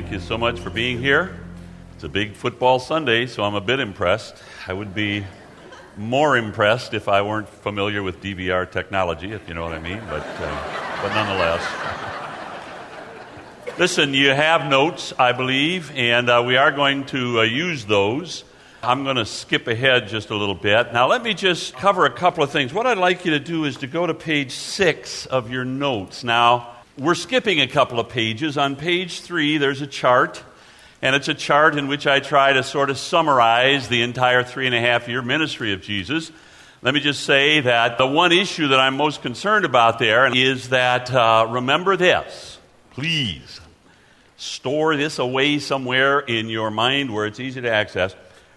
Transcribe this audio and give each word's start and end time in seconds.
thank 0.00 0.12
you 0.12 0.18
so 0.18 0.38
much 0.38 0.58
for 0.58 0.70
being 0.70 0.98
here. 0.98 1.38
It's 1.94 2.04
a 2.04 2.08
big 2.08 2.32
football 2.32 2.78
Sunday, 2.78 3.26
so 3.26 3.44
I'm 3.44 3.54
a 3.54 3.60
bit 3.60 3.80
impressed. 3.80 4.34
I 4.66 4.72
would 4.72 4.94
be 4.94 5.26
more 5.98 6.38
impressed 6.38 6.94
if 6.94 7.06
I 7.06 7.20
weren't 7.20 7.50
familiar 7.50 8.02
with 8.02 8.22
DVR 8.22 8.70
technology, 8.70 9.32
if 9.32 9.46
you 9.46 9.52
know 9.52 9.62
what 9.62 9.74
I 9.74 9.78
mean, 9.78 10.00
but, 10.08 10.24
uh, 10.26 11.02
but 11.02 11.08
nonetheless. 11.08 11.62
Listen, 13.78 14.14
you 14.14 14.30
have 14.30 14.70
notes, 14.70 15.12
I 15.18 15.32
believe, 15.32 15.92
and 15.94 16.30
uh, 16.30 16.42
we 16.46 16.56
are 16.56 16.72
going 16.72 17.04
to 17.06 17.40
uh, 17.40 17.42
use 17.42 17.84
those. 17.84 18.44
I'm 18.82 19.04
going 19.04 19.16
to 19.16 19.26
skip 19.26 19.68
ahead 19.68 20.08
just 20.08 20.30
a 20.30 20.34
little 20.34 20.54
bit. 20.54 20.94
Now, 20.94 21.08
let 21.08 21.22
me 21.22 21.34
just 21.34 21.74
cover 21.74 22.06
a 22.06 22.10
couple 22.10 22.42
of 22.42 22.50
things. 22.50 22.72
What 22.72 22.86
I'd 22.86 22.96
like 22.96 23.26
you 23.26 23.32
to 23.32 23.38
do 23.38 23.66
is 23.66 23.76
to 23.78 23.86
go 23.86 24.06
to 24.06 24.14
page 24.14 24.52
six 24.52 25.26
of 25.26 25.50
your 25.50 25.66
notes. 25.66 26.24
Now, 26.24 26.79
we're 27.00 27.14
skipping 27.14 27.62
a 27.62 27.66
couple 27.66 27.98
of 27.98 28.10
pages. 28.10 28.58
On 28.58 28.76
page 28.76 29.22
three, 29.22 29.56
there's 29.56 29.80
a 29.80 29.86
chart, 29.86 30.44
and 31.00 31.16
it's 31.16 31.28
a 31.28 31.34
chart 31.34 31.78
in 31.78 31.88
which 31.88 32.06
I 32.06 32.20
try 32.20 32.52
to 32.52 32.62
sort 32.62 32.90
of 32.90 32.98
summarize 32.98 33.88
the 33.88 34.02
entire 34.02 34.44
three 34.44 34.66
and 34.66 34.74
a 34.74 34.80
half 34.80 35.08
year 35.08 35.22
ministry 35.22 35.72
of 35.72 35.80
Jesus. 35.80 36.30
Let 36.82 36.92
me 36.92 37.00
just 37.00 37.24
say 37.24 37.60
that 37.60 37.96
the 37.96 38.06
one 38.06 38.32
issue 38.32 38.68
that 38.68 38.80
I'm 38.80 38.98
most 38.98 39.22
concerned 39.22 39.64
about 39.64 39.98
there 39.98 40.30
is 40.36 40.68
that 40.68 41.10
uh, 41.10 41.46
remember 41.48 41.96
this, 41.96 42.58
please. 42.90 43.62
Store 44.36 44.94
this 44.94 45.18
away 45.18 45.58
somewhere 45.58 46.20
in 46.20 46.50
your 46.50 46.70
mind 46.70 47.14
where 47.14 47.24
it's 47.24 47.40
easy 47.40 47.62
to 47.62 47.70
access. 47.70 48.14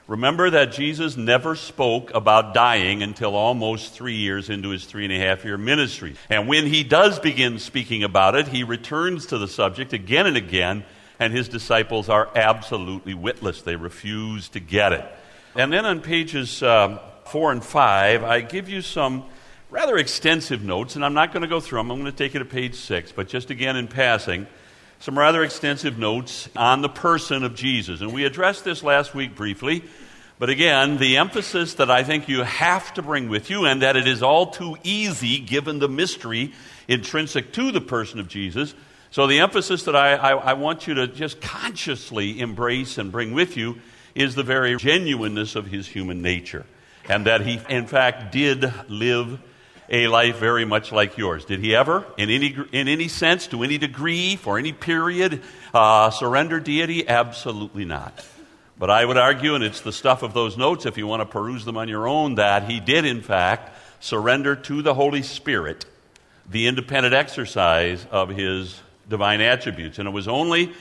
Remember 0.08 0.50
that 0.50 0.74
Jesus 0.74 1.16
never 1.16 1.56
spoke 1.56 2.14
about 2.14 2.54
dying 2.54 3.02
until 3.02 3.36
almost 3.36 3.94
three 3.94 4.18
years 4.18 4.50
into 4.50 4.70
his 4.70 4.84
three 4.84 5.06
and 5.06 5.14
a 5.14 5.18
half 5.18 5.46
year 5.46 5.58
ministry. 5.58 6.16
And 6.30 6.50
when 6.50 6.66
he 6.66 6.84
does 6.84 7.20
begin 7.20 7.58
speaking 7.58 8.04
about 8.04 8.36
it, 8.36 8.50
he 8.50 8.64
returns 8.66 9.28
to 9.28 9.38
the 9.38 9.48
subject 9.48 9.94
again 9.94 10.28
and 10.28 10.36
again, 10.36 10.84
and 11.20 11.32
his 11.32 11.48
disciples 11.48 12.10
are 12.10 12.30
absolutely 12.36 13.14
witless. 13.14 13.62
They 13.62 13.78
refuse 13.78 14.50
to 14.50 14.60
get 14.60 14.92
it. 14.92 15.06
And 15.56 15.72
then 15.72 15.86
on 15.86 16.02
pages 16.02 16.62
uh, 16.62 17.00
four 17.26 17.54
and 17.54 17.64
five, 17.64 18.24
I 18.26 18.42
give 18.42 18.68
you 18.68 18.82
some 18.82 19.24
rather 19.70 19.98
extensive 19.98 20.64
notes, 20.64 20.98
and 20.98 21.06
I'm 21.06 21.14
not 21.14 21.32
going 21.32 21.44
to 21.44 21.48
go 21.48 21.62
through 21.62 21.80
them. 21.80 21.92
I'm 21.92 22.02
going 22.02 22.12
to 22.12 22.18
take 22.18 22.34
you 22.34 22.40
to 22.40 22.46
page 22.46 22.76
six, 22.76 23.14
but 23.14 23.30
just 23.30 23.52
again 23.52 23.78
in 23.78 23.88
passing 23.88 24.48
some 25.04 25.20
rather 25.20 25.44
extensive 25.44 25.98
notes 25.98 26.48
on 26.56 26.82
the 26.82 26.88
person 26.88 27.44
of 27.44 27.56
Jesus. 27.56 28.00
And 28.00 28.14
we 28.14 28.24
addressed 28.24 28.64
this 28.64 28.82
last 28.82 29.14
week 29.14 29.36
briefly. 29.36 29.84
But 30.40 30.50
again, 30.50 30.98
the 30.98 31.18
emphasis 31.18 31.74
that 31.74 31.92
I 31.92 32.06
think 32.06 32.30
you 32.30 32.44
have 32.44 32.94
to 32.94 33.02
bring 33.02 33.28
with 33.28 33.50
you, 33.50 33.66
and 33.66 33.82
that 33.82 33.98
it 33.98 34.08
is 34.08 34.24
all 34.24 34.52
too 34.52 34.78
easy 34.82 35.40
given 35.40 35.80
the 35.80 35.90
mystery 35.90 36.54
intrinsic 36.88 37.52
to 37.52 37.74
the 37.74 37.82
person 37.82 38.22
of 38.22 38.30
Jesus. 38.30 38.74
So, 39.12 39.28
the 39.28 39.42
emphasis 39.42 39.84
that 39.84 39.96
I, 39.98 40.14
I, 40.14 40.32
I 40.36 40.54
want 40.54 40.88
you 40.88 40.94
to 40.94 41.08
just 41.08 41.42
consciously 41.42 42.40
embrace 42.40 42.98
and 42.98 43.12
bring 43.12 43.34
with 43.34 43.58
you 43.58 43.80
is 44.16 44.36
the 44.36 44.44
very 44.44 44.78
genuineness 44.78 45.58
of 45.58 45.68
his 45.68 45.86
human 45.86 46.22
nature. 46.22 46.66
And 47.10 47.28
that 47.28 47.42
he, 47.42 47.60
in 47.68 47.88
fact, 47.88 48.32
did 48.32 48.74
live 48.88 49.42
a 49.94 50.08
life 50.08 50.38
very 50.38 50.66
much 50.66 50.92
like 50.92 51.20
yours. 51.20 51.46
Did 51.46 51.60
he 51.60 51.76
ever, 51.76 52.04
in 52.18 52.32
any, 52.32 52.58
in 52.72 52.88
any 52.88 53.08
sense, 53.08 53.46
to 53.48 53.62
any 53.62 53.78
degree, 53.78 54.36
for 54.36 54.58
any 54.58 54.74
period, 54.74 55.42
uh, 55.72 56.10
surrender 56.10 56.60
deity? 56.60 57.08
Absolutely 57.08 57.86
not. 57.86 58.26
But 58.78 58.90
I 58.90 59.06
would 59.06 59.18
argue, 59.18 59.54
and 59.54 59.64
it's 59.64 59.82
the 59.82 59.94
stuff 59.94 60.24
of 60.24 60.34
those 60.34 60.58
notes 60.58 60.88
if 60.88 60.98
you 60.98 61.06
want 61.06 61.22
to 61.22 61.28
peruse 61.28 61.64
them 61.64 61.78
on 61.78 61.88
your 61.88 62.08
own, 62.08 62.36
that 62.36 62.70
he 62.70 62.80
did, 62.80 63.06
in 63.06 63.22
fact, 63.22 63.78
surrender 64.04 64.56
to 64.56 64.82
the 64.82 64.96
Holy 64.96 65.22
Spirit 65.22 65.86
the 66.50 66.66
independent 66.68 67.14
exercise 67.14 68.06
of 68.10 68.30
his 68.30 68.82
divine 69.08 69.42
attributes. 69.42 70.00
And 70.00 70.08
it 70.08 70.12
was 70.12 70.28
only, 70.28 70.74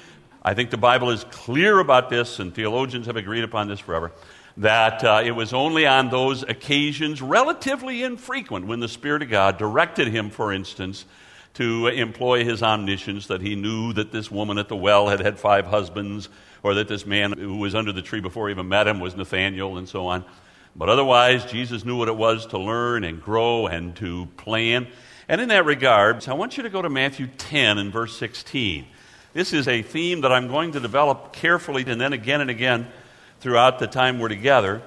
I 0.43 0.55
think 0.55 0.71
the 0.71 0.79
Bible 0.79 1.11
is 1.11 1.23
clear 1.25 1.79
about 1.79 2.09
this, 2.09 2.39
and 2.39 2.55
theologians 2.55 3.07
have 3.07 3.17
agreed 3.17 3.45
upon 3.45 3.69
this 3.69 3.79
forever 3.79 4.11
that 4.57 5.03
uh, 5.03 5.23
it 5.25 5.33
was 5.33 5.53
only 5.53 5.87
on 5.87 6.11
those 6.11 6.43
occasions, 6.43 7.23
relatively 7.23 8.03
infrequent, 8.03 8.67
when 8.67 8.81
the 8.81 8.89
Spirit 8.89 9.23
of 9.23 9.31
God 9.31 9.59
directed 9.59 10.09
him, 10.09 10.31
for 10.31 10.53
instance, 10.53 11.05
to 11.55 11.89
employ 11.89 12.45
his 12.45 12.63
omniscience, 12.63 13.27
that 13.27 13.41
he 13.41 13.55
knew 13.55 13.93
that 13.93 14.13
this 14.13 14.31
woman 14.31 14.59
at 14.59 14.69
the 14.69 14.77
well 14.77 15.09
had 15.09 15.21
had 15.21 15.39
five 15.39 15.67
husbands, 15.67 16.29
or 16.63 16.75
that 16.75 16.89
this 16.89 17.07
man 17.07 17.33
who 17.33 17.57
was 17.59 17.75
under 17.75 17.93
the 17.93 18.03
tree 18.03 18.21
before 18.21 18.49
he 18.49 18.53
even 18.53 18.69
met 18.69 18.87
him 18.87 19.01
was 19.01 19.17
Nathaniel, 19.17 19.79
and 19.79 19.89
so 19.89 20.07
on. 20.07 20.25
But 20.75 20.89
otherwise, 20.89 21.45
Jesus 21.45 21.85
knew 21.85 21.97
what 21.97 22.09
it 22.09 22.17
was 22.17 22.47
to 22.47 22.59
learn 22.59 23.05
and 23.05 23.23
grow 23.23 23.67
and 23.67 23.95
to 23.97 24.27
plan. 24.39 24.87
And 25.29 25.41
in 25.41 25.49
that 25.49 25.67
regard, 25.67 26.27
I 26.29 26.35
want 26.35 26.57
you 26.57 26.63
to 26.63 26.71
go 26.71 26.81
to 26.81 26.89
Matthew 26.89 27.27
10 27.27 27.79
and 27.79 27.93
verse 27.93 28.17
16. 28.17 28.87
This 29.35 29.53
is 29.53 29.69
a 29.69 29.83
theme 29.83 30.23
that 30.23 30.33
I'm 30.33 30.49
going 30.49 30.73
to 30.73 30.81
develop 30.81 31.33
carefully 31.33 31.85
and 31.87 32.01
then 32.01 32.13
again 32.13 32.41
and 32.41 32.51
again 32.51 32.87
throughout 33.43 33.81
the 33.81 33.89
time 33.89 34.21
we're 34.21 34.29
together. 34.29 34.81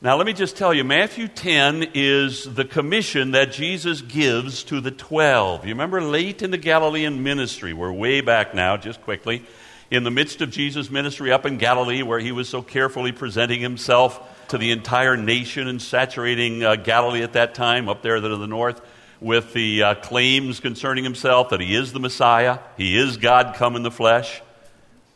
Now, 0.00 0.16
let 0.16 0.26
me 0.26 0.32
just 0.32 0.56
tell 0.56 0.72
you, 0.72 0.82
Matthew 0.82 1.28
10 1.28 1.90
is 1.92 2.44
the 2.44 2.64
commission 2.64 3.32
that 3.32 3.52
Jesus 3.52 4.00
gives 4.00 4.64
to 4.64 4.80
the 4.80 4.90
12. 4.90 5.66
You 5.66 5.74
remember 5.74 6.00
late 6.00 6.40
in 6.40 6.52
the 6.52 6.56
Galilean 6.56 7.22
ministry, 7.22 7.74
we're 7.74 7.92
way 7.92 8.22
back 8.22 8.54
now, 8.54 8.78
just 8.78 9.02
quickly, 9.02 9.44
in 9.90 10.04
the 10.04 10.10
midst 10.10 10.40
of 10.40 10.50
Jesus' 10.50 10.90
ministry 10.90 11.30
up 11.30 11.44
in 11.44 11.58
Galilee, 11.58 12.02
where 12.02 12.18
he 12.18 12.32
was 12.32 12.48
so 12.48 12.62
carefully 12.62 13.12
presenting 13.12 13.60
himself 13.60 14.48
to 14.48 14.56
the 14.56 14.70
entire 14.70 15.18
nation 15.18 15.68
and 15.68 15.82
saturating 15.82 16.64
uh, 16.64 16.76
Galilee 16.76 17.22
at 17.22 17.34
that 17.34 17.54
time, 17.54 17.90
up 17.90 18.00
there 18.00 18.18
to 18.18 18.36
the 18.38 18.46
north, 18.46 18.80
with 19.20 19.52
the 19.52 19.82
uh, 19.82 19.94
claims 19.96 20.60
concerning 20.60 21.04
himself 21.04 21.50
that 21.50 21.60
he 21.60 21.74
is 21.74 21.92
the 21.92 22.00
Messiah, 22.00 22.60
he 22.78 22.96
is 22.96 23.18
God 23.18 23.54
come 23.56 23.76
in 23.76 23.82
the 23.82 23.90
flesh. 23.90 24.40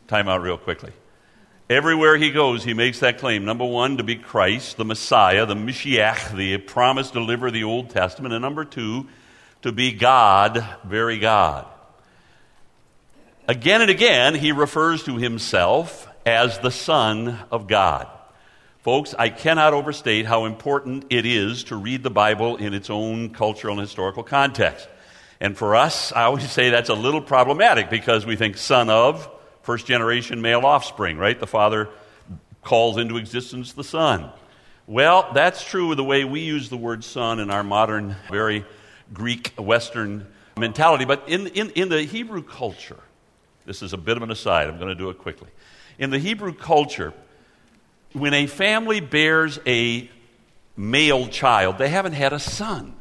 Time 0.09 0.29
out 0.29 0.43
real 0.43 0.59
quickly. 0.59 0.93
Everywhere 1.71 2.19
he 2.19 2.31
goes, 2.31 2.63
he 2.63 2.75
makes 2.75 3.01
that 3.01 3.19
claim. 3.19 3.47
Number 3.47 3.65
one, 3.65 3.97
to 3.97 4.03
be 4.03 4.17
Christ, 4.17 4.77
the 4.77 4.85
Messiah, 4.85 5.47
the 5.47 5.55
Mashiach, 5.55 6.37
the 6.37 6.59
promised 6.59 7.15
deliverer 7.15 7.49
of 7.49 7.55
the 7.55 7.65
Old 7.65 7.89
Testament. 7.89 8.35
And 8.35 8.43
number 8.43 8.67
two, 8.67 9.07
to 9.63 9.73
be 9.73 9.93
God, 9.93 10.63
very 10.85 11.19
God. 11.19 11.67
Again 13.49 13.81
and 13.81 13.91
again, 13.91 14.35
he 14.35 14.53
refers 14.53 15.05
to 15.05 15.17
himself 15.17 16.07
as 16.27 16.59
the 16.59 16.71
Son 16.71 17.39
of 17.51 17.67
God. 17.67 18.09
Folks, 18.83 19.15
I 19.19 19.31
cannot 19.31 19.73
overstate 19.73 20.27
how 20.27 20.45
important 20.45 21.07
it 21.09 21.25
is 21.25 21.65
to 21.65 21.77
read 21.77 22.03
the 22.03 22.11
Bible 22.11 22.57
in 22.57 22.75
its 22.75 22.91
own 22.91 23.31
cultural 23.31 23.73
and 23.73 23.81
historical 23.81 24.23
context. 24.23 24.87
And 25.41 25.57
for 25.57 25.77
us, 25.77 26.13
I 26.13 26.25
always 26.25 26.51
say 26.51 26.69
that's 26.69 26.91
a 26.91 26.95
little 26.95 27.23
problematic 27.23 27.89
because 27.89 28.27
we 28.27 28.37
think 28.37 28.59
son 28.59 28.91
of, 28.91 29.31
first 29.65 29.87
generation 29.87 30.41
male 30.41 30.65
offspring, 30.65 31.19
right? 31.19 31.39
The 31.39 31.47
father 31.47 31.89
calls 32.63 32.97
into 32.97 33.17
existence 33.17 33.73
the 33.73 33.85
son. 33.85 34.31
Well, 34.87 35.31
that's 35.33 35.65
true 35.65 35.91
of 35.91 35.97
the 35.97 36.05
way 36.05 36.25
we 36.25 36.41
use 36.41 36.69
the 36.69 36.77
word 36.77 37.03
son 37.05 37.41
in 37.41 37.51
our 37.51 37.63
modern, 37.63 38.17
very 38.31 38.65
Greek 39.13 39.53
Western 39.59 40.27
mentality. 40.59 41.07
But 41.07 41.25
in, 41.27 41.47
in, 41.49 41.71
in 41.71 41.89
the 41.89 42.03
Hebrew 42.03 42.43
culture, 42.43 43.01
this 43.65 43.83
is 43.83 43.95
a 43.95 43.97
bit 43.97 44.17
of 44.17 44.23
an 44.23 44.31
aside, 44.31 44.69
I'm 44.69 44.77
going 44.77 44.89
to 44.89 44.95
do 44.95 45.09
it 45.09 45.19
quickly. 45.19 45.49
In 45.99 46.11
the 46.11 46.19
Hebrew 46.19 46.53
culture, 46.53 47.15
when 48.13 48.35
a 48.35 48.47
family 48.47 49.01
bears 49.01 49.59
a 49.67 50.11
male 50.77 51.29
child, 51.29 51.79
they 51.79 51.89
haven't 51.89 52.13
had 52.13 52.33
a 52.33 52.39
son, 52.39 52.95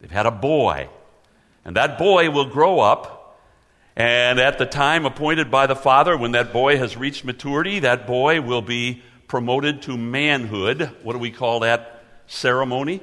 they've 0.00 0.10
had 0.10 0.26
a 0.26 0.30
boy. 0.32 0.88
And 1.64 1.76
that 1.76 1.98
boy 1.98 2.30
will 2.30 2.46
grow 2.46 2.78
up 2.80 3.15
and 3.96 4.38
at 4.38 4.58
the 4.58 4.66
time 4.66 5.06
appointed 5.06 5.50
by 5.50 5.66
the 5.66 5.74
father, 5.74 6.16
when 6.16 6.32
that 6.32 6.52
boy 6.52 6.76
has 6.76 6.96
reached 6.96 7.24
maturity, 7.24 7.80
that 7.80 8.06
boy 8.06 8.42
will 8.42 8.62
be 8.62 9.02
promoted 9.26 9.82
to 9.82 9.96
manhood. 9.96 10.90
What 11.02 11.14
do 11.14 11.18
we 11.18 11.30
call 11.30 11.60
that 11.60 12.04
ceremony? 12.26 13.00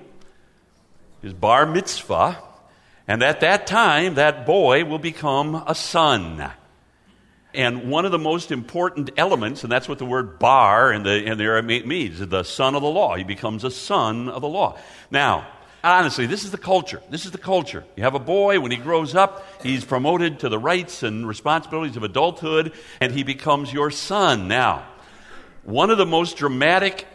His 1.21 1.33
bar 1.33 1.65
mitzvah. 1.65 2.37
And 3.07 3.23
at 3.23 3.41
that 3.41 3.65
time, 3.67 4.15
that 4.15 4.45
boy 4.45 4.85
will 4.85 4.99
become 4.99 5.55
a 5.67 5.75
son. 5.75 6.51
And 7.53 7.89
one 7.89 8.05
of 8.05 8.11
the 8.11 8.19
most 8.19 8.51
important 8.51 9.11
elements, 9.17 9.63
and 9.63 9.71
that's 9.71 9.89
what 9.89 9.99
the 9.99 10.05
word 10.05 10.39
bar 10.39 10.91
in 10.91 11.03
the, 11.03 11.23
in 11.23 11.37
the 11.37 11.43
Aramaic 11.43 11.85
means, 11.85 12.19
the 12.19 12.43
son 12.43 12.75
of 12.75 12.81
the 12.81 12.89
law. 12.89 13.15
He 13.15 13.23
becomes 13.23 13.63
a 13.63 13.71
son 13.71 14.29
of 14.29 14.41
the 14.41 14.47
law. 14.47 14.77
Now, 15.11 15.47
honestly, 15.83 16.25
this 16.25 16.43
is 16.43 16.51
the 16.51 16.57
culture. 16.57 17.01
This 17.09 17.25
is 17.25 17.31
the 17.31 17.37
culture. 17.37 17.83
You 17.95 18.03
have 18.03 18.15
a 18.15 18.19
boy, 18.19 18.59
when 18.59 18.71
he 18.71 18.77
grows 18.77 19.15
up, 19.15 19.45
he's 19.61 19.83
promoted 19.83 20.39
to 20.39 20.49
the 20.49 20.59
rights 20.59 21.03
and 21.03 21.27
responsibilities 21.27 21.97
of 21.97 22.03
adulthood, 22.03 22.71
and 23.01 23.11
he 23.11 23.23
becomes 23.23 23.73
your 23.73 23.91
son. 23.91 24.47
Now, 24.47 24.85
one 25.63 25.89
of 25.89 25.97
the 25.97 26.05
most 26.05 26.37
dramatic 26.37 27.07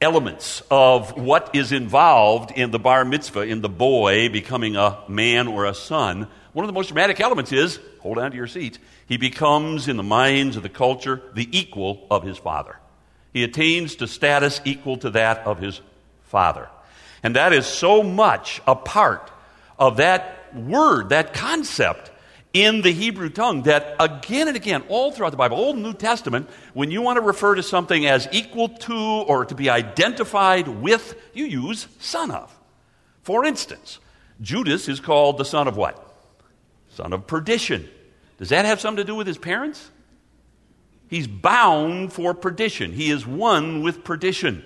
elements 0.00 0.62
of 0.70 1.16
what 1.16 1.50
is 1.54 1.72
involved 1.72 2.52
in 2.52 2.70
the 2.70 2.78
bar 2.78 3.04
mitzvah, 3.04 3.42
in 3.42 3.60
the 3.60 3.68
boy 3.68 4.28
becoming 4.28 4.76
a 4.76 4.98
man 5.08 5.48
or 5.48 5.64
a 5.64 5.74
son, 5.74 6.28
one 6.52 6.64
of 6.64 6.68
the 6.68 6.72
most 6.72 6.88
dramatic 6.88 7.20
elements 7.20 7.52
is 7.52 7.78
hold 8.00 8.18
on 8.18 8.30
to 8.30 8.36
your 8.36 8.46
seats. 8.46 8.78
He 9.06 9.16
becomes, 9.16 9.88
in 9.88 9.96
the 9.96 10.02
minds 10.02 10.56
of 10.56 10.62
the 10.62 10.68
culture, 10.68 11.22
the 11.34 11.48
equal 11.56 12.06
of 12.10 12.22
his 12.22 12.38
father. 12.38 12.78
He 13.32 13.44
attains 13.44 13.96
to 13.96 14.06
status 14.06 14.60
equal 14.64 14.96
to 14.98 15.10
that 15.10 15.38
of 15.38 15.58
his 15.58 15.80
father. 16.24 16.68
And 17.22 17.36
that 17.36 17.52
is 17.52 17.66
so 17.66 18.02
much 18.02 18.60
a 18.66 18.74
part 18.74 19.30
of 19.78 19.98
that 19.98 20.54
word, 20.54 21.10
that 21.10 21.34
concept 21.34 22.10
in 22.52 22.80
the 22.80 22.92
Hebrew 22.92 23.28
tongue 23.28 23.62
that 23.62 23.94
again 24.00 24.48
and 24.48 24.56
again, 24.56 24.82
all 24.88 25.12
throughout 25.12 25.30
the 25.30 25.36
Bible, 25.36 25.58
Old 25.58 25.76
and 25.76 25.84
New 25.84 25.92
Testament, 25.92 26.48
when 26.72 26.90
you 26.90 27.02
want 27.02 27.16
to 27.16 27.20
refer 27.20 27.54
to 27.54 27.62
something 27.62 28.06
as 28.06 28.26
equal 28.32 28.68
to 28.68 28.94
or 28.94 29.44
to 29.44 29.54
be 29.54 29.68
identified 29.68 30.66
with, 30.66 31.14
you 31.34 31.44
use 31.44 31.86
son 32.00 32.30
of. 32.30 32.54
For 33.22 33.44
instance, 33.44 33.98
Judas 34.40 34.88
is 34.88 35.00
called 35.00 35.38
the 35.38 35.44
son 35.44 35.68
of 35.68 35.76
what? 35.76 36.04
Son 36.90 37.12
of 37.12 37.26
perdition. 37.26 37.88
Does 38.38 38.48
that 38.48 38.64
have 38.64 38.80
something 38.80 39.04
to 39.04 39.06
do 39.06 39.14
with 39.14 39.26
his 39.26 39.38
parents? 39.38 39.90
He's 41.08 41.26
bound 41.26 42.12
for 42.12 42.34
perdition. 42.34 42.92
He 42.92 43.10
is 43.10 43.26
one 43.26 43.82
with 43.82 44.04
perdition. 44.04 44.64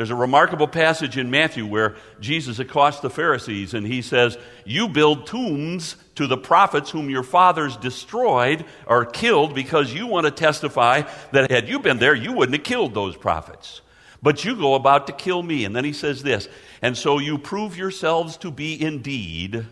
There's 0.00 0.08
a 0.08 0.16
remarkable 0.16 0.66
passage 0.66 1.18
in 1.18 1.30
Matthew 1.30 1.66
where 1.66 1.94
Jesus 2.20 2.58
accosts 2.58 3.02
the 3.02 3.10
Pharisees 3.10 3.74
and 3.74 3.86
he 3.86 4.00
says, 4.00 4.38
You 4.64 4.88
build 4.88 5.26
tombs 5.26 5.94
to 6.14 6.26
the 6.26 6.38
prophets 6.38 6.88
whom 6.88 7.10
your 7.10 7.22
fathers 7.22 7.76
destroyed 7.76 8.64
or 8.86 9.04
killed 9.04 9.54
because 9.54 9.92
you 9.92 10.06
want 10.06 10.24
to 10.24 10.30
testify 10.30 11.02
that 11.32 11.50
had 11.50 11.68
you 11.68 11.80
been 11.80 11.98
there, 11.98 12.14
you 12.14 12.32
wouldn't 12.32 12.56
have 12.56 12.64
killed 12.64 12.94
those 12.94 13.14
prophets. 13.14 13.82
But 14.22 14.42
you 14.42 14.56
go 14.56 14.74
about 14.74 15.06
to 15.08 15.12
kill 15.12 15.42
me. 15.42 15.66
And 15.66 15.76
then 15.76 15.84
he 15.84 15.92
says 15.92 16.22
this, 16.22 16.48
and 16.80 16.96
so 16.96 17.18
you 17.18 17.36
prove 17.36 17.76
yourselves 17.76 18.38
to 18.38 18.50
be 18.50 18.82
indeed 18.82 19.66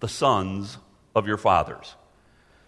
the 0.00 0.08
sons 0.08 0.76
of 1.14 1.28
your 1.28 1.38
fathers. 1.38 1.94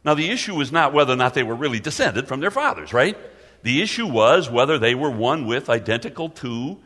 Now, 0.05 0.15
the 0.15 0.31
issue 0.31 0.61
is 0.61 0.71
not 0.71 0.93
whether 0.93 1.15
or 1.15 1.17
not 1.17 1.35
they 1.35 1.43
were 1.43 1.57
really 1.57 1.81
descended 1.81 2.29
from 2.29 2.39
their 2.39 2.53
fathers, 2.53 2.93
right? 2.93 3.19
The 3.65 3.83
issue 3.83 4.07
was 4.07 4.49
whether 4.49 4.79
they 4.79 4.95
were 4.95 5.11
one 5.11 5.45
with, 5.45 5.69
identical 5.69 6.29
to, 6.29 6.79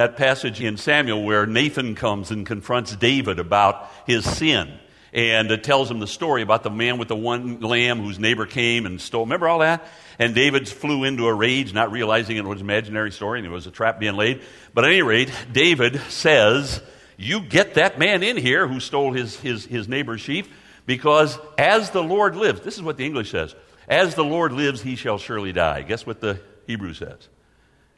that 0.00 0.16
passage 0.16 0.62
in 0.62 0.78
Samuel 0.78 1.22
where 1.22 1.44
Nathan 1.44 1.94
comes 1.94 2.30
and 2.30 2.46
confronts 2.46 2.96
David 2.96 3.38
about 3.38 3.86
his 4.06 4.24
sin. 4.24 4.72
And 5.12 5.50
it 5.50 5.62
tells 5.62 5.90
him 5.90 5.98
the 5.98 6.06
story 6.06 6.40
about 6.40 6.62
the 6.62 6.70
man 6.70 6.96
with 6.96 7.08
the 7.08 7.16
one 7.16 7.60
lamb 7.60 8.00
whose 8.00 8.18
neighbor 8.18 8.46
came 8.46 8.86
and 8.86 8.98
stole. 8.98 9.24
Remember 9.24 9.46
all 9.46 9.58
that? 9.58 9.86
And 10.18 10.34
David 10.34 10.66
flew 10.66 11.04
into 11.04 11.26
a 11.26 11.34
rage, 11.34 11.74
not 11.74 11.92
realizing 11.92 12.38
it 12.38 12.46
was 12.46 12.62
an 12.62 12.66
imaginary 12.66 13.12
story 13.12 13.40
and 13.40 13.46
it 13.46 13.50
was 13.50 13.66
a 13.66 13.70
trap 13.70 14.00
being 14.00 14.14
laid. 14.14 14.40
But 14.72 14.84
at 14.84 14.90
any 14.90 15.02
rate, 15.02 15.30
David 15.52 16.00
says, 16.08 16.80
You 17.18 17.42
get 17.42 17.74
that 17.74 17.98
man 17.98 18.22
in 18.22 18.38
here 18.38 18.66
who 18.66 18.80
stole 18.80 19.12
his, 19.12 19.38
his, 19.38 19.66
his 19.66 19.86
neighbor's 19.86 20.22
sheep, 20.22 20.50
because 20.86 21.38
as 21.58 21.90
the 21.90 22.02
Lord 22.02 22.36
lives, 22.36 22.62
this 22.62 22.76
is 22.76 22.82
what 22.82 22.96
the 22.96 23.04
English 23.04 23.32
says, 23.32 23.54
as 23.86 24.14
the 24.14 24.24
Lord 24.24 24.52
lives, 24.52 24.80
he 24.80 24.96
shall 24.96 25.18
surely 25.18 25.52
die. 25.52 25.82
Guess 25.82 26.06
what 26.06 26.22
the 26.22 26.40
Hebrew 26.66 26.94
says? 26.94 27.28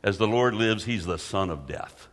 As 0.03 0.19
the 0.19 0.27
Lord 0.27 0.55
lives, 0.55 0.85
he's 0.85 1.07
the 1.07 1.19
son 1.19 1.51
of 1.51 1.67
death. 1.67 2.09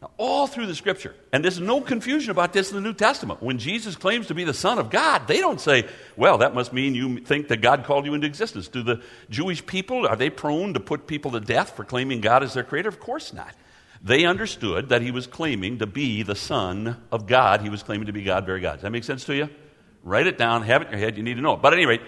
Now, 0.00 0.10
all 0.16 0.46
through 0.46 0.66
the 0.66 0.76
scripture, 0.76 1.14
and 1.32 1.42
there's 1.42 1.58
no 1.58 1.80
confusion 1.80 2.30
about 2.30 2.52
this 2.52 2.70
in 2.70 2.76
the 2.76 2.80
New 2.80 2.94
Testament. 2.94 3.42
When 3.42 3.58
Jesus 3.58 3.96
claims 3.96 4.28
to 4.28 4.34
be 4.34 4.44
the 4.44 4.54
Son 4.54 4.78
of 4.78 4.90
God, 4.90 5.26
they 5.26 5.38
don't 5.38 5.60
say, 5.60 5.88
well, 6.16 6.38
that 6.38 6.54
must 6.54 6.72
mean 6.72 6.94
you 6.94 7.18
think 7.18 7.48
that 7.48 7.62
God 7.62 7.84
called 7.84 8.06
you 8.06 8.14
into 8.14 8.26
existence. 8.26 8.68
Do 8.68 8.84
the 8.84 9.02
Jewish 9.28 9.66
people, 9.66 10.06
are 10.06 10.14
they 10.14 10.30
prone 10.30 10.74
to 10.74 10.80
put 10.80 11.08
people 11.08 11.32
to 11.32 11.40
death 11.40 11.74
for 11.74 11.84
claiming 11.84 12.20
God 12.20 12.44
as 12.44 12.54
their 12.54 12.62
creator? 12.62 12.88
Of 12.88 13.00
course 13.00 13.32
not. 13.32 13.52
They 14.00 14.24
understood 14.24 14.90
that 14.90 15.02
he 15.02 15.10
was 15.10 15.26
claiming 15.26 15.78
to 15.78 15.86
be 15.86 16.22
the 16.22 16.36
Son 16.36 17.02
of 17.10 17.26
God. 17.26 17.62
He 17.62 17.68
was 17.68 17.82
claiming 17.82 18.06
to 18.06 18.12
be 18.12 18.22
God, 18.22 18.46
very 18.46 18.60
God. 18.60 18.74
Does 18.74 18.82
that 18.82 18.92
make 18.92 19.02
sense 19.02 19.24
to 19.24 19.34
you? 19.34 19.48
Write 20.04 20.28
it 20.28 20.38
down, 20.38 20.62
have 20.62 20.82
it 20.82 20.86
in 20.86 20.92
your 20.92 21.00
head, 21.00 21.16
you 21.16 21.24
need 21.24 21.34
to 21.34 21.40
know 21.40 21.54
it. 21.54 21.62
But 21.62 21.72
at 21.72 21.80
any 21.80 21.86
rate, 21.86 22.02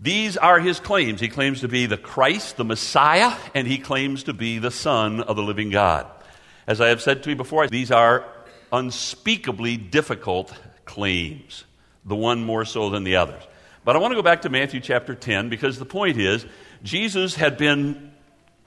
these 0.00 0.36
are 0.38 0.58
his 0.58 0.80
claims. 0.80 1.20
He 1.20 1.28
claims 1.28 1.60
to 1.60 1.68
be 1.68 1.84
the 1.84 1.98
Christ, 1.98 2.56
the 2.56 2.64
Messiah, 2.64 3.36
and 3.54 3.66
he 3.66 3.76
claims 3.76 4.24
to 4.24 4.32
be 4.32 4.58
the 4.58 4.70
Son 4.70 5.20
of 5.20 5.36
the 5.36 5.42
living 5.42 5.68
God. 5.68 6.06
As 6.66 6.80
I 6.80 6.88
have 6.88 7.02
said 7.02 7.22
to 7.24 7.30
you 7.30 7.36
before, 7.36 7.66
these 7.68 7.90
are 7.90 8.24
unspeakably 8.72 9.76
difficult 9.76 10.54
claims, 10.86 11.64
the 12.04 12.16
one 12.16 12.44
more 12.44 12.64
so 12.64 12.88
than 12.88 13.04
the 13.04 13.16
others. 13.16 13.42
But 13.84 13.96
I 13.96 13.98
want 13.98 14.12
to 14.12 14.16
go 14.16 14.22
back 14.22 14.42
to 14.42 14.48
Matthew 14.48 14.80
chapter 14.80 15.14
10 15.14 15.48
because 15.50 15.78
the 15.78 15.84
point 15.84 16.18
is 16.18 16.46
Jesus 16.82 17.34
had 17.34 17.58
been 17.58 18.12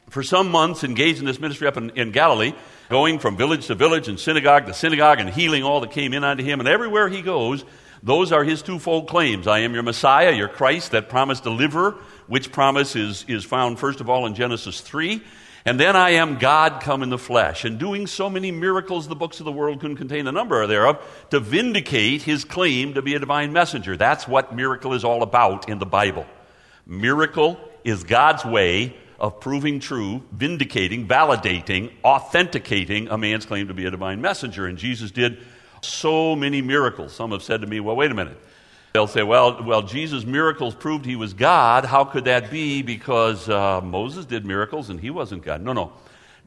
for 0.10 0.22
some 0.22 0.52
months 0.52 0.84
engaged 0.84 1.20
in 1.20 1.26
this 1.26 1.40
ministry 1.40 1.68
up 1.68 1.78
in, 1.78 1.90
in, 1.92 2.12
Galilee, 2.12 2.54
going 2.90 3.18
from 3.18 3.38
village 3.38 3.68
to 3.68 3.76
village 3.76 4.08
and 4.08 4.20
synagogue 4.20 4.68
to 4.68 4.74
synagogue 4.74 5.20
and 5.20 5.30
healing 5.30 5.64
all 5.64 5.82
that 5.82 5.92
came 5.92 6.14
in 6.14 6.24
unto 6.24 6.44
him. 6.44 6.60
And 6.60 6.70
everywhere 6.70 7.10
he 7.10 7.24
goes, 7.24 7.66
those 8.04 8.34
are 8.34 8.44
his 8.44 8.62
twofold 8.62 9.08
claims. 9.08 9.48
I 9.48 9.60
am 9.60 9.74
your 9.74 9.84
Messiah, 9.84 10.34
your 10.34 10.50
Christ, 10.50 10.92
that 10.92 11.08
promised 11.08 11.44
deliverer, 11.44 11.96
which 12.28 12.52
promise 12.52 12.98
is, 12.98 13.24
is 13.30 13.46
found 13.46 13.80
first 13.80 14.02
of 14.02 14.10
all 14.10 14.26
in 14.26 14.36
Genesis 14.36 14.82
3. 14.82 15.24
And 15.66 15.80
then 15.80 15.96
I 15.96 16.12
am 16.12 16.38
God 16.38 16.82
come 16.82 17.04
in 17.04 17.10
the 17.10 17.18
flesh, 17.18 17.64
and 17.64 17.80
doing 17.80 18.06
so 18.06 18.30
many 18.30 18.52
miracles 18.52 19.08
the 19.08 19.16
books 19.16 19.40
of 19.40 19.46
the 19.46 19.52
world 19.54 19.80
couldn't 19.80 19.96
contain 19.96 20.26
the 20.26 20.34
number 20.34 20.68
thereof, 20.68 21.02
to 21.30 21.40
vindicate 21.40 22.24
his 22.24 22.44
claim 22.44 22.96
to 22.96 23.02
be 23.02 23.16
a 23.16 23.20
divine 23.20 23.54
messenger. 23.54 23.96
That's 23.96 24.28
what 24.28 24.54
miracle 24.54 24.94
is 24.94 25.06
all 25.06 25.24
about 25.24 25.70
in 25.70 25.80
the 25.80 25.86
Bible. 25.86 26.26
Miracle 26.86 27.58
is 27.86 28.04
God's 28.04 28.44
way 28.44 28.98
of 29.18 29.40
proving 29.40 29.80
true, 29.80 30.22
vindicating, 30.34 31.08
validating, 31.08 31.94
authenticating 32.04 33.08
a 33.08 33.18
man's 33.18 33.46
claim 33.46 33.70
to 33.70 33.74
be 33.74 33.86
a 33.86 33.92
divine 33.92 34.20
messenger. 34.20 34.66
And 34.66 34.78
Jesus 34.78 35.12
did 35.12 35.38
so 35.86 36.36
many 36.36 36.62
miracles. 36.62 37.14
Some 37.14 37.32
have 37.32 37.44
said 37.44 37.62
to 37.62 37.68
me, 37.68 37.80
well, 37.80 37.96
wait 37.96 38.12
a 38.12 38.14
minute. 38.14 38.38
They'll 38.94 39.08
say, 39.08 39.24
well, 39.24 39.64
well, 39.64 39.82
Jesus' 39.82 40.24
miracles 40.24 40.76
proved 40.76 41.06
he 41.06 41.16
was 41.16 41.34
God. 41.34 41.86
How 41.86 42.04
could 42.04 42.26
that 42.26 42.52
be? 42.52 42.84
Because 42.84 43.50
uh, 43.50 43.82
Moses 43.82 44.26
did 44.26 44.46
miracles 44.46 44.90
and 44.90 45.00
he 45.00 45.10
wasn't 45.10 45.44
God. 45.44 45.62
No, 45.62 45.74
no. 45.74 45.94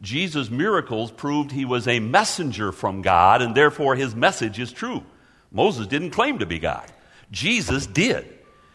Jesus' 0.03 0.51
miracles 0.51 1.11
proved 1.11 1.51
he 1.51 1.65
was 1.65 1.89
a 1.89 2.01
messenger 2.01 2.71
from 2.71 3.03
God, 3.03 3.43
and 3.43 3.55
therefore 3.55 3.97
his 3.97 4.15
message 4.15 4.59
is 4.59 4.71
true. 4.71 5.03
Moses 5.51 5.87
didn't 5.87 6.11
claim 6.11 6.39
to 6.39 6.47
be 6.47 6.59
God, 6.59 6.91
Jesus 7.31 7.87
did. 7.87 8.27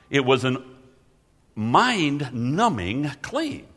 It 0.09 0.25
was 0.25 0.43
a 0.43 0.61
mind 1.55 2.33
numbing 2.33 3.09
claim. 3.21 3.67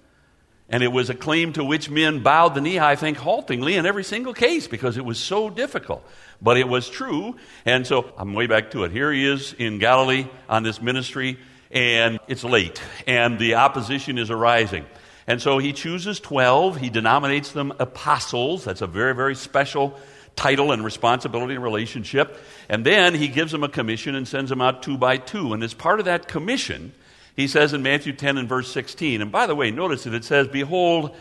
And 0.68 0.82
it 0.82 0.88
was 0.88 1.10
a 1.10 1.14
claim 1.14 1.52
to 1.54 1.64
which 1.64 1.90
men 1.90 2.22
bowed 2.22 2.54
the 2.54 2.60
knee, 2.60 2.78
I 2.78 2.96
think, 2.96 3.18
haltingly 3.18 3.76
in 3.76 3.84
every 3.84 4.04
single 4.04 4.32
case 4.32 4.66
because 4.66 4.96
it 4.96 5.04
was 5.04 5.18
so 5.18 5.50
difficult. 5.50 6.02
But 6.40 6.56
it 6.56 6.68
was 6.68 6.88
true. 6.88 7.36
And 7.66 7.86
so 7.86 8.12
I'm 8.16 8.32
way 8.32 8.46
back 8.46 8.70
to 8.70 8.84
it. 8.84 8.90
Here 8.90 9.12
he 9.12 9.26
is 9.26 9.52
in 9.52 9.78
Galilee 9.78 10.26
on 10.48 10.62
this 10.62 10.80
ministry, 10.80 11.38
and 11.70 12.18
it's 12.28 12.44
late, 12.44 12.80
and 13.06 13.38
the 13.38 13.56
opposition 13.56 14.16
is 14.16 14.30
arising. 14.30 14.86
And 15.26 15.40
so 15.40 15.58
he 15.58 15.72
chooses 15.72 16.20
12. 16.20 16.78
He 16.78 16.90
denominates 16.90 17.52
them 17.52 17.72
apostles. 17.78 18.64
That's 18.64 18.82
a 18.82 18.86
very, 18.86 19.14
very 19.14 19.34
special 19.34 19.98
title 20.36 20.72
and 20.72 20.84
responsibility 20.84 21.54
and 21.54 21.62
relationship. 21.62 22.38
And 22.68 22.84
then 22.84 23.14
he 23.14 23.28
gives 23.28 23.52
them 23.52 23.64
a 23.64 23.68
commission 23.68 24.14
and 24.14 24.26
sends 24.26 24.50
them 24.50 24.60
out 24.60 24.82
two 24.82 24.98
by 24.98 25.16
two. 25.16 25.52
And 25.52 25.62
as 25.62 25.74
part 25.74 25.98
of 25.98 26.06
that 26.06 26.28
commission, 26.28 26.92
he 27.36 27.48
says 27.48 27.72
in 27.72 27.82
Matthew 27.82 28.12
10 28.12 28.38
and 28.38 28.48
verse 28.48 28.70
16, 28.70 29.20
and 29.20 29.32
by 29.32 29.46
the 29.46 29.54
way, 29.54 29.70
notice 29.70 30.04
that 30.04 30.14
it 30.14 30.24
says, 30.24 30.48
Behold, 30.48 31.14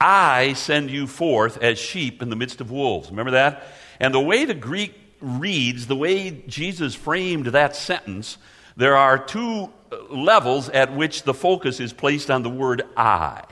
I 0.00 0.54
send 0.54 0.90
you 0.90 1.06
forth 1.06 1.58
as 1.58 1.78
sheep 1.78 2.22
in 2.22 2.30
the 2.30 2.36
midst 2.36 2.60
of 2.60 2.70
wolves. 2.70 3.10
Remember 3.10 3.32
that? 3.32 3.66
And 3.98 4.14
the 4.14 4.20
way 4.20 4.46
the 4.46 4.54
Greek 4.54 4.94
reads, 5.20 5.86
the 5.86 5.96
way 5.96 6.30
Jesus 6.46 6.94
framed 6.94 7.46
that 7.46 7.76
sentence, 7.76 8.38
there 8.76 8.96
are 8.96 9.18
two 9.18 9.70
uh, 9.92 10.14
levels 10.14 10.70
at 10.70 10.96
which 10.96 11.24
the 11.24 11.34
focus 11.34 11.80
is 11.80 11.92
placed 11.92 12.30
on 12.30 12.42
the 12.42 12.48
word 12.48 12.82
I. 12.96 13.44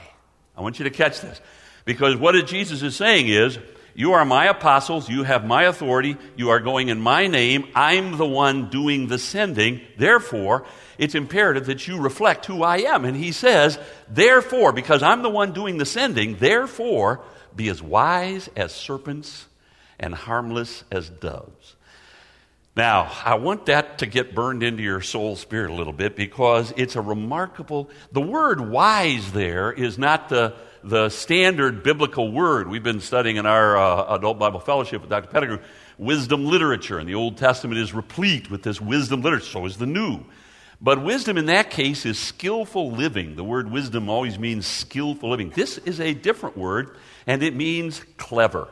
I 0.57 0.61
want 0.61 0.79
you 0.79 0.85
to 0.85 0.89
catch 0.89 1.21
this. 1.21 1.39
Because 1.85 2.15
what 2.15 2.33
Jesus 2.47 2.81
is 2.81 2.95
saying 2.95 3.27
is, 3.27 3.59
you 3.95 4.13
are 4.13 4.25
my 4.25 4.45
apostles. 4.45 5.09
You 5.09 5.23
have 5.23 5.45
my 5.45 5.63
authority. 5.63 6.17
You 6.35 6.49
are 6.49 6.59
going 6.59 6.89
in 6.89 7.01
my 7.01 7.27
name. 7.27 7.67
I'm 7.75 8.17
the 8.17 8.25
one 8.25 8.69
doing 8.69 9.07
the 9.07 9.19
sending. 9.19 9.81
Therefore, 9.97 10.65
it's 10.97 11.15
imperative 11.15 11.65
that 11.67 11.87
you 11.87 11.99
reflect 11.99 12.45
who 12.45 12.63
I 12.63 12.77
am. 12.77 13.05
And 13.05 13.15
he 13.15 13.31
says, 13.31 13.79
therefore, 14.09 14.71
because 14.71 15.03
I'm 15.03 15.21
the 15.21 15.29
one 15.29 15.53
doing 15.53 15.77
the 15.77 15.85
sending, 15.85 16.35
therefore, 16.35 17.21
be 17.55 17.69
as 17.69 17.81
wise 17.81 18.49
as 18.55 18.73
serpents 18.73 19.47
and 19.99 20.13
harmless 20.13 20.83
as 20.91 21.09
doves. 21.09 21.75
Now, 22.75 23.11
I 23.25 23.35
want 23.35 23.65
that 23.65 23.97
to 23.97 24.05
get 24.05 24.33
burned 24.33 24.63
into 24.63 24.81
your 24.81 25.01
soul 25.01 25.35
spirit 25.35 25.71
a 25.71 25.73
little 25.73 25.91
bit 25.91 26.15
because 26.15 26.73
it's 26.77 26.95
a 26.95 27.01
remarkable. 27.01 27.89
The 28.13 28.21
word 28.21 28.61
wise 28.61 29.33
there 29.33 29.73
is 29.73 29.97
not 29.97 30.29
the, 30.29 30.55
the 30.83 31.09
standard 31.09 31.83
biblical 31.83 32.31
word. 32.31 32.69
We've 32.69 32.83
been 32.83 33.01
studying 33.01 33.37
in 33.37 33.45
our 33.45 33.77
uh, 33.77 34.15
adult 34.15 34.39
Bible 34.39 34.59
fellowship 34.59 35.01
with 35.01 35.09
Dr. 35.09 35.27
Pettigrew 35.27 35.59
wisdom 35.97 36.45
literature, 36.45 36.97
and 36.97 37.07
the 37.07 37.15
Old 37.15 37.37
Testament 37.37 37.79
is 37.79 37.93
replete 37.93 38.49
with 38.49 38.63
this 38.63 38.79
wisdom 38.79 39.21
literature. 39.21 39.45
So 39.45 39.65
is 39.65 39.77
the 39.77 39.85
New. 39.85 40.23
But 40.81 41.03
wisdom 41.03 41.37
in 41.37 41.47
that 41.47 41.69
case 41.69 42.05
is 42.05 42.17
skillful 42.17 42.91
living. 42.91 43.35
The 43.35 43.43
word 43.43 43.69
wisdom 43.69 44.09
always 44.09 44.39
means 44.39 44.65
skillful 44.65 45.29
living. 45.29 45.49
This 45.49 45.77
is 45.79 45.99
a 45.99 46.13
different 46.13 46.57
word, 46.57 46.95
and 47.27 47.43
it 47.43 47.53
means 47.53 48.01
clever. 48.17 48.69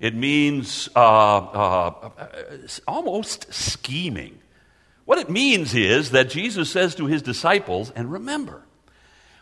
It 0.00 0.14
means 0.14 0.88
uh, 0.96 0.98
uh, 0.98 2.10
almost 2.86 3.52
scheming. 3.52 4.38
What 5.04 5.18
it 5.18 5.30
means 5.30 5.74
is 5.74 6.10
that 6.10 6.28
Jesus 6.28 6.70
says 6.70 6.96
to 6.96 7.06
his 7.06 7.22
disciples, 7.22 7.90
and 7.90 8.10
remember, 8.10 8.62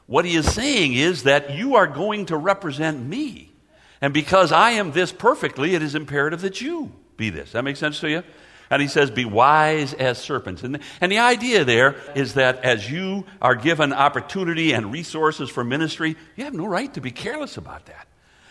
what 0.07 0.25
he 0.25 0.37
is 0.37 0.53
saying 0.53 0.95
is 0.95 1.25
that 1.25 1.55
you 1.55 1.75
are 1.77 1.87
going 1.87 2.27
to 2.27 2.37
represent 2.37 3.05
me. 3.05 3.53
And 4.01 4.15
because 4.15 4.53
I 4.53 4.73
am 4.73 4.93
this 4.93 5.13
perfectly, 5.13 5.75
it 5.75 5.83
is 5.83 5.95
imperative 5.95 6.43
that 6.43 6.61
you 6.61 6.93
be 7.17 7.31
this. 7.31 7.53
That 7.53 7.65
makes 7.65 7.79
sense 7.79 8.01
to 8.01 8.11
you? 8.11 8.23
And 8.71 8.83
he 8.83 8.89
says, 8.89 9.11
Be 9.11 9.25
wise 9.25 9.95
as 9.95 10.19
serpents. 10.19 10.63
And, 10.63 10.81
and 11.01 11.11
the 11.11 11.19
idea 11.19 11.65
there 11.65 11.97
is 12.15 12.35
that 12.35 12.65
as 12.65 12.91
you 12.91 13.25
are 13.41 13.55
given 13.55 13.93
opportunity 13.93 14.73
and 14.73 14.93
resources 14.93 15.49
for 15.51 15.65
ministry, 15.65 16.17
you 16.37 16.45
have 16.45 16.55
no 16.55 16.67
right 16.67 16.93
to 16.95 17.01
be 17.01 17.11
careless 17.11 17.57
about 17.57 17.87
that. 17.87 18.07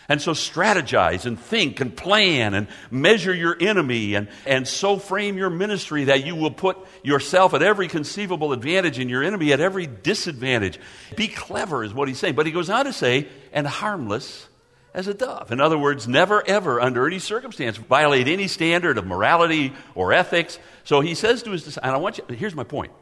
And 0.08 0.22
so 0.22 0.32
strategize 0.32 1.26
and 1.26 1.38
think 1.38 1.80
and 1.80 1.96
plan 1.96 2.54
and 2.54 2.68
measure 2.90 3.34
your 3.34 3.56
enemy 3.60 4.14
and, 4.14 4.28
and 4.46 4.66
so 4.68 4.98
frame 4.98 5.36
your 5.36 5.50
ministry 5.50 6.04
that 6.04 6.24
you 6.24 6.36
will 6.36 6.52
put 6.52 6.78
yourself 7.02 7.54
at 7.54 7.62
every 7.62 7.88
conceivable 7.88 8.52
advantage 8.52 8.98
and 8.98 9.10
your 9.10 9.24
enemy 9.24 9.52
at 9.52 9.60
every 9.60 9.86
disadvantage. 9.86 10.78
Be 11.16 11.26
clever, 11.26 11.82
is 11.82 11.92
what 11.92 12.06
he's 12.06 12.18
saying. 12.18 12.36
But 12.36 12.46
he 12.46 12.52
goes 12.52 12.70
on 12.70 12.84
to 12.84 12.92
say, 12.92 13.26
and 13.52 13.66
harmless 13.66 14.46
as 14.94 15.08
a 15.08 15.14
dove. 15.14 15.52
In 15.52 15.60
other 15.60 15.76
words, 15.76 16.08
never 16.08 16.42
ever, 16.48 16.80
under 16.80 17.06
any 17.06 17.18
circumstance, 17.18 17.76
violate 17.76 18.28
any 18.28 18.48
standard 18.48 18.98
of 18.98 19.06
morality 19.06 19.72
or 19.94 20.12
ethics. 20.12 20.58
So 20.84 21.00
he 21.00 21.14
says 21.14 21.42
to 21.42 21.50
his 21.50 21.64
disciples, 21.64 21.86
and 21.86 21.94
I 21.94 21.98
want 21.98 22.18
you, 22.18 22.34
here's 22.34 22.54
my 22.54 22.64
point. 22.64 22.92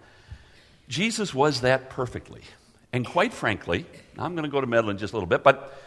Jesus 0.89 1.33
was 1.33 1.61
that 1.61 1.91
perfectly. 1.91 2.43
And 2.93 3.07
quite 3.07 3.33
frankly, 3.33 3.87
I'm 4.19 4.35
going 4.35 4.45
to 4.45 4.51
go 4.51 4.61
to 4.61 4.67
meddling 4.67 4.99
just 4.99 5.13
a 5.13 5.17
little 5.17 5.29
bit, 5.29 5.43
but 5.43 5.81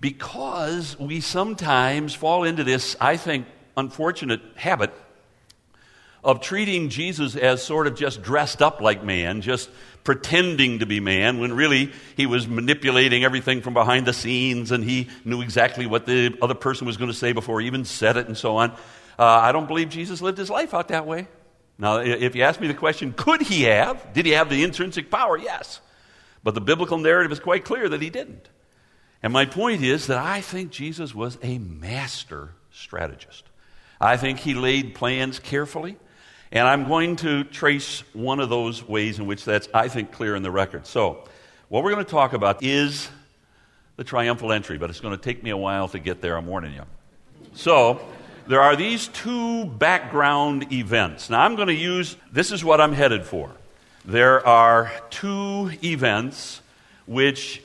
because 0.00 0.98
we 0.98 1.20
sometimes 1.20 2.14
fall 2.14 2.44
into 2.44 2.64
this, 2.64 2.96
I 3.00 3.16
think, 3.16 3.46
unfortunate 3.76 4.40
habit 4.56 4.92
of 6.22 6.40
treating 6.40 6.88
Jesus 6.88 7.36
as 7.36 7.62
sort 7.62 7.86
of 7.86 7.94
just 7.94 8.22
dressed 8.22 8.60
up 8.60 8.80
like 8.80 9.02
man, 9.04 9.40
just 9.40 9.70
pretending 10.04 10.80
to 10.80 10.86
be 10.86 11.00
man, 11.00 11.38
when 11.38 11.52
really 11.52 11.92
he 12.16 12.26
was 12.26 12.46
manipulating 12.48 13.24
everything 13.24 13.60
from 13.62 13.74
behind 13.74 14.06
the 14.06 14.12
scenes 14.12 14.70
and 14.70 14.84
he 14.84 15.08
knew 15.24 15.40
exactly 15.40 15.86
what 15.86 16.06
the 16.06 16.36
other 16.42 16.54
person 16.54 16.86
was 16.86 16.96
going 16.96 17.10
to 17.10 17.16
say 17.16 17.32
before 17.32 17.60
he 17.60 17.66
even 17.66 17.84
said 17.84 18.16
it 18.16 18.26
and 18.26 18.36
so 18.36 18.56
on. 18.56 18.70
Uh, 19.18 19.24
I 19.24 19.52
don't 19.52 19.66
believe 19.66 19.90
Jesus 19.90 20.22
lived 20.22 20.38
his 20.38 20.50
life 20.50 20.74
out 20.74 20.88
that 20.88 21.06
way. 21.06 21.28
Now, 21.78 21.98
if 21.98 22.34
you 22.34 22.42
ask 22.42 22.60
me 22.60 22.68
the 22.68 22.74
question, 22.74 23.14
could 23.16 23.40
he 23.40 23.62
have? 23.62 24.12
Did 24.12 24.26
he 24.26 24.32
have 24.32 24.50
the 24.50 24.62
intrinsic 24.62 25.10
power? 25.10 25.38
Yes. 25.38 25.80
But 26.42 26.54
the 26.54 26.60
biblical 26.60 26.98
narrative 26.98 27.32
is 27.32 27.40
quite 27.40 27.64
clear 27.64 27.88
that 27.88 28.02
he 28.02 28.10
didn't. 28.10 28.48
And 29.22 29.32
my 29.32 29.44
point 29.44 29.82
is 29.82 30.06
that 30.06 30.18
I 30.18 30.40
think 30.40 30.70
Jesus 30.70 31.14
was 31.14 31.38
a 31.42 31.58
master 31.58 32.50
strategist. 32.72 33.44
I 34.00 34.16
think 34.16 34.38
he 34.38 34.54
laid 34.54 34.94
plans 34.94 35.38
carefully. 35.38 35.96
And 36.52 36.66
I'm 36.66 36.88
going 36.88 37.16
to 37.16 37.44
trace 37.44 38.02
one 38.12 38.40
of 38.40 38.48
those 38.48 38.86
ways 38.86 39.18
in 39.18 39.26
which 39.26 39.44
that's, 39.44 39.68
I 39.72 39.88
think, 39.88 40.10
clear 40.10 40.34
in 40.34 40.42
the 40.42 40.50
record. 40.50 40.86
So, 40.86 41.24
what 41.68 41.84
we're 41.84 41.92
going 41.92 42.04
to 42.04 42.10
talk 42.10 42.32
about 42.32 42.64
is 42.64 43.08
the 43.94 44.02
triumphal 44.02 44.50
entry, 44.50 44.76
but 44.76 44.90
it's 44.90 44.98
going 44.98 45.16
to 45.16 45.22
take 45.22 45.44
me 45.44 45.50
a 45.50 45.56
while 45.56 45.86
to 45.88 46.00
get 46.00 46.20
there, 46.20 46.36
I'm 46.36 46.46
warning 46.46 46.74
you. 46.74 46.82
So, 47.52 48.00
there 48.48 48.60
are 48.60 48.74
these 48.74 49.06
two 49.06 49.66
background 49.66 50.72
events. 50.72 51.30
Now, 51.30 51.42
I'm 51.42 51.54
going 51.54 51.68
to 51.68 51.74
use, 51.74 52.16
this 52.32 52.50
is 52.50 52.64
what 52.64 52.80
I'm 52.80 52.94
headed 52.94 53.24
for. 53.24 53.52
There 54.04 54.44
are 54.44 54.90
two 55.10 55.70
events 55.84 56.62
which 57.06 57.62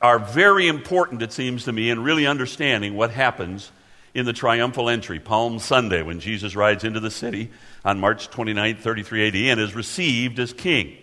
are 0.00 0.18
very 0.18 0.68
important, 0.68 1.22
it 1.22 1.32
seems 1.32 1.64
to 1.64 1.72
me, 1.72 1.90
in 1.90 2.02
really 2.02 2.26
understanding 2.26 2.94
what 2.94 3.10
happens 3.10 3.72
in 4.14 4.26
the 4.26 4.32
triumphal 4.32 4.88
entry, 4.88 5.18
Palm 5.18 5.58
Sunday, 5.58 6.02
when 6.02 6.20
Jesus 6.20 6.56
rides 6.56 6.84
into 6.84 7.00
the 7.00 7.10
city 7.10 7.50
on 7.84 8.00
March 8.00 8.30
29, 8.30 8.76
33 8.76 9.28
AD, 9.28 9.36
and 9.36 9.60
is 9.60 9.74
received 9.74 10.38
as 10.38 10.52
king. 10.52 10.96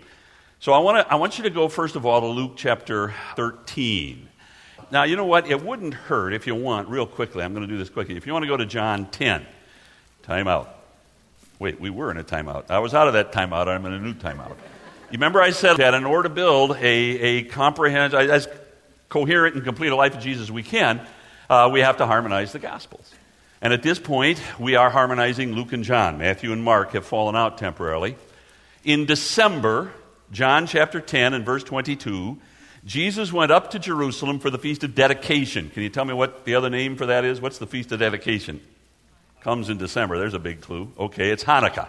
So 0.59 0.73
I, 0.73 0.79
wanna, 0.79 1.05
I 1.09 1.15
want 1.15 1.37
you 1.37 1.43
to 1.43 1.49
go, 1.49 1.67
first 1.67 1.95
of 1.95 2.05
all, 2.05 2.21
to 2.21 2.27
Luke 2.27 2.53
chapter 2.55 3.13
13. 3.35 4.29
Now, 4.91 5.03
you 5.03 5.15
know 5.15 5.25
what? 5.25 5.49
It 5.49 5.63
wouldn't 5.63 5.93
hurt 5.93 6.33
if 6.33 6.47
you 6.47 6.55
want, 6.55 6.89
real 6.89 7.05
quickly, 7.05 7.43
I'm 7.43 7.53
going 7.53 7.67
to 7.67 7.71
do 7.71 7.77
this 7.77 7.89
quickly. 7.89 8.15
If 8.15 8.25
you 8.25 8.33
want 8.33 8.43
to 8.43 8.47
go 8.47 8.57
to 8.57 8.65
John 8.65 9.07
10, 9.07 9.45
time 10.23 10.47
out. 10.47 10.71
Wait, 11.59 11.79
we 11.79 11.89
were 11.89 12.11
in 12.11 12.17
a 12.17 12.23
timeout. 12.23 12.69
I 12.69 12.79
was 12.79 12.93
out 12.93 13.07
of 13.07 13.13
that 13.13 13.31
timeout. 13.31 13.67
I'm 13.67 13.85
in 13.85 13.93
a 13.93 13.99
new 13.99 14.13
timeout. 14.13 14.49
You 15.11 15.13
remember 15.13 15.41
I 15.41 15.51
said 15.51 15.77
that 15.77 15.93
in 15.93 16.03
order 16.05 16.27
to 16.27 16.33
build 16.33 16.71
a, 16.71 16.83
a 16.83 17.43
comprehensive, 17.43 18.19
coherent 19.15 19.55
and 19.55 19.63
complete 19.63 19.93
a 19.93 19.95
life 19.95 20.13
of 20.13 20.19
Jesus 20.19 20.51
we 20.51 20.61
can, 20.61 20.99
uh, 21.49 21.69
we 21.71 21.79
have 21.79 21.95
to 21.95 22.05
harmonize 22.05 22.51
the 22.51 22.59
Gospels. 22.59 23.13
And 23.61 23.71
at 23.71 23.81
this 23.81 23.97
point, 23.97 24.41
we 24.59 24.75
are 24.75 24.89
harmonizing 24.89 25.53
Luke 25.53 25.71
and 25.71 25.85
John. 25.85 26.17
Matthew 26.17 26.51
and 26.51 26.61
Mark 26.61 26.91
have 26.91 27.05
fallen 27.05 27.33
out 27.33 27.57
temporarily. 27.57 28.17
In 28.83 29.05
December, 29.05 29.93
John 30.33 30.67
chapter 30.67 30.99
10 30.99 31.33
and 31.33 31.45
verse 31.45 31.63
22, 31.63 32.37
Jesus 32.83 33.31
went 33.31 33.53
up 33.53 33.71
to 33.71 33.79
Jerusalem 33.79 34.39
for 34.39 34.49
the 34.49 34.59
Feast 34.59 34.83
of 34.83 34.95
Dedication. 34.95 35.69
Can 35.69 35.83
you 35.83 35.89
tell 35.89 36.03
me 36.03 36.13
what 36.13 36.43
the 36.43 36.55
other 36.55 36.69
name 36.69 36.97
for 36.97 37.05
that 37.05 37.23
is? 37.23 37.39
What's 37.39 37.57
the 37.57 37.67
Feast 37.67 37.93
of 37.93 37.99
Dedication? 37.99 38.59
Comes 39.39 39.69
in 39.69 39.77
December. 39.77 40.17
There's 40.17 40.33
a 40.33 40.39
big 40.39 40.59
clue. 40.59 40.91
Okay, 40.99 41.29
it's 41.29 41.45
Hanukkah. 41.45 41.87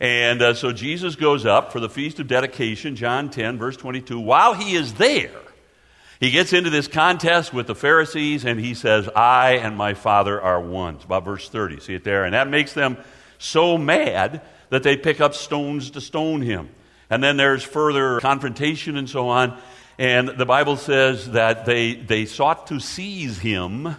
And 0.00 0.40
uh, 0.40 0.54
so 0.54 0.72
Jesus 0.72 1.16
goes 1.16 1.44
up 1.44 1.70
for 1.70 1.80
the 1.80 1.90
Feast 1.90 2.18
of 2.18 2.28
Dedication, 2.28 2.96
John 2.96 3.28
10, 3.28 3.58
verse 3.58 3.76
22. 3.76 4.18
While 4.18 4.54
he 4.54 4.74
is 4.74 4.94
there, 4.94 5.42
he 6.20 6.30
gets 6.30 6.52
into 6.52 6.70
this 6.70 6.88
contest 6.88 7.52
with 7.52 7.66
the 7.66 7.74
Pharisees 7.74 8.44
and 8.44 8.58
he 8.58 8.74
says, 8.74 9.08
I 9.14 9.52
and 9.56 9.76
my 9.76 9.94
Father 9.94 10.40
are 10.40 10.60
one. 10.60 10.96
It's 10.96 11.04
about 11.04 11.24
verse 11.24 11.48
30. 11.48 11.80
See 11.80 11.94
it 11.94 12.04
there? 12.04 12.24
And 12.24 12.34
that 12.34 12.48
makes 12.48 12.72
them 12.72 12.96
so 13.38 13.76
mad 13.76 14.40
that 14.70 14.82
they 14.82 14.96
pick 14.96 15.20
up 15.20 15.34
stones 15.34 15.90
to 15.90 16.00
stone 16.00 16.40
him. 16.40 16.70
And 17.10 17.22
then 17.22 17.36
there's 17.36 17.62
further 17.62 18.18
confrontation 18.20 18.96
and 18.96 19.08
so 19.08 19.28
on. 19.28 19.58
And 19.98 20.28
the 20.28 20.46
Bible 20.46 20.76
says 20.76 21.30
that 21.32 21.66
they, 21.66 21.94
they 21.94 22.24
sought 22.24 22.66
to 22.68 22.80
seize 22.80 23.38
him, 23.38 23.96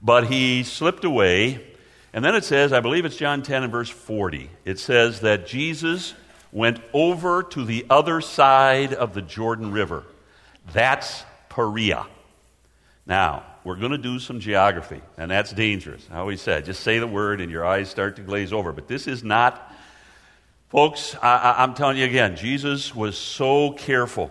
but 0.00 0.26
he 0.26 0.62
slipped 0.62 1.04
away. 1.04 1.64
And 2.12 2.24
then 2.24 2.34
it 2.34 2.44
says, 2.44 2.72
I 2.72 2.80
believe 2.80 3.04
it's 3.04 3.16
John 3.16 3.42
10 3.42 3.64
and 3.64 3.72
verse 3.72 3.90
40, 3.90 4.50
it 4.64 4.78
says 4.78 5.20
that 5.20 5.46
Jesus 5.46 6.14
went 6.52 6.80
over 6.92 7.44
to 7.44 7.64
the 7.64 7.86
other 7.88 8.20
side 8.20 8.92
of 8.92 9.14
the 9.14 9.22
Jordan 9.22 9.70
River. 9.70 10.04
That's 10.72 11.24
Perea. 11.50 12.06
Now, 13.04 13.44
we're 13.64 13.76
going 13.76 13.92
to 13.92 13.98
do 13.98 14.18
some 14.18 14.40
geography, 14.40 15.02
and 15.18 15.30
that's 15.30 15.52
dangerous. 15.52 16.06
I 16.10 16.18
always 16.18 16.40
said, 16.40 16.64
just 16.64 16.82
say 16.82 16.98
the 16.98 17.06
word 17.06 17.40
and 17.40 17.50
your 17.50 17.66
eyes 17.66 17.90
start 17.90 18.16
to 18.16 18.22
glaze 18.22 18.52
over. 18.52 18.72
But 18.72 18.88
this 18.88 19.06
is 19.06 19.22
not, 19.22 19.70
folks, 20.68 21.14
I, 21.20 21.62
am 21.62 21.74
telling 21.74 21.98
you 21.98 22.06
again, 22.06 22.36
Jesus 22.36 22.94
was 22.94 23.18
so 23.18 23.72
careful. 23.72 24.30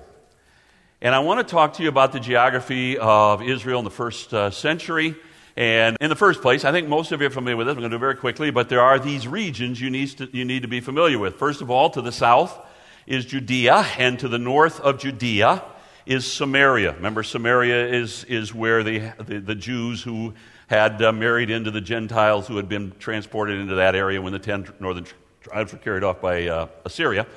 And 1.01 1.13
I 1.13 1.19
want 1.19 1.45
to 1.45 1.51
talk 1.51 1.73
to 1.73 1.83
you 1.83 1.89
about 1.89 2.11
the 2.11 2.19
geography 2.19 2.97
of 2.97 3.43
Israel 3.43 3.79
in 3.79 3.85
the 3.85 3.91
first 3.91 4.33
uh, 4.33 4.49
century. 4.49 5.15
And 5.55 5.97
in 5.99 6.09
the 6.09 6.15
first 6.15 6.41
place, 6.41 6.63
I 6.63 6.71
think 6.71 6.87
most 6.87 7.11
of 7.11 7.21
you 7.21 7.27
are 7.27 7.31
familiar 7.31 7.57
with 7.57 7.67
this. 7.67 7.73
I'm 7.73 7.81
going 7.81 7.91
to 7.91 7.97
do 7.97 7.97
it 7.97 7.99
very 7.99 8.15
quickly, 8.15 8.49
but 8.49 8.69
there 8.69 8.81
are 8.81 8.97
these 8.97 9.27
regions 9.27 9.79
you 9.79 9.89
need, 9.89 10.09
to, 10.17 10.29
you 10.31 10.45
need 10.45 10.61
to 10.61 10.67
be 10.67 10.79
familiar 10.79 11.19
with. 11.19 11.35
First 11.35 11.61
of 11.61 11.69
all, 11.69 11.89
to 11.91 12.01
the 12.01 12.11
south 12.11 12.57
is 13.05 13.25
Judea, 13.25 13.85
and 13.97 14.17
to 14.19 14.27
the 14.27 14.39
north 14.39 14.79
of 14.79 14.99
Judea 14.99 15.63
is 16.09 16.25
Samaria. 16.25 16.93
Remember, 16.93 17.21
Samaria 17.21 17.87
is, 17.87 18.23
is 18.23 18.51
where 18.51 18.81
the, 18.81 19.13
the, 19.19 19.39
the 19.39 19.53
Jews 19.53 20.01
who 20.01 20.33
had 20.65 20.99
uh, 21.03 21.11
married 21.11 21.51
into 21.51 21.69
the 21.69 21.81
Gentiles 21.81 22.47
who 22.47 22.57
had 22.57 22.67
been 22.67 22.93
transported 22.97 23.59
into 23.59 23.75
that 23.75 23.95
area 23.95 24.19
when 24.19 24.33
the 24.33 24.39
ten 24.39 24.67
northern 24.79 25.05
tribes 25.41 25.71
were 25.71 25.77
carried 25.77 26.03
off 26.03 26.19
by 26.19 26.47
uh, 26.47 26.67
Assyria. 26.83 27.27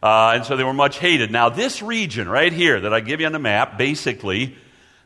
Uh, 0.00 0.34
and 0.36 0.46
so 0.46 0.56
they 0.56 0.62
were 0.62 0.72
much 0.72 1.00
hated. 1.00 1.32
Now, 1.32 1.48
this 1.48 1.82
region 1.82 2.28
right 2.28 2.52
here 2.52 2.80
that 2.80 2.94
I 2.94 3.00
give 3.00 3.18
you 3.18 3.26
on 3.26 3.32
the 3.32 3.40
map, 3.40 3.76
basically, 3.76 4.56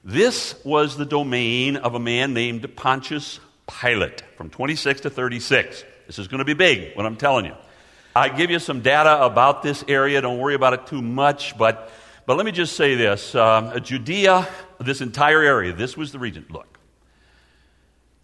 this 0.05 0.55
was 0.63 0.99
the 0.99 1.07
domain 1.07 1.77
of 1.77 1.95
a 1.95 2.01
man 2.01 2.35
named 2.35 2.77
Pontius 2.77 3.41
Pilate 3.81 4.23
from 4.37 4.51
26 4.51 5.01
to 5.01 5.11
36. 5.11 5.83
This 6.07 6.19
is 6.19 6.29
going 6.29 6.41
to 6.41 6.45
be 6.45 6.53
big, 6.53 6.95
what 6.95 7.07
I'm 7.07 7.17
telling 7.17 7.47
you. 7.47 7.55
I 8.15 8.29
give 8.29 8.51
you 8.51 8.59
some 8.59 8.83
data 8.83 9.25
about 9.25 9.63
this 9.63 9.83
area. 9.89 10.21
Don't 10.21 10.39
worry 10.39 10.55
about 10.55 10.75
it 10.75 10.87
too 10.89 11.01
much, 11.01 11.57
but 11.57 11.91
but 12.27 12.37
let 12.37 12.47
me 12.47 12.53
just 12.53 12.77
say 12.77 12.95
this 12.95 13.35
um, 13.35 13.79
Judea, 13.83 14.49
this 14.81 15.01
entire 15.01 15.43
area, 15.43 15.73
this 15.73 15.97
was 15.97 16.13
the 16.13 16.19
region. 16.19 16.47
Look, 16.51 16.79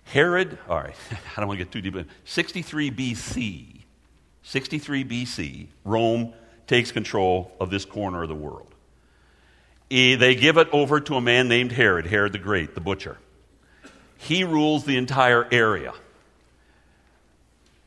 Herod, 0.05 0.59
all 0.69 0.79
right, 0.79 0.95
I 1.37 1.41
don't 1.41 1.49
want 1.49 1.59
to 1.59 1.65
get 1.65 1.73
too 1.73 1.81
deep, 1.81 1.97
in 1.97 2.07
63 2.25 2.91
BC, 2.91 3.81
63 4.43 5.05
BC, 5.05 5.67
Rome 5.85 6.33
takes 6.67 6.93
control 6.93 7.53
of 7.61 7.71
this 7.71 7.85
corner 7.85 8.23
of 8.23 8.29
the 8.29 8.35
world. 8.35 8.75
They 9.91 10.37
give 10.37 10.57
it 10.57 10.69
over 10.73 11.01
to 11.01 11.17
a 11.17 11.21
man 11.21 11.49
named 11.49 11.73
Herod, 11.73 12.07
Herod 12.07 12.33
the 12.33 12.39
Great, 12.39 12.77
the 12.77 12.81
butcher. 12.81 13.19
He 14.17 14.45
rules 14.45 14.85
the 14.85 14.97
entire 14.97 15.49
area. 15.51 15.93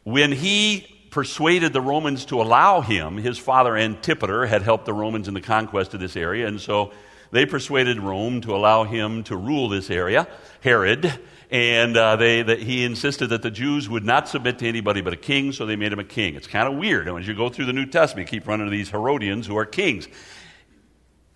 When 0.04 0.34
he 0.34 0.93
persuaded 1.14 1.74
the 1.74 1.82
Romans 1.82 2.26
to 2.26 2.42
allow 2.42 2.82
him. 2.82 3.18
His 3.18 3.38
father 3.38 3.78
Antipater 3.78 4.48
had 4.48 4.64
helped 4.64 4.86
the 4.86 4.94
Romans 4.94 5.28
in 5.28 5.36
the 5.36 5.42
conquest 5.42 5.94
of 5.94 6.00
this 6.00 6.18
area, 6.18 6.48
and 6.48 6.60
so 6.60 6.92
they 7.30 7.46
persuaded 7.46 8.00
Rome 8.00 8.42
to 8.42 8.56
allow 8.56 8.84
him 8.84 9.24
to 9.26 9.38
rule 9.38 9.70
this 9.70 9.92
area, 9.92 10.28
Herod. 10.62 11.20
And 11.52 11.96
uh, 11.96 12.16
they, 12.16 12.42
that 12.42 12.60
he 12.64 12.84
insisted 12.84 13.28
that 13.28 13.44
the 13.44 13.52
Jews 13.52 13.88
would 13.88 14.04
not 14.04 14.28
submit 14.28 14.58
to 14.60 14.68
anybody 14.68 15.02
but 15.02 15.14
a 15.14 15.18
king, 15.18 15.52
so 15.52 15.68
they 15.68 15.76
made 15.76 15.94
him 15.94 16.00
a 16.00 16.04
king. 16.04 16.34
It's 16.34 16.48
kind 16.48 16.68
of 16.68 16.80
weird. 16.80 17.08
And 17.08 17.20
as 17.20 17.28
you 17.28 17.36
go 17.36 17.48
through 17.48 17.66
the 17.66 17.74
New 17.74 17.86
Testament, 17.86 18.32
you 18.32 18.40
keep 18.40 18.48
running 18.48 18.66
into 18.66 18.76
these 18.76 18.90
Herodians 18.90 19.46
who 19.46 19.56
are 19.56 19.66
kings. 19.66 20.08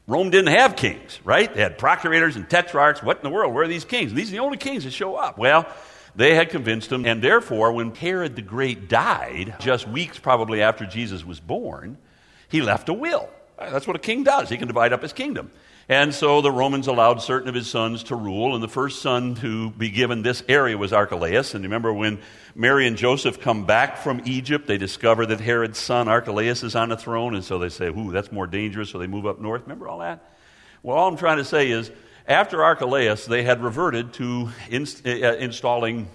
Rome 0.08 0.32
didn't 0.32 0.56
have 0.56 0.76
kings, 0.76 1.20
right? 1.24 1.54
They 1.54 1.62
had 1.62 1.78
procurators 1.78 2.36
and 2.36 2.50
tetrarchs. 2.50 3.04
What 3.04 3.18
in 3.18 3.24
the 3.24 3.30
world? 3.30 3.54
Where 3.54 3.66
are 3.66 3.68
these 3.68 3.86
kings? 3.86 4.12
These 4.12 4.30
are 4.30 4.32
the 4.32 4.40
only 4.40 4.58
kings 4.58 4.86
that 4.86 4.92
show 4.94 5.18
up. 5.18 5.38
Well, 5.38 5.68
They 6.18 6.34
had 6.34 6.50
convinced 6.50 6.92
him, 6.92 7.06
and 7.06 7.22
therefore, 7.22 7.72
when 7.72 7.94
Herod 7.94 8.36
the 8.36 8.42
Great 8.42 8.90
died, 8.90 9.56
just 9.60 9.88
weeks 9.88 10.18
probably 10.18 10.64
after 10.64 10.88
Jesus 10.88 11.24
was 11.24 11.40
born, 11.40 12.00
he 12.50 12.64
left 12.64 12.90
a 12.90 12.94
will. 12.94 13.30
That's 13.60 13.86
what 13.86 13.96
a 13.96 14.00
king 14.00 14.24
does. 14.24 14.50
He 14.50 14.58
can 14.58 14.68
divide 14.68 14.94
up 14.94 15.04
his 15.04 15.14
kingdom. 15.14 15.52
And 15.88 16.14
so 16.14 16.42
the 16.42 16.52
Romans 16.52 16.88
allowed 16.88 17.22
certain 17.22 17.48
of 17.48 17.54
his 17.54 17.70
sons 17.70 18.04
to 18.06 18.16
rule, 18.16 18.56
and 18.56 18.64
the 18.64 18.68
first 18.68 19.04
son 19.04 19.36
to 19.36 19.70
be 19.70 19.90
given 19.90 20.24
this 20.24 20.42
area 20.50 20.76
was 20.76 20.92
Archelaus. 20.92 21.54
And 21.54 21.64
remember 21.64 21.94
when 21.94 22.18
Mary 22.56 22.88
and 22.88 22.98
Joseph 22.98 23.40
come 23.40 23.68
back 23.68 23.98
from 23.98 24.24
Egypt, 24.26 24.66
they 24.66 24.80
discover 24.80 25.28
that 25.28 25.40
Herod's 25.40 25.78
son 25.78 26.08
Archelaus 26.08 26.64
is 26.64 26.76
on 26.76 26.90
the 26.90 26.98
throne, 26.98 27.36
and 27.36 27.44
so 27.44 27.60
they 27.60 27.70
say, 27.70 27.90
Ooh, 27.90 28.12
that's 28.12 28.32
more 28.32 28.48
dangerous, 28.48 28.90
so 28.90 28.98
they 28.98 29.06
move 29.06 29.28
up 29.28 29.40
north. 29.40 29.62
Remember 29.62 29.88
all 29.88 30.00
that? 30.00 30.34
Well, 30.82 30.98
all 30.98 31.08
I'm 31.08 31.18
trying 31.18 31.38
to 31.38 31.46
say 31.46 31.70
is, 31.70 31.92
after 32.28 32.64
Archelaus, 32.64 33.26
they 33.26 33.44
had 33.44 33.64
reverted 33.64 34.14
to 34.14 34.50
inst- 34.70 35.08
uh, 35.08 35.36
installing 35.38 36.10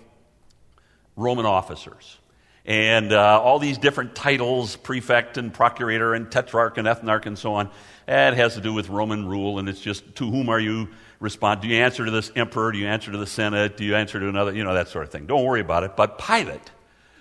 Roman 1.17 1.47
officers. 1.47 2.19
And 2.65 3.13
uh, 3.13 3.41
all 3.41 3.59
these 3.59 3.79
different 3.79 4.15
titles, 4.15 4.77
prefect 4.77 5.37
and 5.37 5.53
procurator 5.53 6.15
and 6.15 6.31
tetrarch 6.31 6.79
and 6.79 6.87
ethnarch 6.87 7.27
and 7.27 7.37
so 7.37 7.55
on, 7.55 7.71
it 8.07 8.35
has 8.35 8.55
to 8.55 8.61
do 8.61 8.73
with 8.73 8.89
Roman 8.89 9.27
rule, 9.27 9.59
and 9.59 9.69
it's 9.69 9.81
just 9.81 10.15
to 10.17 10.31
whom 10.31 10.49
are 10.49 10.61
you 10.61 10.89
respond? 11.19 11.63
Do 11.63 11.69
you 11.69 11.77
answer 11.77 12.05
to 12.05 12.11
this 12.11 12.31
emperor? 12.37 12.73
Do 12.73 12.79
you 12.79 12.89
answer 12.89 13.11
to 13.13 13.19
the 13.19 13.27
Senate? 13.27 13.77
Do 13.77 13.85
you 13.85 13.95
answer 13.95 14.21
to 14.21 14.29
another? 14.29 14.53
You 14.53 14.65
know, 14.65 14.75
that 14.75 14.89
sort 14.89 15.05
of 15.05 15.11
thing. 15.11 15.27
Don't 15.27 15.45
worry 15.45 15.61
about 15.61 15.85
it. 15.85 15.97
But 15.97 16.19
Pilate 16.19 16.71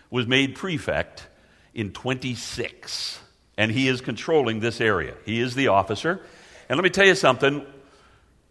was 0.10 0.28
made 0.28 0.56
prefect 0.56 1.28
in 1.74 1.92
26, 1.92 3.20
and 3.58 3.72
he 3.72 3.88
is 3.88 4.02
controlling 4.02 4.60
this 4.60 4.82
area. 4.82 5.16
He 5.26 5.40
is 5.40 5.56
the 5.56 5.70
officer. 5.70 6.20
And 6.68 6.78
let 6.78 6.84
me 6.84 6.90
tell 6.90 7.06
you 7.06 7.16
something 7.16 7.66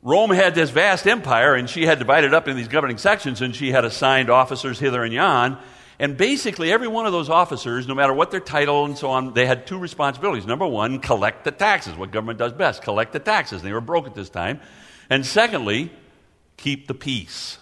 Rome 0.02 0.30
had 0.30 0.54
this 0.54 0.70
vast 0.70 1.06
empire, 1.06 1.54
and 1.54 1.68
she 1.68 1.84
had 1.84 1.98
divided 1.98 2.32
up 2.32 2.48
in 2.48 2.56
these 2.56 2.68
governing 2.68 2.96
sections, 2.96 3.42
and 3.42 3.54
she 3.54 3.70
had 3.70 3.84
assigned 3.84 4.30
officers 4.30 4.78
hither 4.78 5.02
and 5.04 5.12
yon. 5.12 5.58
And 5.98 6.16
basically, 6.16 6.72
every 6.72 6.88
one 6.88 7.04
of 7.04 7.12
those 7.12 7.28
officers, 7.28 7.86
no 7.86 7.94
matter 7.94 8.14
what 8.14 8.30
their 8.30 8.40
title 8.40 8.86
and 8.86 8.96
so 8.96 9.10
on, 9.10 9.34
they 9.34 9.44
had 9.44 9.66
two 9.66 9.78
responsibilities. 9.78 10.46
Number 10.46 10.66
one, 10.66 11.00
collect 11.00 11.44
the 11.44 11.50
taxes, 11.50 11.94
what 11.94 12.10
government 12.10 12.38
does 12.38 12.54
best 12.54 12.80
collect 12.80 13.12
the 13.12 13.18
taxes. 13.18 13.60
They 13.60 13.74
were 13.74 13.82
broke 13.82 14.06
at 14.06 14.14
this 14.14 14.30
time. 14.30 14.60
And 15.10 15.26
secondly, 15.26 15.92
keep 16.56 16.86
the 16.86 16.94
peace. 16.94 17.58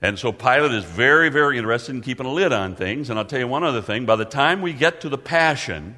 And 0.00 0.16
so 0.16 0.30
Pilate 0.30 0.70
is 0.70 0.84
very, 0.84 1.30
very 1.30 1.58
interested 1.58 1.96
in 1.96 2.02
keeping 2.02 2.26
a 2.26 2.32
lid 2.32 2.52
on 2.52 2.76
things. 2.76 3.10
And 3.10 3.18
I'll 3.18 3.24
tell 3.24 3.40
you 3.40 3.48
one 3.48 3.64
other 3.64 3.82
thing. 3.82 4.06
By 4.06 4.16
the 4.16 4.24
time 4.24 4.62
we 4.62 4.72
get 4.72 5.00
to 5.00 5.08
the 5.08 5.18
Passion, 5.18 5.96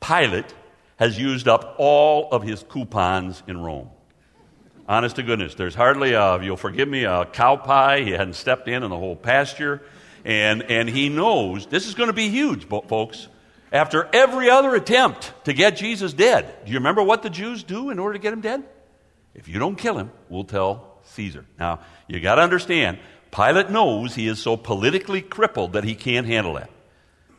Pilate 0.00 0.54
has 0.98 1.18
used 1.18 1.48
up 1.48 1.74
all 1.78 2.28
of 2.30 2.44
his 2.44 2.62
coupons 2.62 3.42
in 3.48 3.60
Rome. 3.60 3.90
Honest 4.86 5.16
to 5.16 5.22
goodness, 5.22 5.54
there's 5.54 5.74
hardly 5.74 6.12
a, 6.12 6.42
you'll 6.42 6.58
forgive 6.58 6.88
me, 6.88 7.04
a 7.04 7.24
cow 7.24 7.56
pie 7.56 8.02
he 8.02 8.10
hadn't 8.10 8.34
stepped 8.34 8.68
in 8.68 8.82
in 8.82 8.90
the 8.90 8.98
whole 8.98 9.16
pasture. 9.16 9.82
And, 10.24 10.62
and 10.64 10.88
he 10.88 11.08
knows 11.08 11.66
this 11.66 11.86
is 11.86 11.94
going 11.94 12.08
to 12.08 12.14
be 12.14 12.28
huge, 12.28 12.66
folks. 12.68 13.28
After 13.72 14.08
every 14.12 14.50
other 14.50 14.74
attempt 14.74 15.32
to 15.46 15.52
get 15.52 15.76
Jesus 15.76 16.12
dead, 16.12 16.64
do 16.64 16.70
you 16.70 16.78
remember 16.78 17.02
what 17.02 17.22
the 17.22 17.30
Jews 17.30 17.62
do 17.62 17.90
in 17.90 17.98
order 17.98 18.12
to 18.12 18.18
get 18.18 18.32
him 18.32 18.40
dead? 18.40 18.62
If 19.34 19.48
you 19.48 19.58
don't 19.58 19.76
kill 19.76 19.98
him, 19.98 20.12
we'll 20.28 20.44
tell 20.44 20.98
Caesar. 21.04 21.44
Now, 21.58 21.80
you 22.06 22.20
got 22.20 22.36
to 22.36 22.42
understand, 22.42 22.98
Pilate 23.32 23.70
knows 23.70 24.14
he 24.14 24.28
is 24.28 24.38
so 24.38 24.56
politically 24.56 25.22
crippled 25.22 25.72
that 25.72 25.84
he 25.84 25.94
can't 25.94 26.26
handle 26.26 26.54
that. 26.54 26.70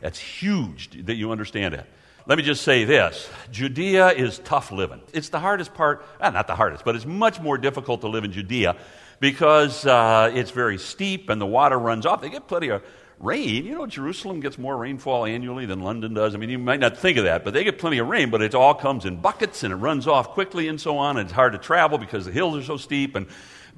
That's 0.00 0.18
huge 0.18 1.06
that 1.06 1.14
you 1.14 1.32
understand 1.32 1.74
that. 1.74 1.86
Let 2.28 2.38
me 2.38 2.42
just 2.42 2.62
say 2.62 2.84
this 2.84 3.28
Judea 3.52 4.08
is 4.08 4.40
tough 4.40 4.72
living. 4.72 5.00
It's 5.12 5.28
the 5.28 5.38
hardest 5.38 5.74
part, 5.74 6.04
eh, 6.20 6.30
not 6.30 6.48
the 6.48 6.56
hardest, 6.56 6.84
but 6.84 6.96
it's 6.96 7.06
much 7.06 7.40
more 7.40 7.56
difficult 7.56 8.00
to 8.00 8.08
live 8.08 8.24
in 8.24 8.32
Judea 8.32 8.76
because 9.20 9.86
uh, 9.86 10.32
it's 10.34 10.50
very 10.50 10.76
steep 10.76 11.30
and 11.30 11.40
the 11.40 11.46
water 11.46 11.78
runs 11.78 12.04
off. 12.04 12.20
They 12.20 12.28
get 12.28 12.48
plenty 12.48 12.68
of 12.68 12.82
rain. 13.20 13.64
You 13.64 13.76
know, 13.76 13.86
Jerusalem 13.86 14.40
gets 14.40 14.58
more 14.58 14.76
rainfall 14.76 15.24
annually 15.24 15.66
than 15.66 15.82
London 15.82 16.14
does. 16.14 16.34
I 16.34 16.38
mean, 16.38 16.50
you 16.50 16.58
might 16.58 16.80
not 16.80 16.98
think 16.98 17.16
of 17.16 17.24
that, 17.24 17.44
but 17.44 17.54
they 17.54 17.62
get 17.62 17.78
plenty 17.78 17.98
of 17.98 18.08
rain, 18.08 18.30
but 18.30 18.42
it 18.42 18.56
all 18.56 18.74
comes 18.74 19.04
in 19.04 19.20
buckets 19.20 19.62
and 19.62 19.72
it 19.72 19.76
runs 19.76 20.08
off 20.08 20.30
quickly 20.30 20.66
and 20.66 20.80
so 20.80 20.98
on. 20.98 21.18
And 21.18 21.26
it's 21.26 21.32
hard 21.32 21.52
to 21.52 21.58
travel 21.58 21.96
because 21.96 22.24
the 22.24 22.32
hills 22.32 22.56
are 22.56 22.64
so 22.64 22.76
steep 22.76 23.14
and 23.14 23.28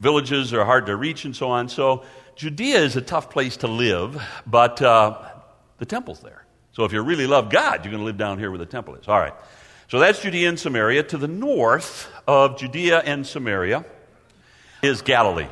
villages 0.00 0.54
are 0.54 0.64
hard 0.64 0.87
to 0.87 0.96
reach 0.96 1.26
and 1.26 1.37
so 1.37 1.50
on. 1.50 1.68
So 1.68 2.04
Judea 2.34 2.78
is 2.78 2.96
a 2.96 3.02
tough 3.02 3.28
place 3.28 3.58
to 3.58 3.68
live, 3.68 4.20
but 4.46 4.80
uh, 4.80 5.18
the 5.76 5.87
temple's 5.87 6.20
there. 6.20 6.47
So 6.78 6.84
if 6.84 6.92
you 6.92 7.02
really 7.02 7.26
love 7.26 7.50
God, 7.50 7.84
you're 7.84 7.90
going 7.90 8.02
to 8.02 8.06
live 8.06 8.18
down 8.18 8.38
here 8.38 8.52
where 8.52 8.58
the 8.58 8.64
temple 8.64 8.94
is. 8.94 9.08
All 9.08 9.18
right. 9.18 9.34
So 9.88 9.98
that's 9.98 10.22
Judea 10.22 10.48
and 10.48 10.60
Samaria. 10.60 11.02
To 11.02 11.18
the 11.18 11.26
north 11.26 12.08
of 12.24 12.56
Judea 12.56 13.00
and 13.00 13.26
Samaria 13.26 13.84
is 14.80 15.02
Galilee. 15.02 15.48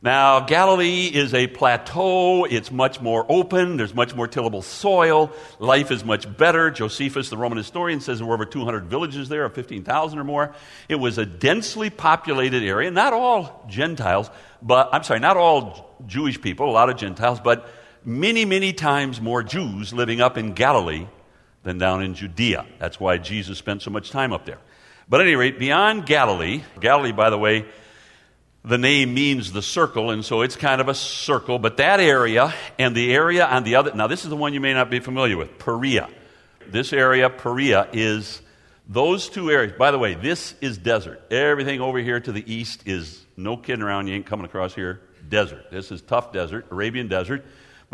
Now, 0.00 0.38
Galilee 0.38 1.10
is 1.12 1.34
a 1.34 1.48
plateau. 1.48 2.44
It's 2.44 2.70
much 2.70 3.00
more 3.00 3.26
open. 3.28 3.78
There's 3.78 3.96
much 3.96 4.14
more 4.14 4.28
tillable 4.28 4.62
soil. 4.62 5.32
Life 5.58 5.90
is 5.90 6.04
much 6.04 6.36
better. 6.36 6.70
Josephus, 6.70 7.30
the 7.30 7.36
Roman 7.36 7.58
historian, 7.58 7.98
says 7.98 8.18
there 8.18 8.28
were 8.28 8.34
over 8.34 8.44
200 8.44 8.84
villages 8.84 9.28
there, 9.28 9.44
of 9.44 9.54
15,000 9.54 10.20
or 10.20 10.22
more. 10.22 10.54
It 10.88 11.00
was 11.00 11.18
a 11.18 11.26
densely 11.26 11.90
populated 11.90 12.62
area. 12.62 12.92
Not 12.92 13.12
all 13.12 13.66
Gentiles, 13.68 14.30
but, 14.62 14.90
I'm 14.92 15.02
sorry, 15.02 15.18
not 15.18 15.36
all 15.36 15.96
Jewish 16.06 16.40
people, 16.40 16.70
a 16.70 16.70
lot 16.70 16.90
of 16.90 16.96
Gentiles, 16.96 17.40
but 17.40 17.68
many, 18.04 18.44
many 18.44 18.72
times 18.72 19.20
more 19.20 19.42
Jews 19.42 19.92
living 19.92 20.20
up 20.20 20.36
in 20.38 20.52
Galilee 20.52 21.06
than 21.62 21.78
down 21.78 22.02
in 22.02 22.14
Judea. 22.14 22.66
That's 22.78 23.00
why 23.00 23.18
Jesus 23.18 23.58
spent 23.58 23.82
so 23.82 23.90
much 23.90 24.10
time 24.10 24.32
up 24.32 24.44
there. 24.44 24.58
But 25.08 25.20
at 25.20 25.26
any 25.26 25.36
rate, 25.36 25.58
beyond 25.58 26.06
Galilee, 26.06 26.62
Galilee, 26.80 27.12
by 27.12 27.30
the 27.30 27.38
way, 27.38 27.66
the 28.64 28.78
name 28.78 29.12
means 29.12 29.52
the 29.52 29.60
circle, 29.60 30.10
and 30.10 30.24
so 30.24 30.40
it's 30.40 30.56
kind 30.56 30.80
of 30.80 30.88
a 30.88 30.94
circle, 30.94 31.58
but 31.58 31.76
that 31.76 32.00
area 32.00 32.54
and 32.78 32.96
the 32.96 33.12
area 33.12 33.44
on 33.44 33.64
the 33.64 33.76
other, 33.76 33.94
now 33.94 34.06
this 34.06 34.24
is 34.24 34.30
the 34.30 34.36
one 34.36 34.54
you 34.54 34.60
may 34.60 34.72
not 34.72 34.90
be 34.90 35.00
familiar 35.00 35.36
with, 35.36 35.58
Perea. 35.58 36.08
This 36.66 36.94
area, 36.94 37.28
Perea, 37.28 37.88
is 37.92 38.40
those 38.88 39.28
two 39.28 39.50
areas. 39.50 39.74
By 39.78 39.90
the 39.90 39.98
way, 39.98 40.14
this 40.14 40.54
is 40.62 40.78
desert. 40.78 41.30
Everything 41.30 41.82
over 41.82 41.98
here 41.98 42.20
to 42.20 42.32
the 42.32 42.52
east 42.52 42.86
is 42.86 43.22
no 43.36 43.58
kidding 43.58 43.82
around, 43.82 44.06
you 44.06 44.14
ain't 44.14 44.24
coming 44.24 44.46
across 44.46 44.74
here, 44.74 45.02
desert. 45.28 45.70
This 45.70 45.92
is 45.92 46.00
tough 46.00 46.32
desert, 46.32 46.66
Arabian 46.70 47.08
desert. 47.08 47.44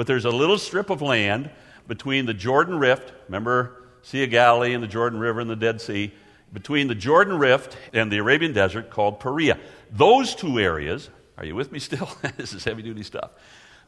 But 0.01 0.07
there's 0.07 0.25
a 0.25 0.31
little 0.31 0.57
strip 0.57 0.89
of 0.89 1.03
land 1.03 1.51
between 1.87 2.25
the 2.25 2.33
Jordan 2.33 2.79
Rift, 2.79 3.13
remember 3.27 3.85
Sea 4.01 4.25
of 4.25 4.31
Galilee 4.31 4.73
and 4.73 4.83
the 4.83 4.89
Jordan 4.89 5.21
River 5.21 5.41
and 5.41 5.51
the 5.51 5.55
Dead 5.55 5.79
Sea, 5.79 6.15
between 6.55 6.89
the 6.89 6.95
Jordan 6.95 7.39
Rift 7.39 7.77
and 7.93 8.11
the 8.11 8.17
Arabian 8.17 8.55
Desert 8.55 8.89
called 8.89 9.21
Perea. 9.21 9.59
Those 9.93 10.35
two 10.35 10.59
areas, 10.59 11.11
are 11.37 11.45
you 11.45 11.55
with 11.55 11.71
me 11.71 11.79
still? 11.79 12.09
this 12.39 12.55
is 12.55 12.65
heavy 12.65 12.81
duty 12.81 13.03
stuff. 13.03 13.33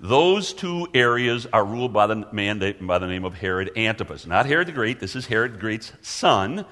Those 0.00 0.52
two 0.52 0.86
areas 0.92 1.46
are 1.50 1.64
ruled 1.64 1.94
by 1.94 2.06
the 2.06 2.28
man 2.30 2.58
by 2.82 2.98
the 2.98 3.06
name 3.06 3.24
of 3.24 3.32
Herod 3.32 3.70
Antipas. 3.74 4.26
Not 4.26 4.44
Herod 4.44 4.68
the 4.68 4.72
Great, 4.72 5.00
this 5.00 5.16
is 5.16 5.24
Herod 5.24 5.54
the 5.54 5.60
Great's 5.60 5.94
son. 6.02 6.66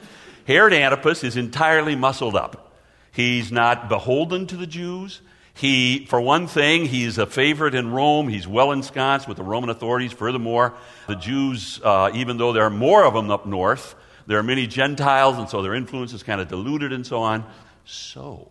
Herod 0.47 0.75
Antipas 0.75 1.25
is 1.25 1.39
entirely 1.39 1.97
muscled 1.97 2.37
up. 2.37 2.77
He's 3.11 3.51
not 3.51 3.89
beholden 3.89 4.47
to 4.49 4.59
the 4.59 4.67
Jews. 4.67 5.23
He, 5.55 6.07
for 6.07 6.21
one 6.21 6.47
thing, 6.47 6.87
he's 6.87 7.19
a 7.19 7.27
favorite 7.27 7.75
in 7.75 7.91
Rome. 7.91 8.29
He's 8.29 8.47
well 8.47 8.73
ensconced 8.73 9.29
with 9.29 9.37
the 9.37 9.43
Roman 9.43 9.69
authorities. 9.69 10.13
Furthermore, 10.13 10.75
the 11.07 11.17
Jews, 11.17 11.81
uh, 11.83 12.11
even 12.15 12.39
though 12.39 12.53
there 12.53 12.65
are 12.65 12.71
more 12.71 13.05
of 13.05 13.15
them 13.15 13.31
up 13.31 13.47
north, 13.47 13.95
there 14.27 14.39
are 14.39 14.43
many 14.43 14.67
Gentiles, 14.67 15.39
and 15.39 15.49
so 15.49 15.61
their 15.61 15.75
influence 15.75 16.13
is 16.13 16.23
kind 16.23 16.41
of 16.41 16.49
diluted 16.49 16.93
and 16.93 17.07
so 17.07 17.21
on. 17.23 17.45
So, 17.85 18.49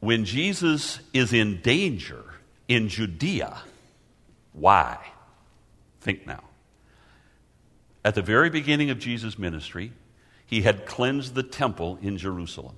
when 0.00 0.24
Jesus 0.24 1.00
is 1.12 1.32
in 1.32 1.60
danger 1.60 2.24
in 2.66 2.88
Judea, 2.88 3.58
why? 4.52 4.98
Think 6.00 6.26
now. 6.26 6.44
At 8.04 8.14
the 8.14 8.22
very 8.22 8.48
beginning 8.48 8.90
of 8.90 8.98
Jesus' 8.98 9.38
ministry, 9.38 9.92
he 10.46 10.62
had 10.62 10.86
cleansed 10.86 11.34
the 11.34 11.42
temple 11.42 11.98
in 12.00 12.16
Jerusalem. 12.16 12.76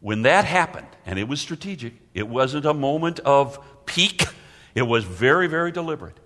When 0.00 0.22
that 0.22 0.46
happened, 0.46 0.88
and 1.04 1.18
it 1.18 1.28
was 1.28 1.40
strategic, 1.40 1.94
it 2.14 2.26
wasn't 2.26 2.64
a 2.64 2.74
moment 2.74 3.20
of 3.20 3.58
pique, 3.86 4.24
it 4.74 4.82
was 4.82 5.04
very, 5.04 5.46
very 5.46 5.72
deliberate. 5.72 6.18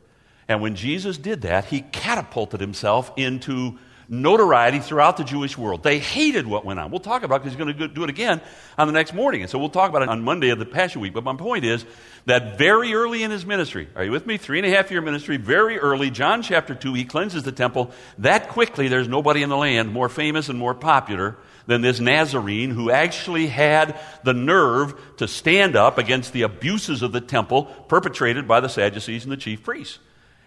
And 0.47 0.61
when 0.61 0.77
Jesus 0.77 1.19
did 1.19 1.43
that, 1.43 1.67
he 1.67 1.81
catapulted 1.81 2.61
himself 2.61 3.13
into 3.17 3.79
notoriety 4.09 4.81
throughout 4.81 5.17
the 5.17 5.25
Jewish 5.25 5.57
world. 5.57 5.83
They 5.83 5.99
hated 5.99 6.47
what 6.47 6.65
went 6.65 6.79
on. 6.79 6.91
We'll 6.91 7.01
talk 7.01 7.23
about 7.23 7.37
it 7.37 7.39
because 7.41 7.53
he's 7.55 7.65
going 7.65 7.77
to 7.77 7.89
do 7.89 8.05
it 8.05 8.11
again 8.11 8.41
on 8.77 8.87
the 8.87 8.93
next 8.93 9.15
morning. 9.15 9.43
And 9.43 9.51
so 9.51 9.59
we'll 9.59 9.71
talk 9.71 9.89
about 9.89 10.03
it 10.03 10.09
on 10.09 10.23
Monday 10.23 10.51
of 10.51 10.59
the 10.59 10.67
Passion 10.67 11.01
Week. 11.01 11.15
But 11.15 11.25
my 11.25 11.35
point 11.35 11.65
is 11.65 11.85
that 12.27 12.59
very 12.59 12.93
early 12.95 13.23
in 13.23 13.31
his 13.31 13.47
ministry, 13.47 13.89
are 13.97 14.05
you 14.05 14.11
with 14.11 14.27
me? 14.27 14.37
Three 14.37 14.59
and 14.59 14.67
a 14.67 14.71
half 14.71 14.91
year 14.91 15.01
ministry, 15.01 15.37
very 15.37 15.79
early, 15.79 16.11
John 16.11 16.43
chapter 16.43 16.75
2, 16.75 16.95
he 16.95 17.05
cleanses 17.05 17.43
the 17.43 17.53
temple. 17.53 17.93
That 18.19 18.49
quickly, 18.49 18.89
there's 18.89 19.09
nobody 19.09 19.43
in 19.43 19.49
the 19.49 19.57
land 19.57 19.91
more 19.91 20.09
famous 20.09 20.49
and 20.49 20.59
more 20.59 20.75
popular 20.75 21.37
than 21.67 21.81
this 21.81 22.01
Nazarene 22.01 22.71
who 22.71 22.91
actually 22.91 23.47
had 23.47 23.99
the 24.23 24.35
nerve 24.35 24.95
to 25.17 25.29
stand 25.29 25.77
up 25.77 25.99
against 25.99 26.33
the 26.33 26.43
abuses 26.43 27.03
of 27.03 27.13
the 27.13 27.21
temple 27.21 27.65
perpetrated 27.89 28.47
by 28.47 28.61
the 28.61 28.69
Sadducees 28.69 29.25
and 29.25 29.33
the 29.33 29.37
chief 29.37 29.63
priests. 29.63 29.99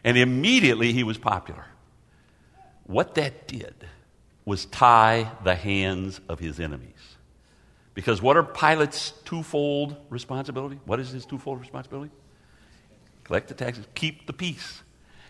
And 0.03 0.17
immediately 0.17 0.93
he 0.93 1.03
was 1.03 1.17
popular. 1.17 1.65
What 2.86 3.15
that 3.15 3.47
did 3.47 3.75
was 4.45 4.65
tie 4.65 5.32
the 5.43 5.56
hands 5.56 6.21
of 6.30 6.39
his 6.39 6.60
enemies. 6.60 6.93
Because 7.93 8.21
what 8.21 8.38
are 8.38 8.43
Pilate's 8.43 9.12
twofold 9.25 9.97
responsibility? 10.10 10.80
What 10.86 10.99
is 10.99 11.10
his 11.10 11.25
twofold 11.25 11.60
responsibility? 11.60 12.12
collect 13.27 13.49
the 13.49 13.53
taxes, 13.53 13.86
keep 13.93 14.25
the 14.25 14.34
peace. 14.34 14.82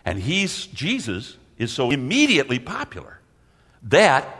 And 0.04 0.18
he's, 0.18 0.66
Jesus 0.66 1.36
is 1.58 1.72
so 1.72 1.90
immediately 1.90 2.60
popular 2.60 3.20
that 3.82 4.37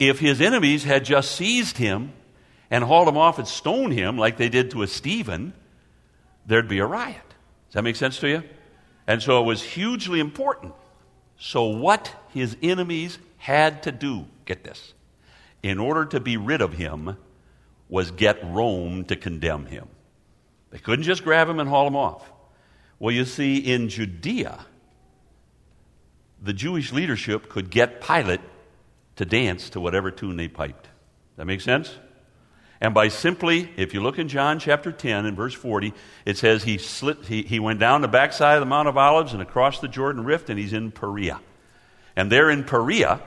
if 0.00 0.18
his 0.18 0.40
enemies 0.40 0.82
had 0.82 1.04
just 1.04 1.36
seized 1.36 1.76
him 1.76 2.12
and 2.70 2.82
hauled 2.82 3.06
him 3.06 3.18
off 3.18 3.38
and 3.38 3.46
stoned 3.46 3.92
him 3.92 4.16
like 4.16 4.38
they 4.38 4.48
did 4.48 4.70
to 4.70 4.82
a 4.82 4.86
Stephen, 4.88 5.52
there'd 6.46 6.68
be 6.68 6.78
a 6.78 6.86
riot. 6.86 7.16
Does 7.68 7.74
that 7.74 7.84
make 7.84 7.96
sense 7.96 8.18
to 8.20 8.28
you? 8.28 8.42
And 9.06 9.22
so 9.22 9.42
it 9.42 9.44
was 9.44 9.62
hugely 9.62 10.18
important. 10.18 10.72
So, 11.38 11.64
what 11.64 12.14
his 12.30 12.56
enemies 12.62 13.18
had 13.36 13.82
to 13.84 13.92
do, 13.92 14.26
get 14.44 14.64
this, 14.64 14.94
in 15.62 15.78
order 15.78 16.04
to 16.06 16.20
be 16.20 16.36
rid 16.36 16.60
of 16.60 16.74
him, 16.74 17.16
was 17.88 18.10
get 18.10 18.38
Rome 18.44 19.04
to 19.04 19.16
condemn 19.16 19.66
him. 19.66 19.88
They 20.70 20.78
couldn't 20.78 21.04
just 21.04 21.24
grab 21.24 21.48
him 21.48 21.58
and 21.58 21.68
haul 21.68 21.86
him 21.86 21.96
off. 21.96 22.30
Well, 22.98 23.14
you 23.14 23.24
see, 23.24 23.56
in 23.56 23.88
Judea, 23.88 24.66
the 26.42 26.52
Jewish 26.52 26.92
leadership 26.92 27.48
could 27.48 27.70
get 27.70 28.00
Pilate 28.00 28.40
to 29.20 29.26
dance 29.26 29.68
to 29.68 29.80
whatever 29.80 30.10
tune 30.10 30.38
they 30.38 30.48
piped. 30.48 30.88
That 31.36 31.44
makes 31.44 31.62
sense? 31.62 31.94
And 32.80 32.94
by 32.94 33.08
simply, 33.08 33.68
if 33.76 33.92
you 33.92 34.00
look 34.00 34.18
in 34.18 34.28
John 34.28 34.58
chapter 34.58 34.90
10 34.90 35.26
and 35.26 35.36
verse 35.36 35.52
40, 35.52 35.92
it 36.24 36.38
says 36.38 36.62
he, 36.62 36.78
slit, 36.78 37.26
he, 37.26 37.42
he 37.42 37.60
went 37.60 37.80
down 37.80 38.00
the 38.00 38.08
backside 38.08 38.56
of 38.56 38.60
the 38.60 38.66
Mount 38.66 38.88
of 38.88 38.96
Olives 38.96 39.34
and 39.34 39.42
across 39.42 39.78
the 39.78 39.88
Jordan 39.88 40.24
Rift, 40.24 40.48
and 40.48 40.58
he's 40.58 40.72
in 40.72 40.90
Perea. 40.90 41.38
And 42.16 42.32
there 42.32 42.48
in 42.48 42.64
Perea, 42.64 43.20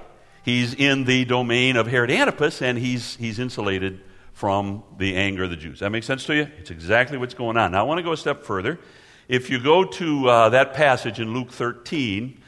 he's 0.44 0.74
in 0.74 1.04
the 1.04 1.26
domain 1.26 1.76
of 1.76 1.86
Herod 1.86 2.10
Antipas, 2.10 2.64
and 2.64 2.76
he's, 2.76 3.16
he's 3.18 3.38
insulated 3.38 4.02
from 4.32 4.82
the 4.98 5.16
anger 5.16 5.44
of 5.44 5.52
the 5.52 5.56
Jews. 5.56 5.82
That 5.82 5.92
makes 5.92 6.08
sense 6.08 6.26
to 6.26 6.34
you? 6.34 6.48
It's 6.58 6.72
exactly 6.72 7.20
what's 7.20 7.36
going 7.36 7.56
on. 7.56 7.74
Now, 7.74 7.82
I 7.82 7.84
want 7.84 8.00
to 8.00 8.04
go 8.04 8.14
a 8.14 8.18
step 8.18 8.42
further. 8.42 8.80
If 9.28 9.52
you 9.52 9.60
go 9.60 9.84
to 9.84 10.28
uh, 10.28 10.50
that 10.50 10.74
passage 10.74 11.20
in 11.20 11.36
Luke 11.36 11.52
13, 11.52 12.40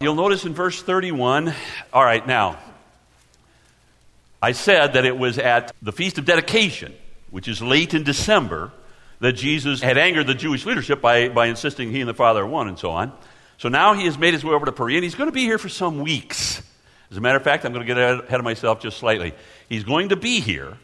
you'll 0.00 0.14
notice 0.14 0.44
in 0.44 0.54
verse 0.54 0.80
31, 0.80 1.52
all 1.92 2.04
right, 2.04 2.24
now, 2.26 2.58
I 4.40 4.52
said 4.52 4.92
that 4.92 5.04
it 5.04 5.18
was 5.18 5.38
at 5.38 5.72
the 5.82 5.92
Feast 5.92 6.18
of 6.18 6.24
Dedication, 6.24 6.94
which 7.30 7.48
is 7.48 7.60
late 7.60 7.94
in 7.94 8.04
December, 8.04 8.72
that 9.20 9.32
Jesus 9.32 9.82
had 9.82 9.98
angered 9.98 10.28
the 10.28 10.34
Jewish 10.34 10.64
leadership 10.64 11.00
by, 11.00 11.28
by 11.28 11.46
insisting 11.46 11.90
he 11.90 12.00
and 12.00 12.08
the 12.08 12.14
Father 12.14 12.42
are 12.42 12.46
one 12.46 12.68
and 12.68 12.78
so 12.78 12.90
on. 12.90 13.12
So 13.56 13.68
now 13.68 13.94
he 13.94 14.04
has 14.04 14.16
made 14.16 14.34
his 14.34 14.44
way 14.44 14.52
over 14.52 14.66
to 14.66 14.72
Perea, 14.72 14.98
and 14.98 15.04
he's 15.04 15.16
going 15.16 15.28
to 15.28 15.34
be 15.34 15.42
here 15.42 15.58
for 15.58 15.68
some 15.68 16.00
weeks. 16.00 16.62
As 17.10 17.16
a 17.16 17.20
matter 17.20 17.36
of 17.36 17.42
fact, 17.42 17.64
I'm 17.64 17.72
going 17.72 17.84
to 17.84 17.92
get 17.92 17.98
ahead 17.98 18.38
of 18.38 18.44
myself 18.44 18.80
just 18.80 18.98
slightly. 18.98 19.34
He's 19.68 19.82
going 19.82 20.10
to 20.10 20.16
be 20.16 20.38
here 20.38 20.76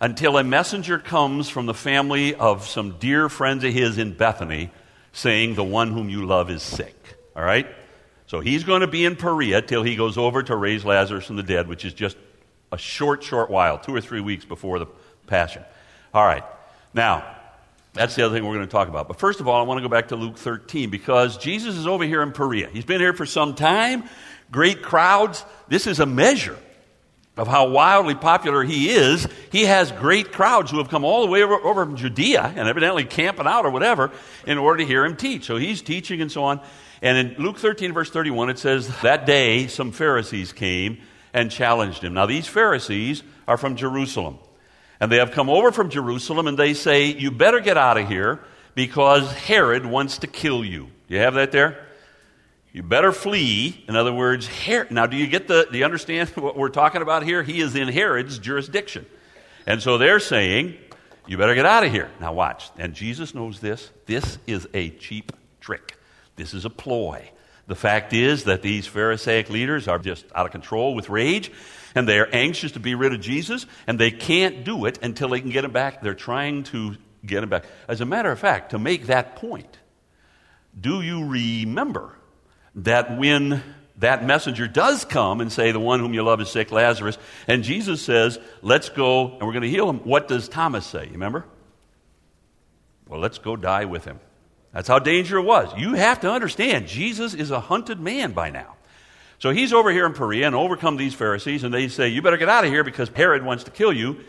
until 0.00 0.38
a 0.38 0.44
messenger 0.44 1.00
comes 1.00 1.48
from 1.48 1.66
the 1.66 1.74
family 1.74 2.36
of 2.36 2.68
some 2.68 2.98
dear 2.98 3.28
friends 3.28 3.64
of 3.64 3.72
his 3.72 3.98
in 3.98 4.12
Bethany 4.12 4.70
saying, 5.12 5.56
The 5.56 5.64
one 5.64 5.90
whom 5.90 6.08
you 6.08 6.24
love 6.24 6.50
is 6.50 6.62
sick. 6.62 6.94
All 7.34 7.42
right? 7.42 7.66
So 8.30 8.38
he's 8.38 8.62
going 8.62 8.82
to 8.82 8.86
be 8.86 9.04
in 9.04 9.16
Perea 9.16 9.60
till 9.60 9.82
he 9.82 9.96
goes 9.96 10.16
over 10.16 10.40
to 10.40 10.54
raise 10.54 10.84
Lazarus 10.84 11.26
from 11.26 11.34
the 11.34 11.42
dead, 11.42 11.66
which 11.66 11.84
is 11.84 11.92
just 11.92 12.16
a 12.70 12.78
short, 12.78 13.24
short 13.24 13.50
while, 13.50 13.76
two 13.76 13.92
or 13.92 14.00
three 14.00 14.20
weeks 14.20 14.44
before 14.44 14.78
the 14.78 14.86
Passion. 15.26 15.64
All 16.14 16.24
right. 16.24 16.44
Now, 16.94 17.24
that's 17.92 18.14
the 18.14 18.24
other 18.24 18.32
thing 18.32 18.46
we're 18.46 18.54
going 18.54 18.68
to 18.68 18.70
talk 18.70 18.86
about. 18.86 19.08
But 19.08 19.18
first 19.18 19.40
of 19.40 19.48
all, 19.48 19.60
I 19.60 19.64
want 19.64 19.78
to 19.78 19.82
go 19.82 19.88
back 19.88 20.08
to 20.08 20.16
Luke 20.16 20.36
13 20.38 20.90
because 20.90 21.38
Jesus 21.38 21.76
is 21.76 21.88
over 21.88 22.04
here 22.04 22.22
in 22.22 22.30
Perea. 22.30 22.68
He's 22.68 22.84
been 22.84 23.00
here 23.00 23.14
for 23.14 23.26
some 23.26 23.56
time, 23.56 24.04
great 24.52 24.80
crowds. 24.80 25.44
This 25.66 25.88
is 25.88 25.98
a 25.98 26.06
measure 26.06 26.56
of 27.36 27.48
how 27.48 27.68
wildly 27.68 28.14
popular 28.14 28.62
he 28.62 28.90
is. 28.90 29.26
He 29.50 29.64
has 29.64 29.92
great 29.92 30.32
crowds 30.32 30.70
who 30.70 30.78
have 30.78 30.88
come 30.88 31.04
all 31.04 31.24
the 31.24 31.30
way 31.30 31.42
over, 31.42 31.54
over 31.54 31.84
from 31.84 31.96
Judea 31.96 32.52
and 32.56 32.68
evidently 32.68 33.04
camping 33.04 33.46
out 33.46 33.64
or 33.64 33.70
whatever 33.70 34.10
in 34.46 34.58
order 34.58 34.78
to 34.78 34.86
hear 34.86 35.04
him 35.04 35.16
teach. 35.16 35.44
So 35.44 35.56
he's 35.56 35.80
teaching 35.80 36.20
and 36.20 36.30
so 36.30 36.44
on. 36.44 36.60
And 37.02 37.16
in 37.16 37.42
Luke 37.42 37.58
13, 37.58 37.92
verse 37.92 38.10
31, 38.10 38.50
it 38.50 38.58
says, 38.58 38.88
That 39.02 39.26
day 39.26 39.68
some 39.68 39.92
Pharisees 39.92 40.52
came 40.52 40.98
and 41.32 41.50
challenged 41.50 42.04
him. 42.04 42.14
Now, 42.14 42.26
these 42.26 42.46
Pharisees 42.46 43.22
are 43.48 43.56
from 43.56 43.76
Jerusalem. 43.76 44.38
And 45.00 45.10
they 45.10 45.16
have 45.16 45.30
come 45.30 45.48
over 45.48 45.72
from 45.72 45.88
Jerusalem 45.88 46.46
and 46.46 46.58
they 46.58 46.74
say, 46.74 47.06
You 47.06 47.30
better 47.30 47.60
get 47.60 47.78
out 47.78 47.96
of 47.96 48.06
here 48.06 48.40
because 48.74 49.32
Herod 49.32 49.86
wants 49.86 50.18
to 50.18 50.26
kill 50.26 50.64
you. 50.64 50.88
You 51.08 51.18
have 51.18 51.34
that 51.34 51.52
there? 51.52 51.86
You 52.72 52.82
better 52.82 53.12
flee. 53.12 53.84
In 53.88 53.96
other 53.96 54.12
words, 54.12 54.46
Herod. 54.46 54.90
Now, 54.90 55.06
do 55.06 55.16
you 55.16 55.26
get 55.26 55.48
the, 55.48 55.66
do 55.70 55.78
you 55.78 55.84
understand 55.84 56.28
what 56.36 56.56
we're 56.56 56.68
talking 56.68 57.02
about 57.02 57.24
here? 57.24 57.42
He 57.42 57.60
is 57.60 57.74
in 57.74 57.88
Herod's 57.88 58.38
jurisdiction. 58.38 59.06
And 59.66 59.82
so 59.82 59.98
they're 59.98 60.20
saying, 60.20 60.76
You 61.26 61.36
better 61.36 61.54
get 61.54 61.66
out 61.66 61.84
of 61.84 61.92
here. 61.92 62.10
Now, 62.20 62.32
watch. 62.32 62.70
And 62.78 62.94
Jesus 62.94 63.34
knows 63.34 63.60
this. 63.60 63.90
This 64.06 64.38
is 64.46 64.68
a 64.72 64.90
cheap 64.90 65.32
trick, 65.60 65.96
this 66.36 66.54
is 66.54 66.64
a 66.64 66.70
ploy. 66.70 67.30
The 67.66 67.76
fact 67.76 68.12
is 68.12 68.44
that 68.44 68.62
these 68.62 68.88
Pharisaic 68.88 69.48
leaders 69.48 69.86
are 69.86 70.00
just 70.00 70.24
out 70.34 70.44
of 70.44 70.50
control 70.50 70.92
with 70.92 71.08
rage, 71.08 71.52
and 71.94 72.08
they 72.08 72.18
are 72.18 72.28
anxious 72.32 72.72
to 72.72 72.80
be 72.80 72.96
rid 72.96 73.12
of 73.12 73.20
Jesus, 73.20 73.64
and 73.86 73.96
they 73.96 74.10
can't 74.10 74.64
do 74.64 74.86
it 74.86 74.98
until 75.04 75.28
they 75.28 75.40
can 75.40 75.50
get 75.50 75.64
him 75.64 75.70
back. 75.70 76.02
They're 76.02 76.14
trying 76.14 76.64
to 76.64 76.96
get 77.24 77.44
him 77.44 77.48
back. 77.48 77.66
As 77.86 78.00
a 78.00 78.06
matter 78.06 78.32
of 78.32 78.40
fact, 78.40 78.70
to 78.70 78.78
make 78.80 79.06
that 79.06 79.36
point, 79.36 79.78
do 80.80 81.00
you 81.00 81.28
remember 81.28 82.16
that 82.76 83.18
when 83.18 83.62
that 83.98 84.24
messenger 84.24 84.66
does 84.66 85.04
come 85.04 85.40
and 85.40 85.52
say, 85.52 85.72
The 85.72 85.80
one 85.80 86.00
whom 86.00 86.14
you 86.14 86.22
love 86.22 86.40
is 86.40 86.50
sick, 86.50 86.72
Lazarus, 86.72 87.18
and 87.46 87.62
Jesus 87.62 88.02
says, 88.02 88.38
Let's 88.62 88.88
go 88.88 89.32
and 89.32 89.42
we're 89.42 89.52
going 89.52 89.62
to 89.62 89.70
heal 89.70 89.88
him, 89.88 89.98
what 89.98 90.28
does 90.28 90.48
Thomas 90.48 90.86
say? 90.86 91.04
You 91.06 91.12
remember? 91.12 91.44
Well, 93.08 93.20
let's 93.20 93.38
go 93.38 93.56
die 93.56 93.84
with 93.86 94.04
him. 94.04 94.20
That's 94.72 94.88
how 94.88 95.00
dangerous 95.00 95.42
it 95.42 95.46
was. 95.46 95.76
You 95.76 95.94
have 95.94 96.20
to 96.20 96.30
understand, 96.30 96.86
Jesus 96.86 97.34
is 97.34 97.50
a 97.50 97.60
hunted 97.60 98.00
man 98.00 98.32
by 98.32 98.50
now. 98.50 98.76
So 99.40 99.50
he's 99.50 99.72
over 99.72 99.90
here 99.90 100.06
in 100.06 100.12
Perea 100.12 100.46
and 100.46 100.54
overcome 100.54 100.96
these 100.96 101.14
Pharisees, 101.14 101.64
and 101.64 101.72
they 101.72 101.88
say, 101.88 102.08
You 102.08 102.22
better 102.22 102.36
get 102.36 102.48
out 102.48 102.64
of 102.64 102.70
here 102.70 102.84
because 102.84 103.08
Herod 103.08 103.44
wants 103.44 103.64
to 103.64 103.70
kill 103.70 103.92
you. 103.92 104.20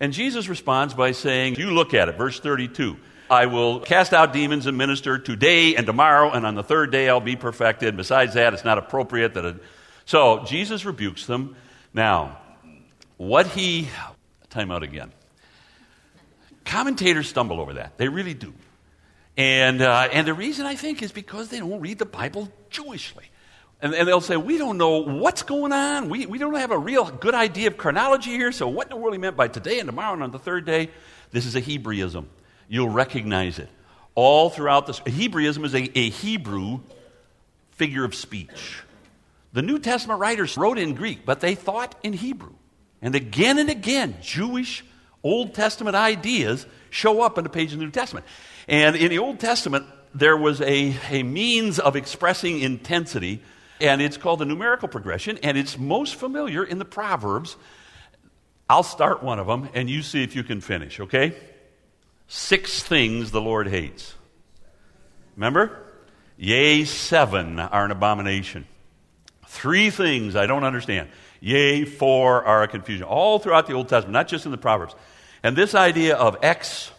And 0.00 0.12
Jesus 0.12 0.48
responds 0.48 0.94
by 0.94 1.12
saying, 1.12 1.56
You 1.56 1.72
look 1.72 1.94
at 1.94 2.08
it, 2.08 2.16
verse 2.16 2.40
32. 2.40 2.96
I 3.32 3.46
will 3.46 3.80
cast 3.80 4.12
out 4.12 4.34
demons 4.34 4.66
and 4.66 4.76
minister 4.76 5.18
today 5.18 5.74
and 5.74 5.86
tomorrow, 5.86 6.30
and 6.32 6.44
on 6.44 6.54
the 6.54 6.62
third 6.62 6.92
day 6.92 7.08
I'll 7.08 7.18
be 7.18 7.34
perfected. 7.34 7.96
Besides 7.96 8.34
that, 8.34 8.52
it's 8.52 8.62
not 8.62 8.76
appropriate 8.76 9.32
that. 9.32 9.44
It... 9.46 9.56
So 10.04 10.44
Jesus 10.44 10.84
rebukes 10.84 11.24
them. 11.24 11.56
Now, 11.94 12.36
what 13.16 13.46
he. 13.46 13.88
Time 14.50 14.70
out 14.70 14.82
again. 14.82 15.12
Commentators 16.66 17.26
stumble 17.26 17.58
over 17.58 17.72
that. 17.72 17.96
They 17.96 18.08
really 18.08 18.34
do. 18.34 18.52
And, 19.38 19.80
uh, 19.80 20.10
and 20.12 20.26
the 20.26 20.34
reason 20.34 20.66
I 20.66 20.74
think 20.74 21.02
is 21.02 21.10
because 21.10 21.48
they 21.48 21.58
don't 21.58 21.80
read 21.80 21.98
the 21.98 22.04
Bible 22.04 22.52
Jewishly. 22.70 23.24
And, 23.80 23.94
and, 23.94 24.06
they'll 24.06 24.20
say, 24.20 24.36
We 24.36 24.58
don't 24.58 24.76
know 24.76 24.98
what's 24.98 25.42
going 25.42 25.72
on. 25.72 26.10
We, 26.10 26.26
we 26.26 26.36
don't 26.36 26.54
have 26.54 26.70
a 26.70 26.78
real 26.78 27.06
good 27.06 27.34
idea 27.34 27.68
of 27.68 27.78
chronology 27.78 28.32
here. 28.32 28.52
So, 28.52 28.68
what 28.68 28.88
in 28.88 28.90
the 28.90 28.96
world 28.96 29.14
he 29.14 29.18
meant 29.18 29.38
by 29.38 29.48
today 29.48 29.78
and 29.78 29.88
tomorrow 29.88 30.12
and 30.12 30.22
on 30.22 30.32
the 30.32 30.38
third 30.38 30.66
day? 30.66 30.90
This 31.30 31.46
is 31.46 31.56
a 31.56 31.60
Hebraism. 31.60 32.28
You'll 32.72 32.88
recognize 32.88 33.58
it. 33.58 33.68
All 34.14 34.48
throughout 34.48 34.86
this, 34.86 34.98
Hebraism 35.00 35.62
is 35.66 35.74
a, 35.74 35.90
a 35.94 36.08
Hebrew 36.08 36.80
figure 37.72 38.02
of 38.02 38.14
speech. 38.14 38.82
The 39.52 39.60
New 39.60 39.78
Testament 39.78 40.20
writers 40.20 40.56
wrote 40.56 40.78
in 40.78 40.94
Greek, 40.94 41.26
but 41.26 41.40
they 41.40 41.54
thought 41.54 41.94
in 42.02 42.14
Hebrew. 42.14 42.54
And 43.02 43.14
again 43.14 43.58
and 43.58 43.68
again, 43.68 44.16
Jewish 44.22 44.86
Old 45.22 45.52
Testament 45.52 45.96
ideas 45.96 46.64
show 46.88 47.20
up 47.20 47.36
in 47.36 47.44
the 47.44 47.50
page 47.50 47.74
of 47.74 47.78
the 47.78 47.84
New 47.84 47.90
Testament. 47.90 48.24
And 48.66 48.96
in 48.96 49.10
the 49.10 49.18
Old 49.18 49.38
Testament, 49.38 49.84
there 50.14 50.38
was 50.38 50.62
a, 50.62 50.96
a 51.10 51.22
means 51.22 51.78
of 51.78 51.94
expressing 51.94 52.60
intensity, 52.60 53.42
and 53.82 54.00
it's 54.00 54.16
called 54.16 54.38
the 54.38 54.46
numerical 54.46 54.88
progression, 54.88 55.38
and 55.42 55.58
it's 55.58 55.76
most 55.76 56.14
familiar 56.14 56.64
in 56.64 56.78
the 56.78 56.86
Proverbs. 56.86 57.54
I'll 58.66 58.82
start 58.82 59.22
one 59.22 59.38
of 59.38 59.46
them, 59.46 59.68
and 59.74 59.90
you 59.90 60.00
see 60.00 60.22
if 60.24 60.34
you 60.34 60.42
can 60.42 60.62
finish, 60.62 61.00
okay? 61.00 61.36
Six 62.34 62.82
things 62.82 63.30
the 63.30 63.42
Lord 63.42 63.68
hates. 63.68 64.14
Remember? 65.36 65.84
Yea, 66.38 66.86
seven 66.86 67.58
are 67.58 67.84
an 67.84 67.90
abomination. 67.90 68.66
Three 69.46 69.90
things 69.90 70.34
I 70.34 70.46
don't 70.46 70.64
understand. 70.64 71.10
Yea, 71.40 71.84
four 71.84 72.42
are 72.42 72.62
a 72.62 72.68
confusion. 72.68 73.04
All 73.04 73.38
throughout 73.38 73.66
the 73.66 73.74
Old 73.74 73.90
Testament, 73.90 74.14
not 74.14 74.28
just 74.28 74.46
in 74.46 74.50
the 74.50 74.56
Proverbs. 74.56 74.94
And 75.42 75.54
this 75.54 75.74
idea 75.74 76.16
of 76.16 76.38
X 76.42 76.90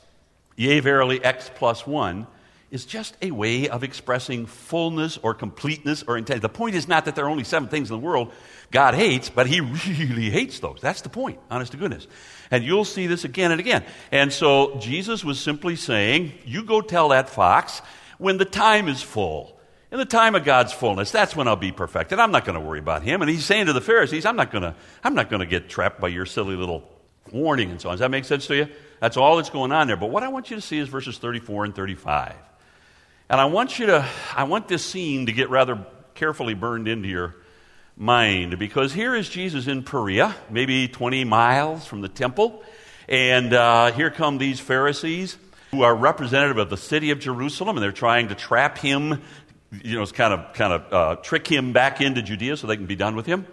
yea, 0.56 0.82
verily, 0.82 1.24
x 1.24 1.50
plus 1.56 1.88
1, 1.88 2.28
is 2.74 2.86
just 2.86 3.16
a 3.22 3.30
way 3.30 3.70
of 3.70 3.84
expressing 3.84 4.48
fullness 4.48 5.20
or 5.22 5.36
completeness 5.36 6.04
or 6.08 6.18
intent. 6.18 6.42
The 6.42 6.50
point 6.50 6.74
is 6.74 6.88
not 6.88 7.06
that 7.06 7.16
there 7.16 7.26
are 7.26 7.30
only 7.30 7.44
seven 7.44 7.70
things 7.70 7.92
in 7.92 7.96
the 7.96 8.06
world 8.06 8.34
God 8.72 8.96
hates, 8.96 9.30
but 9.30 9.46
He 9.46 9.62
really 10.00 10.32
hates 10.32 10.60
those. 10.60 10.80
That's 10.82 11.02
the 11.02 11.10
point, 11.10 11.40
honest 11.52 11.74
to 11.74 11.78
goodness. 11.78 12.08
And 12.50 12.64
you'll 12.64 12.84
see 12.84 13.06
this 13.06 13.26
again 13.26 13.52
and 13.52 13.60
again. 13.60 13.86
And 14.12 14.34
so 14.34 14.80
Jesus 14.80 15.24
was 15.24 15.40
simply 15.40 15.76
saying, 15.76 16.34
You 16.46 16.64
go 16.64 16.82
tell 16.82 17.10
that 17.10 17.30
fox 17.30 17.84
when 18.18 18.38
the 18.38 18.46
time 18.46 18.88
is 18.88 19.04
full. 19.04 19.60
In 19.92 20.00
the 20.00 20.06
time 20.06 20.34
of 20.34 20.44
God's 20.44 20.74
fullness, 20.74 21.12
that's 21.12 21.36
when 21.36 21.48
I'll 21.48 21.56
be 21.56 21.72
perfected. 21.72 22.18
I'm 22.18 22.32
not 22.32 22.46
going 22.46 22.60
to 22.60 22.66
worry 22.66 22.80
about 22.80 23.04
him. 23.04 23.22
And 23.22 23.30
he's 23.30 23.46
saying 23.46 23.68
to 23.68 23.74
the 23.74 23.82
Pharisees, 23.82 24.26
I'm 24.26 24.36
not 24.36 24.50
going 24.50 24.64
to, 24.64 24.74
I'm 25.04 25.14
not 25.14 25.30
going 25.30 25.42
to 25.42 25.46
get 25.46 25.70
trapped 25.70 26.02
by 26.02 26.08
your 26.08 26.26
silly 26.26 26.56
little 26.56 26.90
warning 27.32 27.70
and 27.70 27.80
so 27.80 27.90
on. 27.90 27.94
Does 27.94 28.00
that 28.00 28.10
make 28.10 28.26
sense 28.26 28.48
to 28.48 28.56
you? 28.56 28.68
That's 29.00 29.18
all 29.18 29.38
that's 29.38 29.52
going 29.52 29.72
on 29.72 29.86
there. 29.86 29.96
But 29.96 30.10
what 30.10 30.24
I 30.24 30.30
want 30.30 30.50
you 30.50 30.56
to 30.56 30.62
see 30.62 30.80
is 30.80 30.90
verses 30.90 31.20
34 31.20 31.66
and 31.66 31.76
35. 31.76 32.34
And 33.34 33.42
I 33.42 33.46
want 33.46 33.80
you 33.80 33.88
to, 33.88 34.08
I 34.36 34.44
want 34.44 34.68
this 34.68 34.86
scene 34.86 35.26
to 35.26 35.32
get 35.32 35.50
rather 35.50 35.84
carefully 36.14 36.54
burned 36.54 36.88
into 36.88 37.08
your 37.08 37.34
mind 37.98 38.60
because 38.60 38.94
here 38.94 39.16
is 39.16 39.28
Jesus 39.28 39.66
in 39.66 39.82
Perea, 39.82 40.36
maybe 40.52 40.88
20 40.88 41.24
miles 41.24 41.84
from 41.84 42.02
the 42.02 42.10
temple. 42.10 42.64
And 43.10 43.52
uh, 43.52 43.92
here 43.92 44.12
come 44.12 44.38
these 44.38 44.60
Pharisees 44.60 45.36
who 45.72 45.82
are 45.82 45.96
representative 45.96 46.60
of 46.60 46.70
the 46.70 46.78
city 46.78 47.10
of 47.10 47.18
Jerusalem, 47.18 47.76
and 47.76 47.84
they're 47.84 47.92
trying 47.92 48.28
to 48.28 48.36
trap 48.36 48.78
him, 48.78 49.24
you 49.84 49.98
know, 49.98 50.06
kind 50.06 50.36
of, 50.36 50.54
kind 50.54 50.74
of 50.74 50.94
uh, 50.94 51.16
trick 51.24 51.48
him 51.48 51.74
back 51.74 52.02
into 52.02 52.22
Judea 52.22 52.56
so 52.58 52.68
they 52.68 52.78
can 52.78 52.86
be 52.86 52.96
done 52.96 53.16
with 53.16 53.26
him. 53.26 53.48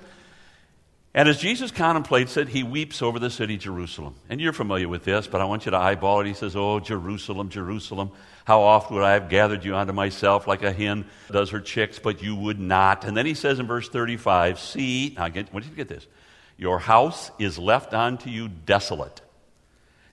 And 1.14 1.26
as 1.26 1.38
Jesus 1.38 1.70
contemplates 1.70 2.36
it, 2.36 2.48
he 2.48 2.62
weeps 2.62 3.00
over 3.00 3.18
the 3.18 3.30
city 3.30 3.56
Jerusalem. 3.56 4.14
And 4.28 4.42
you're 4.42 4.52
familiar 4.52 4.88
with 4.88 5.04
this, 5.04 5.26
but 5.26 5.40
I 5.40 5.46
want 5.46 5.64
you 5.64 5.70
to 5.70 5.76
eyeball 5.78 6.20
it. 6.20 6.26
He 6.26 6.34
says, 6.34 6.54
Oh, 6.54 6.78
Jerusalem, 6.78 7.48
Jerusalem, 7.48 8.12
how 8.50 8.62
oft 8.62 8.90
would 8.90 9.04
I 9.04 9.12
have 9.12 9.28
gathered 9.28 9.64
you 9.64 9.76
unto 9.76 9.92
myself 9.92 10.48
like 10.48 10.64
a 10.64 10.72
hen 10.72 11.04
does 11.30 11.50
her 11.50 11.60
chicks, 11.60 12.00
but 12.00 12.20
you 12.20 12.34
would 12.34 12.58
not. 12.58 13.04
And 13.04 13.16
then 13.16 13.24
he 13.24 13.34
says 13.34 13.60
in 13.60 13.68
verse 13.68 13.88
35, 13.88 14.58
See, 14.58 15.14
now 15.16 15.26
I 15.26 15.28
want 15.52 15.66
you 15.66 15.70
to 15.70 15.76
get 15.76 15.86
this. 15.86 16.08
Your 16.56 16.80
house 16.80 17.30
is 17.38 17.60
left 17.60 17.94
unto 17.94 18.28
you 18.28 18.48
desolate, 18.48 19.20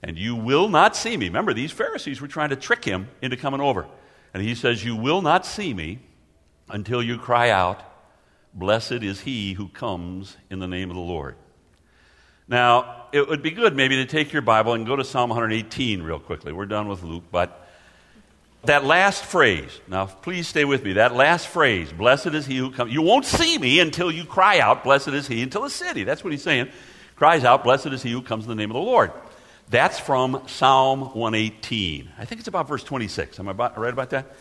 and 0.04 0.20
you 0.20 0.36
will 0.36 0.70
not 0.70 0.96
see 0.96 1.18
me. 1.18 1.30
Remember, 1.30 1.52
these 1.52 1.72
Pharisees 1.72 2.22
were 2.22 2.28
trying 2.28 2.50
to 2.50 2.56
trick 2.56 2.86
him 2.86 3.08
into 3.24 3.38
coming 3.38 3.60
over. 3.60 3.88
And 4.36 4.44
he 4.44 4.54
says, 4.54 4.86
You 4.86 4.96
will 4.96 5.24
not 5.24 5.44
see 5.44 5.74
me 5.74 5.98
until 6.70 7.02
you 7.02 7.18
cry 7.18 7.50
out, 7.50 7.82
Blessed 8.54 9.02
is 9.02 9.22
he 9.22 9.54
who 9.54 9.68
comes 9.68 10.38
in 10.52 10.60
the 10.60 10.68
name 10.68 10.92
of 10.92 10.96
the 10.96 11.02
Lord. 11.02 11.34
Now, 12.48 13.08
it 13.12 13.28
would 13.28 13.42
be 13.42 13.50
good 13.50 13.76
maybe 13.76 13.96
to 13.96 14.06
take 14.06 14.32
your 14.32 14.44
Bible 14.44 14.74
and 14.74 14.86
go 14.86 14.96
to 14.96 15.04
Psalm 15.04 15.32
118 15.32 16.04
real 16.04 16.20
quickly. 16.20 16.54
We're 16.54 16.68
done 16.68 16.88
with 16.88 17.02
Luke, 17.02 17.24
but 17.32 17.64
that 18.68 18.86
last 18.86 19.24
phrase, 19.24 19.70
now 19.88 20.06
please 20.06 20.48
stay 20.48 20.66
with 20.66 20.84
me. 20.84 20.94
That 20.94 21.16
last 21.16 21.48
phrase, 21.48 21.92
blessed 21.92 22.28
is 22.28 22.46
he 22.46 22.58
who 22.58 22.72
comes. 22.72 22.94
You 22.94 23.02
won't 23.02 23.26
see 23.26 23.58
me 23.58 23.80
until 23.80 24.12
you 24.12 24.26
cry 24.26 24.60
out, 24.60 24.84
blessed 24.84 25.10
is 25.10 25.28
he, 25.28 25.42
until 25.42 25.64
the 25.64 25.70
city. 25.70 26.04
That's 26.04 26.24
what 26.24 26.32
he's 26.32 26.44
saying. 26.44 26.70
Cries 27.16 27.44
out, 27.44 27.64
blessed 27.64 27.88
is 27.88 28.04
he 28.04 28.12
who 28.12 28.22
comes 28.22 28.46
in 28.46 28.50
the 28.50 28.56
name 28.56 28.70
of 28.70 28.76
the 28.76 28.82
Lord. 28.82 29.12
That's 29.70 30.00
from 30.00 30.44
Psalm 30.48 31.14
118. 31.14 32.10
I 32.18 32.26
think 32.26 32.40
it's 32.40 32.48
about 32.48 32.68
verse 32.68 32.84
26. 32.84 33.40
Am 33.40 33.48
I 33.50 33.52
about, 33.52 33.78
right 33.78 33.92
about 33.92 34.12
that? 34.12 34.34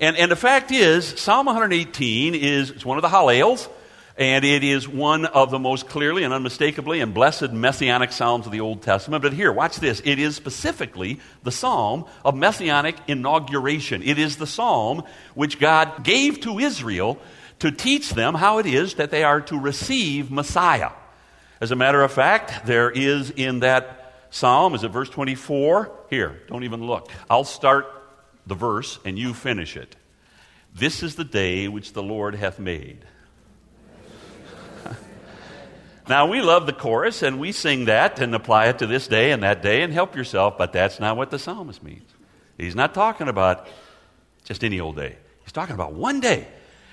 And, 0.00 0.16
and 0.16 0.30
the 0.30 0.36
fact 0.36 0.72
is, 0.72 1.06
Psalm 1.20 1.46
118 1.46 2.34
is 2.34 2.84
one 2.84 2.98
of 2.98 3.02
the 3.02 3.08
Hallels, 3.08 3.68
and 4.16 4.44
it 4.44 4.62
is 4.62 4.86
one 4.88 5.24
of 5.26 5.50
the 5.50 5.58
most 5.58 5.88
clearly 5.88 6.22
and 6.22 6.34
unmistakably 6.34 7.00
and 7.00 7.14
blessed 7.14 7.52
messianic 7.52 8.12
psalms 8.12 8.46
of 8.46 8.52
the 8.52 8.60
Old 8.60 8.82
Testament. 8.82 9.22
But 9.22 9.32
here, 9.32 9.52
watch 9.52 9.76
this. 9.76 10.02
It 10.04 10.18
is 10.18 10.36
specifically 10.36 11.20
the 11.42 11.52
psalm 11.52 12.04
of 12.24 12.36
messianic 12.36 12.96
inauguration. 13.08 14.02
It 14.02 14.18
is 14.18 14.36
the 14.36 14.46
psalm 14.46 15.04
which 15.34 15.58
God 15.58 16.04
gave 16.04 16.40
to 16.40 16.58
Israel 16.58 17.18
to 17.60 17.70
teach 17.70 18.10
them 18.10 18.34
how 18.34 18.58
it 18.58 18.66
is 18.66 18.94
that 18.94 19.10
they 19.10 19.24
are 19.24 19.40
to 19.42 19.58
receive 19.58 20.30
Messiah. 20.30 20.90
As 21.60 21.70
a 21.70 21.76
matter 21.76 22.02
of 22.02 22.12
fact, 22.12 22.66
there 22.66 22.90
is 22.90 23.30
in 23.30 23.60
that 23.60 24.26
psalm, 24.30 24.74
is 24.74 24.82
it 24.82 24.88
verse 24.88 25.08
24? 25.08 25.92
Here, 26.10 26.42
don't 26.48 26.64
even 26.64 26.84
look. 26.86 27.10
I'll 27.30 27.44
start 27.44 27.86
the 28.46 28.54
verse 28.56 28.98
and 29.04 29.18
you 29.18 29.32
finish 29.32 29.76
it. 29.76 29.96
This 30.74 31.02
is 31.02 31.14
the 31.14 31.24
day 31.24 31.68
which 31.68 31.92
the 31.92 32.02
Lord 32.02 32.34
hath 32.34 32.58
made. 32.58 33.04
Now, 36.08 36.26
we 36.26 36.42
love 36.42 36.66
the 36.66 36.72
chorus 36.72 37.22
and 37.22 37.38
we 37.38 37.52
sing 37.52 37.84
that 37.84 38.18
and 38.20 38.34
apply 38.34 38.66
it 38.66 38.78
to 38.80 38.86
this 38.86 39.06
day 39.06 39.30
and 39.30 39.42
that 39.42 39.62
day 39.62 39.82
and 39.82 39.92
help 39.92 40.16
yourself, 40.16 40.58
but 40.58 40.72
that's 40.72 40.98
not 40.98 41.16
what 41.16 41.30
the 41.30 41.38
psalmist 41.38 41.82
means. 41.82 42.10
He's 42.58 42.74
not 42.74 42.92
talking 42.92 43.28
about 43.28 43.68
just 44.44 44.64
any 44.64 44.80
old 44.80 44.96
day, 44.96 45.16
he's 45.44 45.52
talking 45.52 45.74
about 45.74 45.94
one 45.94 46.20
day. 46.20 46.46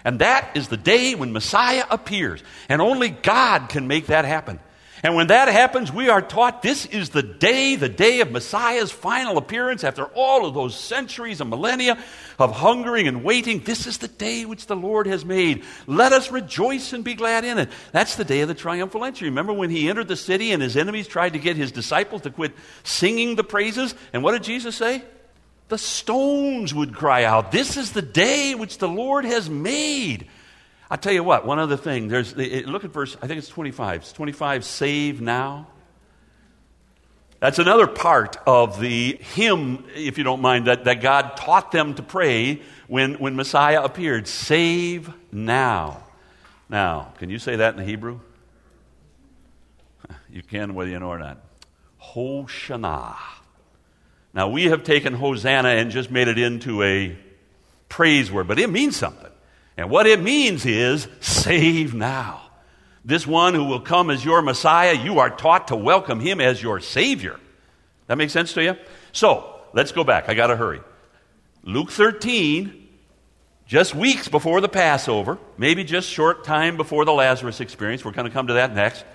And 0.06 0.19
that 0.19 0.56
is 0.56 0.69
the 0.69 0.78
day 0.78 1.13
when 1.13 1.34
Messiah 1.34 1.84
appears. 1.89 2.41
And 2.69 2.82
only 2.82 3.10
God 3.10 3.67
can 3.67 3.88
make 3.88 4.08
that 4.08 4.24
happen. 4.24 4.60
And 5.02 5.16
when 5.16 5.28
that 5.28 5.48
happens, 5.48 5.92
we 5.92 6.10
are 6.10 6.22
taught 6.22 6.62
this 6.62 6.86
is 6.86 7.10
the 7.10 7.24
day, 7.24 7.76
the 7.76 7.88
day 7.88 8.20
of 8.20 8.32
Messiah's 8.32 8.92
final 8.92 9.38
appearance 9.38 9.84
after 9.84 10.06
all 10.06 10.46
of 10.46 10.54
those 10.54 10.78
centuries 10.78 11.40
and 11.40 11.50
millennia 11.50 11.98
of 12.38 12.52
hungering 12.52 13.08
and 13.08 13.24
waiting. 13.24 13.60
This 13.62 13.88
is 13.88 14.00
the 14.00 14.10
day 14.10 14.44
which 14.44 14.66
the 14.66 14.76
Lord 14.76 15.08
has 15.08 15.24
made. 15.24 15.64
Let 15.88 16.12
us 16.12 16.32
rejoice 16.32 16.92
and 16.92 17.04
be 17.04 17.14
glad 17.14 17.46
in 17.46 17.58
it. 17.60 17.70
That's 17.94 18.18
the 18.18 18.26
day 18.26 18.42
of 18.42 18.50
the 18.50 18.54
triumphal 18.54 19.06
entry. 19.06 19.30
Remember 19.30 19.54
when 19.54 19.70
he 19.70 19.90
entered 19.90 20.10
the 20.10 20.18
city 20.18 20.52
and 20.52 20.62
his 20.62 20.76
enemies 20.76 21.08
tried 21.08 21.34
to 21.34 21.40
get 21.40 21.56
his 21.56 21.72
disciples 21.72 22.24
to 22.24 22.32
quit 22.32 22.52
singing 22.84 23.36
the 23.36 23.44
praises? 23.44 23.96
And 24.12 24.22
what 24.22 24.34
did 24.34 24.44
Jesus 24.44 24.76
say? 24.76 25.04
The 25.70 25.78
stones 25.78 26.74
would 26.74 26.94
cry 26.94 27.24
out, 27.24 27.52
This 27.52 27.78
is 27.78 27.94
the 27.94 28.02
day 28.02 28.54
which 28.56 28.80
the 28.80 28.90
Lord 28.90 29.24
has 29.24 29.50
made. 29.50 30.28
I 30.89 30.95
tell 30.95 31.13
you 31.13 31.23
what, 31.23 31.45
one 31.45 31.60
other 31.60 31.78
thing. 31.78 32.08
There's, 32.08 32.36
look 32.36 32.84
at 32.84 32.91
verse, 32.91 33.15
I 33.21 33.28
think 33.28 33.38
it's 33.38 33.47
25. 33.47 34.02
It's 34.02 34.13
25, 34.13 34.65
save 34.65 35.21
now. 35.21 35.67
That's 37.39 37.60
another 37.60 37.88
part 37.88 38.38
of 38.45 38.80
the 38.80 39.17
hymn, 39.34 39.86
if 39.95 40.17
you 40.17 40.23
don't 40.23 40.41
mind, 40.41 40.67
that, 40.67 40.84
that 40.86 41.02
God 41.02 41.38
taught 41.38 41.71
them 41.71 41.93
to 41.93 42.04
pray 42.04 42.62
when, 42.88 43.13
when 43.15 43.36
Messiah 43.36 43.82
appeared. 43.82 44.28
Save 44.28 45.13
now. 45.32 46.04
Now, 46.69 47.13
can 47.17 47.30
you 47.30 47.39
say 47.39 47.58
that 47.58 47.78
in 47.78 47.86
Hebrew? 47.86 48.19
You 50.32 50.43
can, 50.43 50.75
whether 50.75 50.91
you 50.91 50.99
know 50.99 51.08
or 51.08 51.17
not. 51.17 51.39
Hoshana. 51.99 53.15
Now, 54.32 54.49
we 54.49 54.65
have 54.65 54.84
taken 54.84 55.13
Hosanna 55.13 55.69
and 55.69 55.89
just 55.89 56.12
made 56.12 56.28
it 56.28 56.38
into 56.38 56.84
a 56.84 57.17
praise 57.89 58.32
word, 58.32 58.47
but 58.47 58.60
it 58.60 58.69
means 58.69 58.95
something. 58.95 59.29
And 59.80 59.89
what 59.89 60.08
it 60.08 60.22
means 60.22 60.65
is 60.65 61.08
save 61.22 61.94
now. 61.94 62.42
This 63.06 63.26
one 63.26 63.54
who 63.54 63.63
will 63.63 63.80
come 63.80 64.10
as 64.10 64.26
your 64.26 64.42
Messiah, 64.42 64.92
you 64.92 65.20
are 65.20 65.30
taught 65.30 65.70
to 65.70 65.76
welcome 65.78 66.20
him 66.20 66.42
as 66.42 66.62
your 66.62 66.82
Savior. 66.82 67.39
That 68.08 68.18
makes 68.18 68.34
sense 68.34 68.52
to 68.56 68.62
you? 68.62 68.76
So, 69.13 69.62
let's 69.72 69.94
go 69.94 70.04
back. 70.04 70.28
I 70.28 70.34
got 70.34 70.48
to 70.48 70.58
hurry. 70.58 70.82
Luke 71.63 71.92
13, 71.92 72.89
just 73.68 73.96
weeks 73.96 74.28
before 74.28 74.60
the 74.60 74.68
Passover, 74.68 75.38
maybe 75.58 75.86
just 75.86 76.10
short 76.10 76.44
time 76.44 76.76
before 76.76 77.06
the 77.06 77.13
Lazarus 77.13 77.62
experience. 77.62 78.04
We're 78.04 78.12
going 78.12 78.28
to 78.28 78.34
come 78.34 78.48
to 78.48 78.56
that 78.56 78.76
next. 78.76 79.06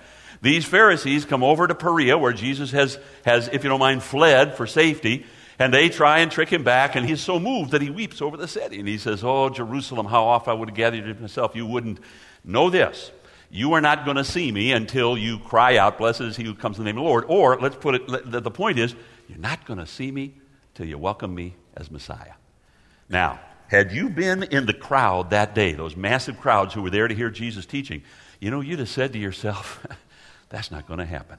These 0.41 0.65
Pharisees 0.65 1.25
come 1.25 1.43
over 1.43 1.67
to 1.67 1.75
Perea, 1.75 2.17
where 2.17 2.33
Jesus 2.33 2.71
has, 2.71 2.97
has, 3.23 3.49
if 3.49 3.63
you 3.63 3.69
don't 3.69 3.79
mind, 3.79 4.01
fled 4.01 4.55
for 4.55 4.65
safety. 4.65 5.27
And 5.57 5.73
they 5.73 5.89
try 5.89 6.19
and 6.19 6.31
trick 6.31 6.49
him 6.49 6.63
back, 6.63 6.95
and 6.95 7.07
he's 7.07 7.21
so 7.21 7.39
moved 7.39 7.71
that 7.71 7.81
he 7.81 7.89
weeps 7.89 8.21
over 8.21 8.35
the 8.35 8.47
city. 8.47 8.79
And 8.79 8.87
he 8.87 8.97
says, 8.97 9.23
Oh, 9.23 9.49
Jerusalem, 9.49 10.05
how 10.05 10.25
oft 10.25 10.47
I 10.47 10.53
would 10.53 10.69
have 10.69 10.75
gathered 10.75 11.05
you 11.05 11.13
to 11.13 11.21
myself. 11.21 11.55
You 11.55 11.65
wouldn't 11.65 11.99
know 12.43 12.69
this. 12.69 13.11
You 13.49 13.73
are 13.73 13.81
not 13.81 14.03
going 14.03 14.17
to 14.17 14.23
see 14.23 14.51
me 14.51 14.73
until 14.73 15.17
you 15.17 15.39
cry 15.39 15.77
out, 15.77 15.97
Blessed 15.97 16.21
is 16.21 16.35
he 16.35 16.43
who 16.43 16.53
comes 16.53 16.77
in 16.77 16.83
the 16.83 16.91
name 16.91 16.97
of 16.97 17.03
the 17.03 17.09
Lord. 17.09 17.25
Or, 17.27 17.57
let's 17.59 17.77
put 17.77 17.95
it, 17.95 18.31
the 18.31 18.51
point 18.51 18.79
is, 18.79 18.95
you're 19.29 19.37
not 19.37 19.65
going 19.65 19.79
to 19.79 19.87
see 19.87 20.11
me 20.11 20.33
till 20.73 20.85
you 20.85 20.97
welcome 20.97 21.33
me 21.33 21.55
as 21.75 21.89
Messiah. 21.89 22.33
Now, 23.07 23.39
had 23.67 23.91
you 23.91 24.09
been 24.09 24.43
in 24.43 24.65
the 24.65 24.73
crowd 24.73 25.29
that 25.29 25.55
day, 25.55 25.73
those 25.73 25.95
massive 25.95 26.39
crowds 26.39 26.73
who 26.73 26.81
were 26.81 26.89
there 26.89 27.07
to 27.07 27.15
hear 27.15 27.29
Jesus 27.29 27.65
teaching, 27.65 28.03
you 28.39 28.51
know, 28.51 28.61
you'd 28.61 28.79
have 28.79 28.89
said 28.89 29.13
to 29.13 29.19
yourself, 29.19 29.85
That's 30.49 30.71
not 30.71 30.87
going 30.87 30.99
to 30.99 31.05
happen. 31.05 31.37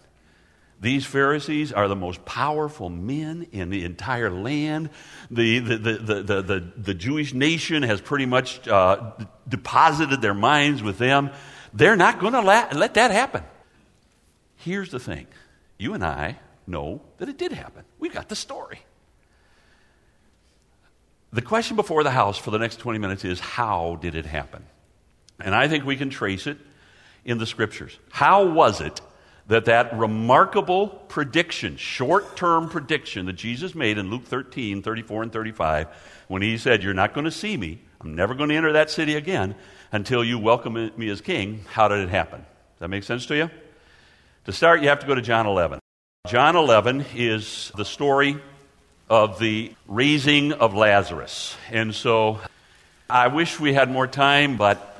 These 0.80 1.06
Pharisees 1.06 1.72
are 1.72 1.88
the 1.88 1.96
most 1.96 2.24
powerful 2.24 2.90
men 2.90 3.46
in 3.52 3.70
the 3.70 3.84
entire 3.84 4.30
land. 4.30 4.90
The, 5.30 5.58
the, 5.58 5.78
the, 5.78 5.92
the, 6.22 6.42
the, 6.42 6.72
the 6.76 6.94
Jewish 6.94 7.32
nation 7.32 7.82
has 7.82 8.00
pretty 8.00 8.26
much 8.26 8.66
uh, 8.68 9.12
deposited 9.48 10.20
their 10.20 10.34
minds 10.34 10.82
with 10.82 10.98
them. 10.98 11.30
They're 11.72 11.96
not 11.96 12.20
going 12.20 12.34
to 12.34 12.42
let, 12.42 12.76
let 12.76 12.94
that 12.94 13.10
happen. 13.10 13.42
Here's 14.56 14.90
the 14.90 15.00
thing 15.00 15.26
you 15.78 15.94
and 15.94 16.04
I 16.04 16.38
know 16.66 17.00
that 17.18 17.28
it 17.28 17.38
did 17.38 17.52
happen. 17.52 17.84
We've 17.98 18.12
got 18.12 18.28
the 18.28 18.36
story. 18.36 18.80
The 21.32 21.42
question 21.42 21.76
before 21.76 22.02
the 22.02 22.10
house 22.10 22.38
for 22.38 22.50
the 22.50 22.58
next 22.58 22.76
20 22.76 22.98
minutes 22.98 23.24
is 23.24 23.40
how 23.40 23.98
did 24.00 24.14
it 24.14 24.26
happen? 24.26 24.64
And 25.40 25.54
I 25.54 25.68
think 25.68 25.84
we 25.84 25.96
can 25.96 26.10
trace 26.10 26.46
it 26.46 26.58
in 27.24 27.38
the 27.38 27.46
scriptures. 27.46 27.98
How 28.10 28.46
was 28.46 28.80
it 28.80 29.00
that 29.48 29.66
that 29.66 29.96
remarkable 29.96 30.88
prediction, 30.88 31.76
short 31.76 32.36
term 32.36 32.68
prediction 32.68 33.26
that 33.26 33.34
Jesus 33.34 33.74
made 33.74 33.98
in 33.98 34.10
Luke 34.10 34.24
13, 34.24 34.82
34, 34.82 35.24
and 35.24 35.32
35, 35.32 35.88
when 36.28 36.42
he 36.42 36.58
said, 36.58 36.82
You're 36.82 36.94
not 36.94 37.14
going 37.14 37.24
to 37.24 37.30
see 37.30 37.56
me, 37.56 37.80
I'm 38.00 38.14
never 38.14 38.34
going 38.34 38.48
to 38.50 38.56
enter 38.56 38.72
that 38.72 38.90
city 38.90 39.14
again 39.14 39.54
until 39.92 40.24
you 40.24 40.38
welcome 40.38 40.90
me 40.96 41.08
as 41.08 41.20
king, 41.20 41.64
how 41.68 41.88
did 41.88 42.00
it 42.00 42.08
happen? 42.08 42.40
Does 42.40 42.80
that 42.80 42.88
make 42.88 43.04
sense 43.04 43.26
to 43.26 43.36
you? 43.36 43.50
To 44.46 44.52
start, 44.52 44.82
you 44.82 44.88
have 44.88 45.00
to 45.00 45.06
go 45.06 45.14
to 45.14 45.22
John 45.22 45.46
11. 45.46 45.78
John 46.26 46.56
11 46.56 47.06
is 47.14 47.70
the 47.76 47.84
story 47.84 48.36
of 49.08 49.38
the 49.38 49.72
raising 49.86 50.52
of 50.52 50.74
Lazarus. 50.74 51.56
And 51.70 51.94
so 51.94 52.40
I 53.08 53.28
wish 53.28 53.60
we 53.60 53.72
had 53.72 53.90
more 53.90 54.08
time, 54.08 54.56
but 54.56 54.95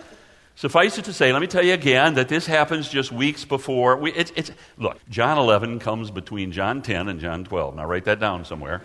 Suffice 0.57 0.97
it 0.97 1.05
to 1.05 1.13
say, 1.13 1.35
let 1.35 1.43
me 1.43 1.47
tell 1.47 1.63
you 1.63 1.75
again 1.75 2.15
that 2.15 2.29
this 2.29 2.47
happens 2.47 2.89
just 2.89 3.13
weeks 3.13 3.45
before. 3.45 3.99
We, 3.99 4.11
it's, 4.15 4.33
it's, 4.37 4.51
look, 4.79 4.99
John 5.11 5.37
11 5.37 5.81
comes 5.81 6.11
between 6.11 6.51
John 6.51 6.81
10 6.81 7.09
and 7.09 7.21
John 7.21 7.45
12. 7.45 7.77
Now, 7.77 7.85
write 7.85 8.07
that 8.07 8.21
down 8.21 8.47
somewhere. 8.47 8.81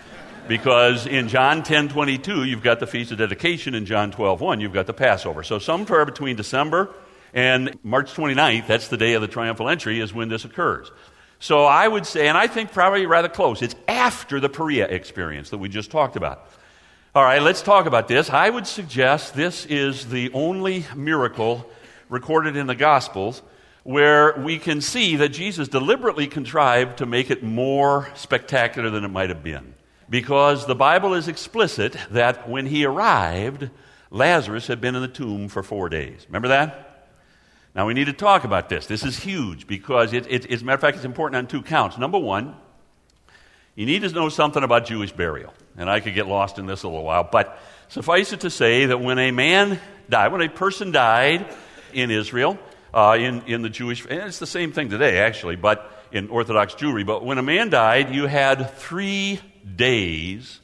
Because 0.50 1.08
in 1.08 1.30
John 1.30 1.64
10 1.64 1.88
22, 1.88 2.44
you've 2.44 2.62
got 2.62 2.82
the 2.82 2.88
Feast 2.88 3.14
of 3.14 3.20
Dedication. 3.20 3.74
In 3.74 3.86
John 3.86 4.12
12 4.12 4.42
1, 4.42 4.60
you've 4.60 4.74
got 4.74 4.86
the 4.86 4.94
Passover. 4.94 5.44
So, 5.44 5.60
somewhere 5.60 6.04
between 6.04 6.36
December 6.36 6.94
and 7.34 7.78
March 7.84 8.14
29th, 8.14 8.68
that's 8.68 8.90
the 8.90 8.98
day 8.98 9.14
of 9.14 9.22
the 9.22 9.30
triumphal 9.30 9.70
entry, 9.70 10.02
is 10.02 10.14
when 10.14 10.28
this 10.28 10.44
occurs. 10.44 10.92
So, 11.40 11.64
I 11.64 11.88
would 11.88 12.06
say, 12.06 12.28
and 12.28 12.38
I 12.38 12.48
think 12.48 12.74
probably 12.74 13.06
rather 13.06 13.30
close, 13.30 13.62
it's 13.62 13.76
after 13.88 14.42
the 14.42 14.50
Perea 14.50 14.88
experience 14.90 15.52
that 15.52 15.60
we 15.60 15.70
just 15.70 15.90
talked 15.90 16.18
about. 16.18 16.50
All 17.14 17.26
right, 17.26 17.42
let's 17.42 17.62
talk 17.62 17.88
about 17.88 18.08
this. 18.08 18.30
I 18.30 18.50
would 18.50 18.66
suggest 18.66 19.34
this 19.34 19.66
is 19.66 20.08
the 20.08 20.32
only 20.32 20.86
miracle 20.96 21.70
recorded 22.08 22.56
in 22.56 22.68
the 22.68 22.76
Gospels 22.76 23.42
where 23.84 24.40
we 24.40 24.58
can 24.58 24.80
see 24.80 25.18
that 25.18 25.34
Jesus 25.34 25.68
deliberately 25.68 26.28
contrived 26.28 27.00
to 27.00 27.06
make 27.06 27.30
it 27.30 27.44
more 27.44 28.08
spectacular 28.16 28.90
than 28.90 29.04
it 29.04 29.10
might 29.10 29.28
have 29.28 29.44
been. 29.44 29.74
Because 30.10 30.66
the 30.66 30.74
Bible 30.74 31.14
is 31.14 31.28
explicit 31.28 31.98
that 32.12 32.48
when 32.48 32.66
he 32.66 32.86
arrived, 32.86 33.70
Lazarus 34.10 34.68
had 34.68 34.80
been 34.80 34.96
in 34.96 35.02
the 35.02 35.10
tomb 35.10 35.50
for 35.50 35.64
four 35.64 35.90
days. 35.90 36.26
Remember 36.30 36.48
that? 36.48 37.10
Now 37.76 37.88
we 37.88 37.94
need 37.94 38.06
to 38.06 38.14
talk 38.14 38.46
about 38.46 38.70
this. 38.70 38.86
This 38.86 39.04
is 39.04 39.20
huge 39.20 39.68
because, 39.68 40.14
it, 40.14 40.28
it, 40.30 40.50
as 40.50 40.62
a 40.62 40.64
matter 40.64 40.76
of 40.76 40.82
fact, 40.82 40.96
it's 40.96 41.06
important 41.06 41.40
on 41.40 41.48
two 41.48 41.62
counts. 41.62 41.98
Number 41.98 42.20
one, 42.20 42.56
you 43.76 43.86
need 43.86 44.02
to 44.02 44.10
know 44.10 44.30
something 44.30 44.64
about 44.64 44.86
Jewish 44.86 45.12
burial. 45.12 45.54
And 45.78 45.90
I 45.90 46.00
could 46.00 46.14
get 46.14 46.28
lost 46.28 46.60
in 46.60 46.66
this 46.66 46.84
a 46.84 46.88
little 46.88 47.04
while. 47.04 47.28
But 47.32 47.58
suffice 47.88 48.34
it 48.34 48.42
to 48.42 48.50
say 48.50 48.88
that 48.88 49.00
when 49.00 49.18
a 49.20 49.32
man 49.32 49.80
died, 50.10 50.32
when 50.32 50.42
a 50.42 50.50
person 50.50 50.92
died 50.92 51.46
in 51.94 52.12
Israel, 52.12 52.60
uh, 52.94 53.18
in, 53.20 53.44
in 53.44 53.62
the 53.62 53.70
Jewish, 53.70 54.06
and 54.06 54.22
it's 54.22 54.40
the 54.40 54.48
same 54.48 54.72
thing 54.74 54.90
today 54.90 55.20
actually, 55.20 55.56
but 55.56 55.90
in 56.12 56.30
Orthodox 56.30 56.74
Jewry, 56.76 57.06
but 57.06 57.24
when 57.24 57.38
a 57.38 57.44
man 57.44 57.70
died, 57.70 58.14
you 58.14 58.28
had 58.28 58.72
three 58.76 59.40
days 59.76 60.60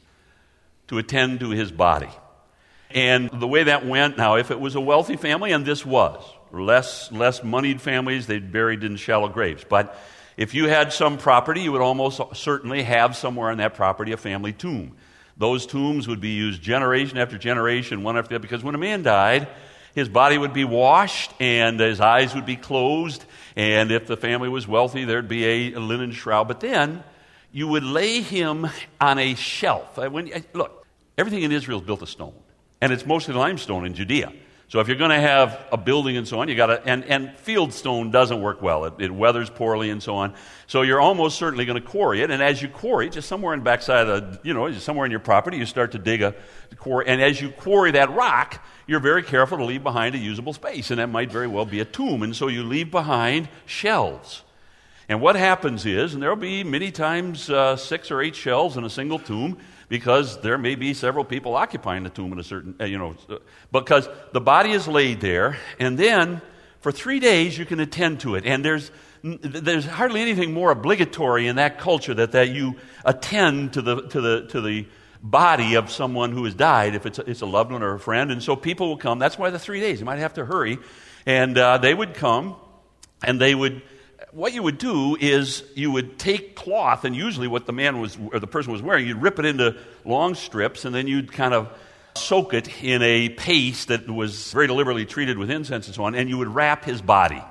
to 0.88 0.98
attend 0.98 1.40
to 1.40 1.52
his 1.52 1.72
body. 1.72 2.10
And 2.92 3.30
the 3.32 3.48
way 3.48 3.64
that 3.64 3.86
went, 3.86 4.18
now, 4.18 4.36
if 4.36 4.52
it 4.52 4.60
was 4.60 4.76
a 4.76 4.82
wealthy 4.82 5.18
family, 5.18 5.52
and 5.52 5.66
this 5.66 5.86
was, 5.86 6.24
less, 6.52 7.12
less 7.12 7.44
moneyed 7.44 7.82
families, 7.82 8.28
they 8.28 8.40
buried 8.40 8.84
in 8.84 8.96
shallow 8.96 9.28
graves. 9.28 9.66
But 9.68 9.98
if 10.38 10.54
you 10.54 10.70
had 10.70 10.94
some 10.94 11.18
property, 11.18 11.62
you 11.62 11.72
would 11.72 11.82
almost 11.82 12.22
certainly 12.34 12.84
have 12.84 13.16
somewhere 13.18 13.50
on 13.50 13.58
that 13.58 13.74
property 13.74 14.12
a 14.12 14.18
family 14.18 14.54
tomb. 14.54 14.96
Those 15.36 15.66
tombs 15.66 16.08
would 16.08 16.22
be 16.22 16.30
used 16.30 16.62
generation 16.62 17.18
after 17.18 17.38
generation, 17.38 18.04
one 18.04 18.18
after 18.18 18.30
the 18.30 18.36
other, 18.36 18.42
because 18.44 18.64
when 18.64 18.76
a 18.76 18.80
man 18.80 19.02
died, 19.02 19.48
his 19.96 20.08
body 20.08 20.38
would 20.38 20.54
be 20.54 20.64
washed 20.64 21.32
and 21.40 21.80
his 21.80 22.00
eyes 22.00 22.36
would 22.36 22.46
be 22.46 22.56
closed. 22.56 23.26
And 23.56 23.92
if 23.92 24.06
the 24.06 24.16
family 24.16 24.48
was 24.48 24.68
wealthy, 24.68 25.06
there'd 25.06 25.28
be 25.28 25.74
a, 25.74 25.80
linen 25.80 26.12
shroud. 26.12 26.48
But 26.48 26.60
then 26.60 27.04
you 27.52 27.68
would 27.68 27.84
lay 27.84 28.22
him 28.22 28.68
on 29.02 29.18
a 29.18 29.34
shelf. 29.34 29.98
Uh, 29.98 30.10
when, 30.10 30.30
look, 30.54 30.86
everything 31.18 31.42
in 31.42 31.52
Israel 31.52 31.80
is 31.80 31.86
built 31.86 32.04
of 32.04 32.10
stone, 32.10 32.36
and 32.80 32.94
it's 32.94 33.08
mostly 33.08 33.34
limestone 33.34 33.86
in 33.86 33.96
Judea. 33.96 34.32
So 34.70 34.82
if 34.82 34.90
you're 34.90 34.98
going 34.98 35.12
to 35.12 35.20
have 35.20 35.66
a 35.72 35.78
building 35.78 36.18
and 36.18 36.28
so 36.28 36.42
on, 36.42 36.50
you 36.50 36.56
got 36.56 36.66
to, 36.66 36.86
and, 36.86 37.06
and 37.06 37.34
field 37.38 37.72
stone 37.72 38.12
doesn't 38.12 38.42
work 38.42 38.62
well. 38.62 38.84
It, 38.84 38.96
it, 39.00 39.12
weathers 39.12 39.50
poorly 39.50 39.90
and 39.90 40.04
so 40.04 40.16
on. 40.18 40.34
So 40.68 40.82
you're 40.82 41.00
almost 41.00 41.38
certainly 41.38 41.64
going 41.64 41.82
to 41.82 41.88
quarry 41.88 42.22
it. 42.22 42.32
And 42.32 42.44
as 42.44 42.62
you 42.62 42.68
quarry, 42.68 43.10
just 43.10 43.30
somewhere 43.30 43.54
in 43.54 43.62
the 43.62 43.64
backside 43.64 44.10
of 44.10 44.34
the, 44.34 44.40
you 44.44 44.54
know, 44.54 44.70
somewhere 44.74 45.06
in 45.06 45.12
your 45.12 45.22
property, 45.22 45.56
you 45.56 45.66
start 45.66 45.94
to 45.94 45.98
dig 45.98 46.22
a 46.22 46.36
quarry. 46.76 47.08
And 47.08 47.22
as 47.22 47.40
you 47.40 47.50
quarry 47.50 47.92
that 47.92 48.12
rock, 48.12 48.62
you're 48.88 49.00
very 49.00 49.24
careful 49.24 49.58
to 49.58 49.64
leave 49.64 49.84
behind 49.84 50.16
a 50.16 50.18
usable 50.18 50.52
space. 50.52 50.92
And 50.92 51.00
that 51.00 51.08
might 51.08 51.32
very 51.32 51.48
well 51.48 51.66
be 51.66 51.80
a 51.80 51.86
tomb. 51.86 52.22
And 52.22 52.36
so 52.36 52.50
you 52.50 52.64
leave 52.64 52.92
behind 52.92 53.48
shelves. 53.66 54.44
And 55.08 55.22
what 55.22 55.38
happens 55.38 55.86
is, 55.86 56.14
and 56.14 56.22
there 56.22 56.30
will 56.30 56.36
be 56.36 56.66
many 56.66 56.92
times 56.92 57.50
uh, 57.50 57.78
six 57.78 58.12
or 58.12 58.22
eight 58.22 58.36
shelves 58.36 58.76
in 58.76 58.84
a 58.84 58.90
single 58.90 59.20
tomb, 59.20 59.58
because 59.90 60.42
there 60.42 60.58
may 60.58 60.76
be 60.76 60.94
several 60.94 61.24
people 61.24 61.56
occupying 61.56 62.04
the 62.04 62.10
tomb 62.10 62.34
in 62.34 62.40
a 62.40 62.44
certain, 62.44 62.76
uh, 62.80 62.86
you 62.86 62.98
know, 62.98 63.16
uh, 63.30 63.38
because 63.72 64.10
the 64.34 64.42
body 64.42 64.72
is 64.72 64.88
laid 64.88 65.22
there, 65.22 65.58
and 65.80 65.98
then 65.98 66.42
for 66.82 66.92
three 66.92 67.20
days 67.20 67.58
you 67.58 67.66
can 67.66 67.80
attend 67.80 68.20
to 68.22 68.36
it. 68.36 68.46
And 68.46 68.64
there's, 68.64 68.92
there's 69.24 69.86
hardly 69.86 70.22
anything 70.22 70.54
more 70.54 70.72
obligatory 70.72 71.48
in 71.48 71.56
that 71.56 71.80
culture 71.80 72.14
that, 72.14 72.34
that 72.34 72.50
you 72.50 72.76
attend 73.06 73.74
to 73.74 73.82
the, 73.82 74.02
to 74.10 74.22
the, 74.22 74.48
to 74.48 74.62
the 74.62 74.88
body 75.22 75.76
of 75.76 75.92
someone 75.92 76.32
who 76.32 76.46
has 76.46 76.54
died, 76.54 76.96
if 76.96 77.06
it's 77.06 77.20
a, 77.20 77.30
it's 77.30 77.42
a 77.42 77.46
loved 77.46 77.72
one 77.72 77.82
or 77.84 77.96
a 77.96 78.00
friend. 78.00 78.32
And 78.32 78.42
so 78.44 78.56
people 78.56 78.90
will 78.90 78.98
come. 78.98 79.20
That's 79.20 79.38
why 79.38 79.50
the 79.50 79.60
three 79.60 79.80
days. 79.80 80.00
You 80.00 80.06
might 80.06 80.20
have 80.20 80.36
to 80.36 80.46
hurry. 80.46 80.78
And 81.26 81.58
uh, 81.58 81.80
they 81.80 81.94
would 81.94 82.14
come, 82.14 82.56
and 83.24 83.42
they 83.42 83.54
would 83.54 83.82
what 84.38 84.54
you 84.54 84.62
would 84.62 84.78
do 84.78 85.18
is 85.20 85.64
you 85.74 85.90
would 85.90 86.20
take 86.20 86.56
cloth, 86.56 87.06
and 87.06 87.16
usually 87.16 87.48
what 87.48 87.66
the 87.66 87.74
man 87.74 88.00
was, 88.00 88.16
or 88.32 88.40
the 88.40 88.46
person 88.46 88.72
was 88.72 88.84
wearing, 88.84 89.08
you'd 89.08 89.20
rip 89.20 89.40
it 89.40 89.46
into 89.46 89.76
long 90.06 90.36
strips, 90.36 90.86
and 90.86 90.94
then 90.94 91.08
you'd 91.08 91.34
kind 91.34 91.56
of 91.56 91.68
soak 92.14 92.54
it 92.54 92.84
in 92.84 93.02
a 93.02 93.30
paste 93.30 93.88
that 93.88 94.08
was 94.08 94.54
very 94.54 94.68
deliberately 94.68 95.08
treated 95.08 95.40
with 95.40 95.50
incense 95.50 95.88
and 95.88 95.96
so 95.96 96.04
on, 96.04 96.14
and 96.14 96.30
you 96.30 96.38
would 96.38 96.50
wrap 96.50 96.86
his 96.86 97.02
body. 97.02 97.42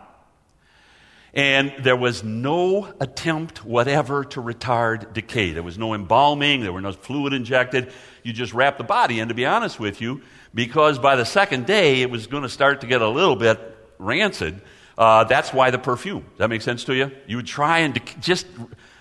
And 1.35 1.75
there 1.81 1.97
was 1.97 2.23
no 2.23 2.95
attempt 3.01 3.65
whatever 3.65 4.23
to 4.23 4.41
retard 4.41 5.13
decay. 5.13 5.55
There 5.55 5.65
was 5.65 5.79
no 5.79 5.93
embalming, 5.93 6.61
there 6.61 6.73
were 6.73 6.81
no 6.81 6.93
fluid 6.93 7.33
injected. 7.33 7.93
You 8.23 8.33
just 8.33 8.55
wrapped 8.55 8.79
the 8.79 8.85
body. 8.85 9.19
And 9.19 9.29
to 9.29 9.35
be 9.35 9.45
honest 9.45 9.81
with 9.81 10.01
you, 10.01 10.23
because 10.55 11.01
by 11.01 11.17
the 11.17 11.27
second 11.27 11.67
day 11.67 12.03
it 12.03 12.11
was 12.11 12.29
going 12.29 12.45
to 12.45 12.49
start 12.49 12.83
to 12.83 12.87
get 12.87 13.03
a 13.03 13.09
little 13.09 13.37
bit 13.37 13.59
rancid, 13.99 14.61
uh, 14.99 15.25
that's 15.25 15.53
why 15.53 15.71
the 15.71 15.79
perfume. 15.79 16.23
Does 16.23 16.39
that 16.39 16.49
make 16.49 16.63
sense 16.63 16.85
to 16.85 16.95
you? 16.95 17.11
You 17.27 17.37
would 17.37 17.47
try 17.47 17.81
and 17.81 18.01
just, 18.21 18.47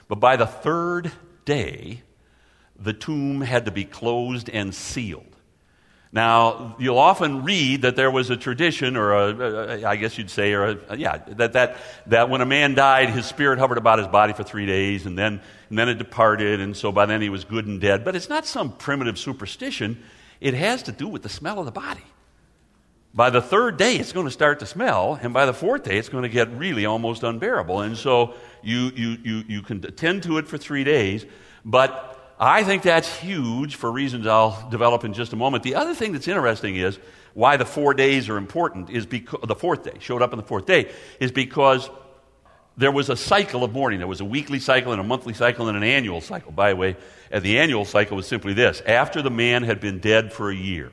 but 0.08 0.19
by 0.19 0.36
the 0.36 0.47
third 0.47 1.12
day, 1.45 2.01
the 2.77 2.93
tomb 2.93 3.41
had 3.41 3.65
to 3.65 3.71
be 3.71 3.86
closed 3.86 4.49
and 4.49 4.73
sealed. 4.73 5.36
Now, 6.12 6.77
you'll 6.79 6.97
often 6.97 7.43
read 7.43 7.81
that 7.81 7.97
there 7.97 8.10
was 8.10 8.29
a 8.29 8.38
tradition, 8.38 8.95
or 8.95 9.12
a, 9.12 9.81
a, 9.81 9.86
I 9.86 9.97
guess 9.97 10.17
you'd 10.17 10.29
say, 10.29 10.53
or 10.53 10.79
a, 10.88 10.97
yeah, 10.97 11.17
that, 11.27 11.53
that, 11.53 11.77
that 12.08 12.29
when 12.29 12.39
a 12.39 12.45
man 12.45 12.73
died, 12.73 13.10
his 13.10 13.25
spirit 13.25 13.60
hovered 13.60 13.77
about 13.77 13.99
his 13.99 14.08
body 14.08 14.31
for 14.31 14.43
three 14.43 14.65
days, 14.65 15.05
and 15.05 15.17
then, 15.17 15.41
and 15.69 15.77
then 15.77 15.89
it 15.89 15.97
departed, 15.97 16.62
and 16.62 16.75
so 16.75 16.93
by 16.93 17.05
then 17.05 17.21
he 17.21 17.27
was 17.27 17.43
good 17.43 17.67
and 17.67 17.81
dead. 17.81 18.05
But 18.05 18.15
it's 18.15 18.29
not 18.29 18.45
some 18.45 18.71
primitive 18.71 19.17
superstition. 19.17 20.01
It 20.39 20.53
has 20.53 20.84
to 20.84 20.93
do 20.93 21.10
with 21.10 21.21
the 21.21 21.27
smell 21.27 21.60
of 21.60 21.65
the 21.65 21.71
body. 21.73 22.03
By 23.15 23.30
the 23.30 23.41
third 23.41 23.78
day, 23.78 23.95
it's 23.95 24.12
going 24.12 24.25
to 24.25 24.32
start 24.32 24.60
to 24.60 24.65
smell, 24.65 25.17
and 25.21 25.34
by 25.34 25.45
the 25.45 25.54
fourth 25.54 25.84
day, 25.84 25.97
it's 25.97 26.10
going 26.10 26.23
to 26.23 26.30
get 26.30 26.51
really 26.58 26.86
almost 26.86 27.23
unbearable. 27.23 27.80
And 27.80 27.95
so 27.95 28.34
you, 28.62 28.91
you, 28.93 29.17
you, 29.23 29.43
you 29.47 29.62
can 29.62 29.78
attend 29.86 30.23
to 30.23 30.38
it 30.38 30.49
for 30.49 30.58
three 30.58 30.84
days, 30.84 31.25
but 31.63 32.36
I 32.38 32.65
think 32.65 32.84
that's 32.84 33.15
huge 33.19 33.75
for 33.78 33.89
reasons 33.89 34.28
I'll 34.28 34.69
develop 34.69 35.06
in 35.06 35.13
just 35.13 35.32
a 35.32 35.38
moment. 35.38 35.63
The 35.63 35.75
other 35.75 35.95
thing 35.95 36.12
that's 36.12 36.28
interesting 36.28 36.75
is 36.75 36.99
why 37.34 37.56
the 37.56 37.63
four 37.63 37.93
days 37.93 38.28
are 38.28 38.36
important 38.36 38.89
is 38.89 39.06
because 39.06 39.39
the 39.47 39.56
fourth 39.56 39.84
day 39.84 39.93
showed 39.99 40.21
up 40.21 40.34
on 40.34 40.38
the 40.38 40.43
fourth 40.43 40.65
day 40.65 40.91
is 41.21 41.32
because 41.32 41.89
there 42.75 42.91
was 42.91 43.10
a 43.10 43.15
cycle 43.15 43.63
of 43.63 43.71
mourning. 43.71 43.99
There 43.99 44.08
was 44.10 44.19
a 44.19 44.25
weekly 44.25 44.60
cycle 44.60 44.91
and 44.91 44.99
a 44.99 45.06
monthly 45.06 45.34
cycle 45.34 45.69
and 45.69 45.78
an 45.78 45.84
annual 45.84 46.19
cycle. 46.19 46.51
By 46.51 46.71
the 46.71 46.75
way, 46.75 46.97
and 47.32 47.41
the 47.41 47.60
annual 47.60 47.86
cycle 47.86 48.17
was 48.17 48.28
simply 48.28 48.51
this: 48.54 48.82
after 48.86 49.21
the 49.21 49.32
man 49.32 49.63
had 49.63 49.80
been 49.80 49.99
dead 49.99 50.34
for 50.34 50.49
a 50.49 50.56
year, 50.56 50.91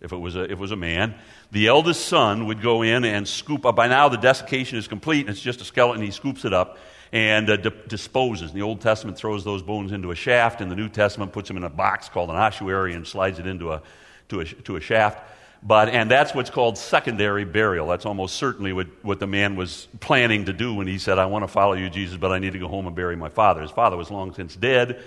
if 0.00 0.10
it 0.10 0.16
was 0.16 0.34
a, 0.34 0.42
if 0.42 0.52
it 0.52 0.58
was 0.58 0.72
a 0.72 0.76
man, 0.76 1.14
the 1.52 1.66
eldest 1.66 2.06
son 2.06 2.46
would 2.46 2.62
go 2.62 2.82
in 2.82 3.04
and 3.04 3.26
scoop 3.26 3.66
up. 3.66 3.76
By 3.76 3.88
now, 3.88 4.08
the 4.08 4.16
desiccation 4.16 4.78
is 4.78 4.86
complete, 4.86 5.22
and 5.22 5.30
it's 5.30 5.40
just 5.40 5.60
a 5.60 5.64
skeleton. 5.64 6.02
He 6.02 6.12
scoops 6.12 6.44
it 6.44 6.52
up 6.52 6.78
and 7.12 7.50
uh, 7.50 7.56
di- 7.56 7.72
disposes. 7.88 8.52
The 8.52 8.62
Old 8.62 8.80
Testament, 8.80 9.18
throws 9.18 9.42
those 9.42 9.62
bones 9.62 9.90
into 9.90 10.12
a 10.12 10.14
shaft. 10.14 10.60
In 10.60 10.68
the 10.68 10.76
New 10.76 10.88
Testament, 10.88 11.32
puts 11.32 11.48
them 11.48 11.56
in 11.56 11.64
a 11.64 11.70
box 11.70 12.08
called 12.08 12.30
an 12.30 12.36
ossuary 12.36 12.94
and 12.94 13.06
slides 13.06 13.38
it 13.40 13.46
into 13.46 13.72
a, 13.72 13.82
to, 14.28 14.40
a, 14.40 14.44
to 14.44 14.76
a 14.76 14.80
shaft. 14.80 15.28
But, 15.62 15.88
and 15.90 16.10
that's 16.10 16.34
what's 16.34 16.50
called 16.50 16.78
secondary 16.78 17.44
burial. 17.44 17.88
That's 17.88 18.06
almost 18.06 18.36
certainly 18.36 18.72
what, 18.72 18.86
what 19.02 19.20
the 19.20 19.26
man 19.26 19.56
was 19.56 19.88
planning 19.98 20.46
to 20.46 20.52
do 20.52 20.72
when 20.74 20.86
he 20.86 20.98
said, 20.98 21.18
I 21.18 21.26
want 21.26 21.42
to 21.42 21.48
follow 21.48 21.74
you, 21.74 21.90
Jesus, 21.90 22.16
but 22.16 22.32
I 22.32 22.38
need 22.38 22.52
to 22.52 22.58
go 22.58 22.68
home 22.68 22.86
and 22.86 22.96
bury 22.96 23.16
my 23.16 23.28
father. 23.28 23.60
His 23.60 23.70
father 23.70 23.96
was 23.96 24.10
long 24.10 24.32
since 24.32 24.56
dead 24.56 25.02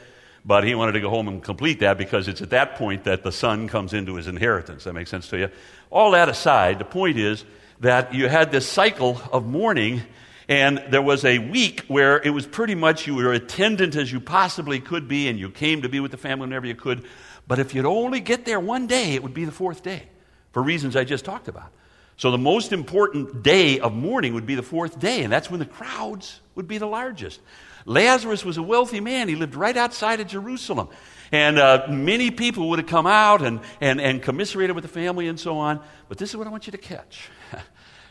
but 0.46 0.64
he 0.64 0.76
wanted 0.76 0.94
to 0.94 1.00
go 1.00 1.10
home 1.10 1.28
and 1.28 1.44
complete 1.44 1.80
that 1.80 1.98
because 1.98 2.28
it's 2.28 2.42
at 2.42 2.50
that 2.50 2.76
point 2.76 3.06
that 3.06 3.24
the 3.24 3.32
son 3.32 3.68
comes 3.68 3.94
into 3.94 4.16
his 4.16 4.28
inheritance. 4.28 4.84
That 4.84 4.94
makes 4.94 5.10
sense 5.10 5.28
to 5.30 5.38
you? 5.38 5.50
All 5.90 6.12
that 6.12 6.30
aside, 6.30 6.80
the 6.80 6.86
point 6.86 7.18
is 7.18 7.46
that 7.80 8.14
you 8.14 8.28
had 8.28 8.52
this 8.52 8.68
cycle 8.68 9.22
of 9.32 9.46
mourning, 9.46 10.02
and 10.48 10.84
there 10.90 11.02
was 11.02 11.24
a 11.24 11.40
week 11.40 11.86
where 11.88 12.22
it 12.22 12.32
was 12.32 12.46
pretty 12.46 12.76
much 12.76 13.08
you 13.08 13.16
were 13.16 13.32
attendant 13.32 13.96
as 13.96 14.12
you 14.12 14.20
possibly 14.20 14.80
could 14.80 15.08
be, 15.08 15.28
and 15.28 15.40
you 15.40 15.50
came 15.50 15.82
to 15.84 15.90
be 15.90 16.00
with 16.00 16.12
the 16.12 16.18
family 16.18 16.48
whenever 16.48 16.68
you 16.68 16.76
could. 16.76 17.06
But 17.48 17.60
if 17.60 17.74
you'd 17.74 17.86
only 17.86 18.20
get 18.20 18.46
there 18.46 18.60
one 18.60 18.88
day, 18.88 19.14
it 19.14 19.24
would 19.24 19.34
be 19.34 19.46
the 19.46 19.52
fourth 19.52 19.84
day, 19.84 20.04
for 20.52 20.62
reasons 20.62 20.96
I 20.96 21.04
just 21.04 21.26
talked 21.26 21.48
about. 21.48 21.72
So 22.16 22.32
the 22.32 22.38
most 22.38 22.72
important 22.72 23.44
day 23.44 23.80
of 23.80 23.94
mourning 23.94 24.34
would 24.34 24.46
be 24.46 24.56
the 24.56 24.64
fourth 24.64 25.00
day, 25.00 25.24
and 25.24 25.34
that's 25.34 25.50
when 25.50 25.60
the 25.60 25.66
crowds 25.66 26.40
would 26.56 26.68
be 26.68 26.78
the 26.78 26.86
largest. 26.86 27.40
Lazarus 27.86 28.46
was 28.46 28.58
a 28.58 28.64
wealthy 28.64 29.00
man. 29.00 29.28
He 29.28 29.36
lived 29.36 29.56
right 29.56 29.76
outside 29.76 30.20
of 30.20 30.28
Jerusalem. 30.28 30.90
And 31.32 31.58
uh, 31.58 31.88
many 31.90 32.32
people 32.32 32.70
would 32.70 32.80
have 32.80 32.88
come 32.88 33.08
out 33.08 33.42
and, 33.42 33.60
and, 33.82 34.00
and 34.00 34.22
commiserated 34.22 34.76
with 34.76 34.84
the 34.84 34.90
family 34.90 35.28
and 35.28 35.40
so 35.40 35.58
on. 35.58 35.82
But 36.08 36.18
this 36.18 36.30
is 36.30 36.38
what 36.38 36.48
I 36.48 36.52
want 36.52 36.68
you 36.68 36.72
to 36.72 36.78
catch. 36.78 37.30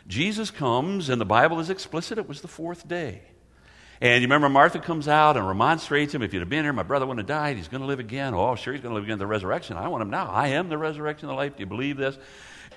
Jesus 0.07 0.51
comes, 0.51 1.09
and 1.09 1.21
the 1.21 1.25
Bible 1.25 1.59
is 1.59 1.69
explicit, 1.69 2.17
it 2.17 2.27
was 2.27 2.41
the 2.41 2.49
fourth 2.49 2.87
day. 2.87 3.21
And 4.01 4.21
you 4.21 4.27
remember 4.27 4.49
Martha 4.49 4.79
comes 4.79 5.07
out 5.07 5.37
and 5.37 5.47
remonstrates 5.47 6.13
him. 6.13 6.21
If 6.21 6.33
you'd 6.33 6.41
have 6.41 6.49
been 6.49 6.65
here, 6.65 6.73
my 6.73 6.83
brother 6.83 7.05
wouldn't 7.05 7.29
have 7.29 7.37
died. 7.37 7.55
He's 7.55 7.69
going 7.69 7.79
to 7.79 7.87
live 7.87 7.99
again. 7.99 8.33
Oh, 8.33 8.55
sure, 8.55 8.73
he's 8.73 8.81
going 8.81 8.91
to 8.91 8.95
live 8.95 9.05
again 9.05 9.17
the 9.17 9.27
resurrection. 9.27 9.77
I 9.77 9.87
want 9.87 10.01
him 10.01 10.09
now. 10.09 10.29
I 10.29 10.49
am 10.49 10.67
the 10.67 10.77
resurrection 10.77 11.29
and 11.29 11.37
the 11.37 11.39
life. 11.39 11.55
Do 11.55 11.61
you 11.61 11.67
believe 11.67 11.95
this? 11.95 12.17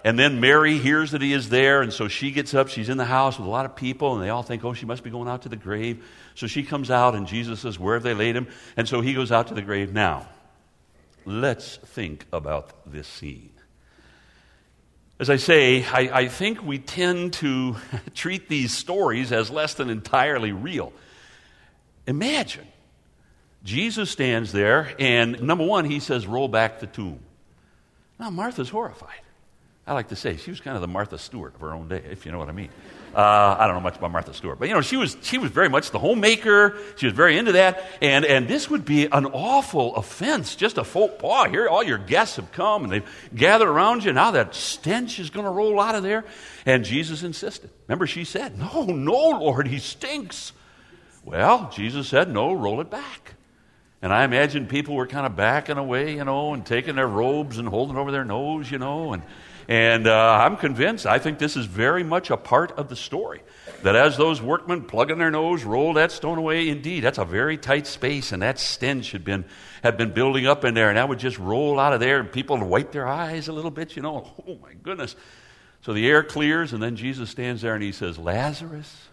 And 0.05 0.19
then 0.19 0.41
Mary 0.41 0.79
hears 0.79 1.11
that 1.11 1.23
he 1.23 1.33
is 1.33 1.49
there, 1.49 1.83
and 1.83 1.93
so 1.93 2.09
she 2.09 2.31
gets 2.31 2.55
up. 2.55 2.69
She's 2.69 2.89
in 2.89 2.97
the 2.97 3.05
house 3.05 3.39
with 3.39 3.47
a 3.47 3.51
lot 3.51 3.65
of 3.65 3.75
people, 3.75 4.15
and 4.15 4.23
they 4.23 4.29
all 4.29 4.43
think, 4.43 4.65
oh, 4.65 4.73
she 4.73 4.87
must 4.87 5.03
be 5.03 5.11
going 5.11 5.29
out 5.29 5.43
to 5.43 5.49
the 5.49 5.57
grave. 5.57 6.05
So 6.35 6.47
she 6.47 6.63
comes 6.63 6.91
out, 6.91 7.15
and 7.15 7.27
Jesus 7.27 7.61
says, 7.61 7.79
Where 7.79 7.95
have 7.95 8.03
they 8.03 8.15
laid 8.15 8.37
him? 8.37 8.49
And 8.77 8.89
so 8.89 9.01
he 9.01 9.15
goes 9.15 9.33
out 9.33 9.49
to 9.49 9.55
the 9.55 9.63
grave. 9.63 9.93
Now, 9.93 10.29
let's 11.25 11.77
think 11.77 12.27
about 12.33 12.73
this 12.91 13.09
scene. 13.09 13.51
As 15.19 15.31
I 15.31 15.37
say, 15.37 15.83
I, 15.85 16.11
I 16.13 16.29
think 16.29 16.63
we 16.63 16.79
tend 16.79 17.33
to 17.35 17.77
treat 18.15 18.49
these 18.49 18.73
stories 18.73 19.33
as 19.33 19.51
less 19.51 19.75
than 19.75 19.91
entirely 19.91 20.53
real. 20.53 20.93
Imagine 22.07 22.67
Jesus 23.65 24.11
stands 24.11 24.53
there, 24.53 24.95
and 25.01 25.43
number 25.43 25.65
one, 25.65 25.85
he 25.85 25.99
says, 25.99 26.27
Roll 26.27 26.47
back 26.47 26.79
the 26.79 26.87
tomb. 26.87 27.19
Now, 28.19 28.31
Martha's 28.31 28.69
horrified. 28.69 29.21
I 29.87 29.93
like 29.93 30.09
to 30.09 30.17
say 30.17 30.37
she 30.37 30.51
was 30.51 30.61
kind 30.61 30.75
of 30.75 30.81
the 30.81 30.89
Martha 30.89 31.17
Stewart 31.17 31.55
of 31.55 31.61
her 31.61 31.73
own 31.73 31.87
day, 31.87 32.03
if 32.11 32.27
you 32.27 32.33
know 32.33 32.39
what 32.39 32.49
I 32.49 32.53
mean. 32.53 32.71
Uh, 33.15 33.57
I 33.59 33.67
don't 33.67 33.77
know 33.77 33.81
much 33.81 33.97
about 33.97 34.11
Martha 34.11 34.35
Stewart, 34.35 34.59
but 34.59 34.67
you 34.69 34.75
know, 34.75 34.81
she 34.81 34.97
was, 34.97 35.17
she 35.23 35.39
was 35.39 35.51
very 35.51 35.69
much 35.69 35.93
the 35.93 35.99
homemaker. 36.01 36.77
She 36.97 37.07
was 37.07 37.15
very 37.15 37.39
into 37.39 37.53
that. 37.53 37.83
And, 38.03 38.25
and 38.25 38.49
this 38.49 38.69
would 38.69 38.85
be 38.85 39.07
an 39.07 39.27
awful 39.27 39.95
offense. 39.95 40.57
Just 40.57 40.77
a 40.77 40.85
folk, 40.85 41.21
oh, 41.23 41.49
here 41.49 41.69
all 41.69 41.85
your 41.85 41.99
guests 41.99 42.37
have 42.37 42.51
come 42.51 42.83
and 42.83 42.93
they've 42.93 43.31
gathered 43.35 43.69
around 43.69 44.05
you. 44.05 44.13
Now 44.13 44.33
that 44.33 44.57
stench 44.57 45.21
is 45.21 45.31
going 45.31 45.47
to 45.47 45.53
roll 45.53 45.81
out 45.81 45.95
of 45.95 46.03
there. 46.03 46.25
And 46.67 46.85
Jesus 46.85 47.23
insisted. 47.23 47.71
Remember, 47.87 48.09
she 48.09 48.25
said, 48.25 48.59
No, 48.59 48.85
no, 48.85 49.39
Lord, 49.39 49.69
he 49.69 49.79
stinks. 49.79 50.53
Well, 51.25 51.71
Jesus 51.73 52.09
said, 52.09 52.29
No, 52.29 52.53
roll 52.53 52.81
it 52.81 52.91
back. 52.91 53.35
And 54.03 54.13
I 54.13 54.25
imagine 54.25 54.67
people 54.67 54.95
were 54.95 55.07
kind 55.07 55.27
of 55.27 55.37
backing 55.37 55.79
away, 55.79 56.17
you 56.17 56.25
know, 56.25 56.53
and 56.53 56.67
taking 56.67 56.97
their 56.97 57.09
robes 57.09 57.57
and 57.57 57.67
holding 57.67 57.97
over 57.97 58.13
their 58.13 58.25
nose, 58.25 58.71
you 58.71 58.79
know, 58.79 59.15
and 59.15 59.23
and 59.69 60.07
uh, 60.07 60.41
I'm 60.45 60.57
convinced, 60.57 61.07
I 61.07 61.19
think 61.19 61.39
this 61.39 61.57
is 61.57 61.67
very 61.67 62.05
much 62.05 62.31
a 62.31 62.37
part 62.37 62.73
of 62.73 62.89
the 62.89 62.97
story. 62.97 63.43
That 63.83 63.97
as 63.97 64.17
those 64.17 64.41
workmen 64.41 64.83
plugging 64.85 65.19
their 65.19 65.31
nose 65.31 65.65
roll 65.65 65.95
that 65.95 66.13
stone 66.13 66.39
away, 66.39 66.69
indeed, 66.69 67.01
that's 67.01 67.19
a 67.19 67.25
very 67.25 67.59
tight 67.59 67.87
space, 67.87 68.33
and 68.33 68.43
that 68.43 68.59
stench 68.59 69.13
had 69.13 69.25
been, 69.25 69.45
had 69.83 69.97
been 69.97 70.13
building 70.13 70.47
up 70.47 70.65
in 70.65 70.75
there, 70.75 70.89
and 70.89 70.97
that 70.97 71.09
would 71.09 71.19
just 71.19 71.39
roll 71.39 71.81
out 71.81 71.93
of 71.93 72.01
there, 72.01 72.21
and 72.21 72.31
people 72.31 72.59
would 72.59 72.67
wipe 72.67 72.93
their 72.93 73.07
eyes 73.07 73.49
a 73.49 73.53
little 73.53 73.71
bit, 73.71 73.97
you 73.97 74.03
know. 74.03 74.33
Oh, 74.49 74.57
my 74.63 74.75
goodness. 74.75 75.17
So 75.83 75.93
the 75.93 76.09
air 76.09 76.23
clears, 76.23 76.73
and 76.73 76.83
then 76.83 76.97
Jesus 76.97 77.31
stands 77.31 77.63
there 77.63 77.75
and 77.75 77.83
he 77.83 77.93
says, 77.93 78.19
Lazarus, 78.19 79.09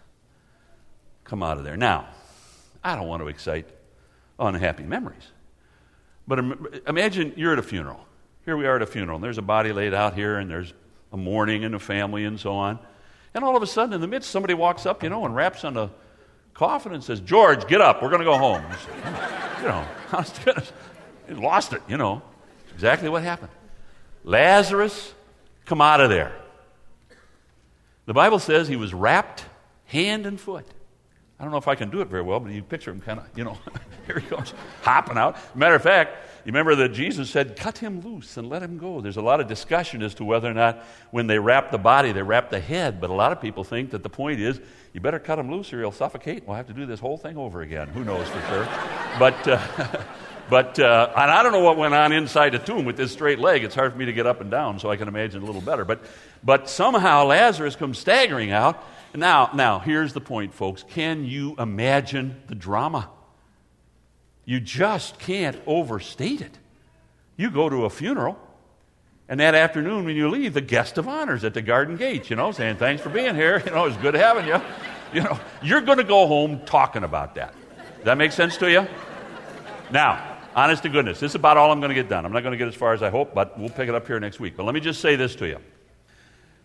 come 1.24 1.42
out 1.42 1.58
of 1.58 1.64
there. 1.64 1.76
Now, 1.76 2.08
I 2.82 2.94
don't 2.96 3.08
want 3.08 3.22
to 3.22 3.28
excite 3.28 3.68
unhappy 4.38 4.84
memories. 4.84 5.26
But 6.26 6.40
imagine 6.86 7.32
you're 7.36 7.52
at 7.52 7.58
a 7.58 7.62
funeral 7.62 8.04
here 8.44 8.56
we 8.56 8.66
are 8.66 8.76
at 8.76 8.82
a 8.82 8.86
funeral, 8.86 9.16
and 9.16 9.24
there's 9.24 9.38
a 9.38 9.42
body 9.42 9.72
laid 9.72 9.94
out 9.94 10.14
here, 10.14 10.38
and 10.38 10.50
there's 10.50 10.72
a 11.12 11.16
mourning 11.16 11.64
and 11.64 11.74
a 11.74 11.78
family 11.78 12.24
and 12.24 12.38
so 12.38 12.52
on. 12.52 12.78
And 13.32 13.42
all 13.42 13.56
of 13.56 13.62
a 13.62 13.66
sudden, 13.66 13.94
in 13.94 14.00
the 14.00 14.06
midst, 14.06 14.30
somebody 14.30 14.54
walks 14.54 14.86
up, 14.86 15.02
you 15.02 15.08
know, 15.08 15.24
and 15.24 15.34
raps 15.34 15.64
on 15.64 15.74
the 15.74 15.90
coffin 16.52 16.94
and 16.94 17.02
says, 17.02 17.20
George, 17.20 17.66
get 17.66 17.80
up, 17.80 18.02
we're 18.02 18.10
going 18.10 18.20
to 18.20 18.24
go 18.24 18.38
home. 18.38 18.62
you 19.60 19.68
know, 19.68 19.86
he 21.28 21.34
lost 21.34 21.72
it, 21.72 21.82
you 21.88 21.96
know. 21.96 22.22
exactly 22.74 23.08
what 23.08 23.22
happened. 23.22 23.50
Lazarus, 24.22 25.12
come 25.66 25.80
out 25.80 26.00
of 26.00 26.10
there. 26.10 26.32
The 28.06 28.14
Bible 28.14 28.38
says 28.38 28.68
he 28.68 28.76
was 28.76 28.92
wrapped 28.92 29.44
hand 29.86 30.26
and 30.26 30.38
foot. 30.38 30.66
I 31.38 31.42
don't 31.42 31.50
know 31.50 31.58
if 31.58 31.68
I 31.68 31.74
can 31.74 31.90
do 31.90 32.00
it 32.00 32.08
very 32.08 32.22
well, 32.22 32.38
but 32.40 32.52
you 32.52 32.62
picture 32.62 32.90
him 32.90 33.00
kind 33.00 33.18
of, 33.18 33.26
you 33.36 33.44
know, 33.44 33.58
here 34.06 34.18
he 34.18 34.28
goes, 34.28 34.54
hopping 34.82 35.16
out. 35.16 35.36
Matter 35.56 35.74
of 35.74 35.82
fact, 35.82 36.16
you 36.44 36.52
remember 36.52 36.74
that 36.76 36.90
Jesus 36.90 37.30
said, 37.30 37.56
cut 37.56 37.78
him 37.78 38.02
loose 38.02 38.36
and 38.36 38.50
let 38.50 38.62
him 38.62 38.76
go. 38.76 39.00
There's 39.00 39.16
a 39.16 39.22
lot 39.22 39.40
of 39.40 39.48
discussion 39.48 40.02
as 40.02 40.14
to 40.16 40.24
whether 40.24 40.50
or 40.50 40.52
not 40.52 40.84
when 41.10 41.26
they 41.26 41.38
wrap 41.38 41.70
the 41.70 41.78
body, 41.78 42.12
they 42.12 42.22
wrap 42.22 42.50
the 42.50 42.60
head. 42.60 43.00
But 43.00 43.08
a 43.08 43.14
lot 43.14 43.32
of 43.32 43.40
people 43.40 43.64
think 43.64 43.90
that 43.92 44.02
the 44.02 44.10
point 44.10 44.40
is, 44.40 44.60
you 44.92 45.00
better 45.00 45.18
cut 45.18 45.38
him 45.38 45.50
loose 45.50 45.72
or 45.72 45.80
he'll 45.80 45.90
suffocate. 45.90 46.38
and 46.38 46.46
We'll 46.46 46.58
have 46.58 46.66
to 46.66 46.74
do 46.74 46.84
this 46.84 47.00
whole 47.00 47.16
thing 47.16 47.38
over 47.38 47.62
again. 47.62 47.88
Who 47.88 48.04
knows 48.04 48.28
for 48.28 48.40
sure? 48.42 48.68
But, 49.18 49.48
uh, 49.48 50.04
but 50.50 50.78
uh, 50.78 51.12
and 51.16 51.30
I 51.30 51.42
don't 51.42 51.52
know 51.52 51.60
what 51.60 51.78
went 51.78 51.94
on 51.94 52.12
inside 52.12 52.50
the 52.50 52.58
tomb 52.58 52.84
with 52.84 52.98
this 52.98 53.10
straight 53.10 53.38
leg. 53.38 53.64
It's 53.64 53.74
hard 53.74 53.92
for 53.92 53.98
me 53.98 54.04
to 54.04 54.12
get 54.12 54.26
up 54.26 54.42
and 54.42 54.50
down, 54.50 54.78
so 54.78 54.90
I 54.90 54.96
can 54.96 55.08
imagine 55.08 55.42
a 55.42 55.46
little 55.46 55.62
better. 55.62 55.86
But, 55.86 56.04
but 56.42 56.68
somehow 56.68 57.24
Lazarus 57.24 57.74
comes 57.74 57.98
staggering 57.98 58.52
out. 58.52 58.84
Now, 59.14 59.50
now, 59.54 59.78
here's 59.78 60.12
the 60.12 60.20
point, 60.20 60.52
folks. 60.52 60.82
Can 60.82 61.24
you 61.24 61.54
imagine 61.58 62.42
the 62.48 62.54
drama? 62.54 63.08
You 64.44 64.60
just 64.60 65.18
can't 65.18 65.56
overstate 65.66 66.40
it. 66.40 66.58
You 67.36 67.50
go 67.50 67.68
to 67.68 67.84
a 67.84 67.90
funeral, 67.90 68.38
and 69.28 69.40
that 69.40 69.54
afternoon 69.54 70.04
when 70.04 70.16
you 70.16 70.28
leave, 70.28 70.54
the 70.54 70.60
guest 70.60 70.98
of 70.98 71.08
honors 71.08 71.44
at 71.44 71.54
the 71.54 71.62
garden 71.62 71.96
gate, 71.96 72.28
you 72.30 72.36
know, 72.36 72.52
saying, 72.52 72.76
Thanks 72.76 73.02
for 73.02 73.08
being 73.08 73.34
here. 73.34 73.58
You 73.66 73.72
know, 73.72 73.86
it's 73.86 73.96
good 73.96 74.14
having 74.14 74.46
you. 74.46 74.60
You 75.12 75.22
know, 75.22 75.38
you're 75.62 75.80
going 75.80 75.98
to 75.98 76.04
go 76.04 76.26
home 76.26 76.60
talking 76.66 77.04
about 77.04 77.36
that. 77.36 77.54
Does 77.96 78.04
that 78.04 78.18
make 78.18 78.32
sense 78.32 78.56
to 78.58 78.70
you? 78.70 78.86
Now, 79.90 80.38
honest 80.54 80.82
to 80.82 80.88
goodness, 80.88 81.20
this 81.20 81.32
is 81.32 81.34
about 81.36 81.56
all 81.56 81.70
I'm 81.70 81.80
going 81.80 81.90
to 81.90 81.94
get 81.94 82.08
done. 82.08 82.26
I'm 82.26 82.32
not 82.32 82.42
going 82.42 82.52
to 82.52 82.58
get 82.58 82.68
as 82.68 82.74
far 82.74 82.92
as 82.92 83.02
I 83.02 83.10
hope, 83.10 83.34
but 83.34 83.58
we'll 83.58 83.70
pick 83.70 83.88
it 83.88 83.94
up 83.94 84.06
here 84.06 84.20
next 84.20 84.40
week. 84.40 84.56
But 84.56 84.64
let 84.64 84.74
me 84.74 84.80
just 84.80 85.00
say 85.00 85.16
this 85.16 85.34
to 85.36 85.46
you. 85.46 85.58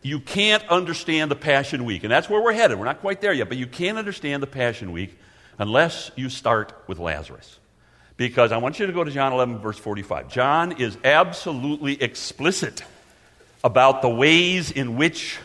You 0.02 0.20
can't 0.20 0.68
understand 0.68 1.30
the 1.30 1.36
Passion 1.36 1.86
Week, 1.86 2.04
and 2.04 2.12
that's 2.12 2.30
where 2.30 2.42
we're 2.42 2.54
headed. 2.54 2.80
We're 2.80 2.86
not 2.86 3.02
quite 3.02 3.22
there 3.22 3.34
yet, 3.34 3.50
but 3.50 3.58
you 3.58 3.68
can't 3.68 3.98
understand 3.98 4.42
the 4.42 4.48
Passion 4.48 4.92
Week 4.92 5.18
unless 5.58 6.10
you 6.16 6.30
start 6.30 6.74
with 6.88 7.00
Lazarus 7.00 7.59
because 8.20 8.52
I 8.52 8.58
want 8.58 8.78
you 8.80 8.86
to 8.86 8.92
go 8.92 9.06
to 9.06 9.10
John 9.10 9.32
11, 9.32 9.60
verse 9.60 9.78
45. 9.78 10.28
John 10.28 10.74
is 10.74 10.98
absolutely 11.06 12.04
explicit 12.04 12.84
about 13.64 14.02
the 14.02 14.10
ways 14.10 14.72
in 14.72 14.98
which 14.98 15.40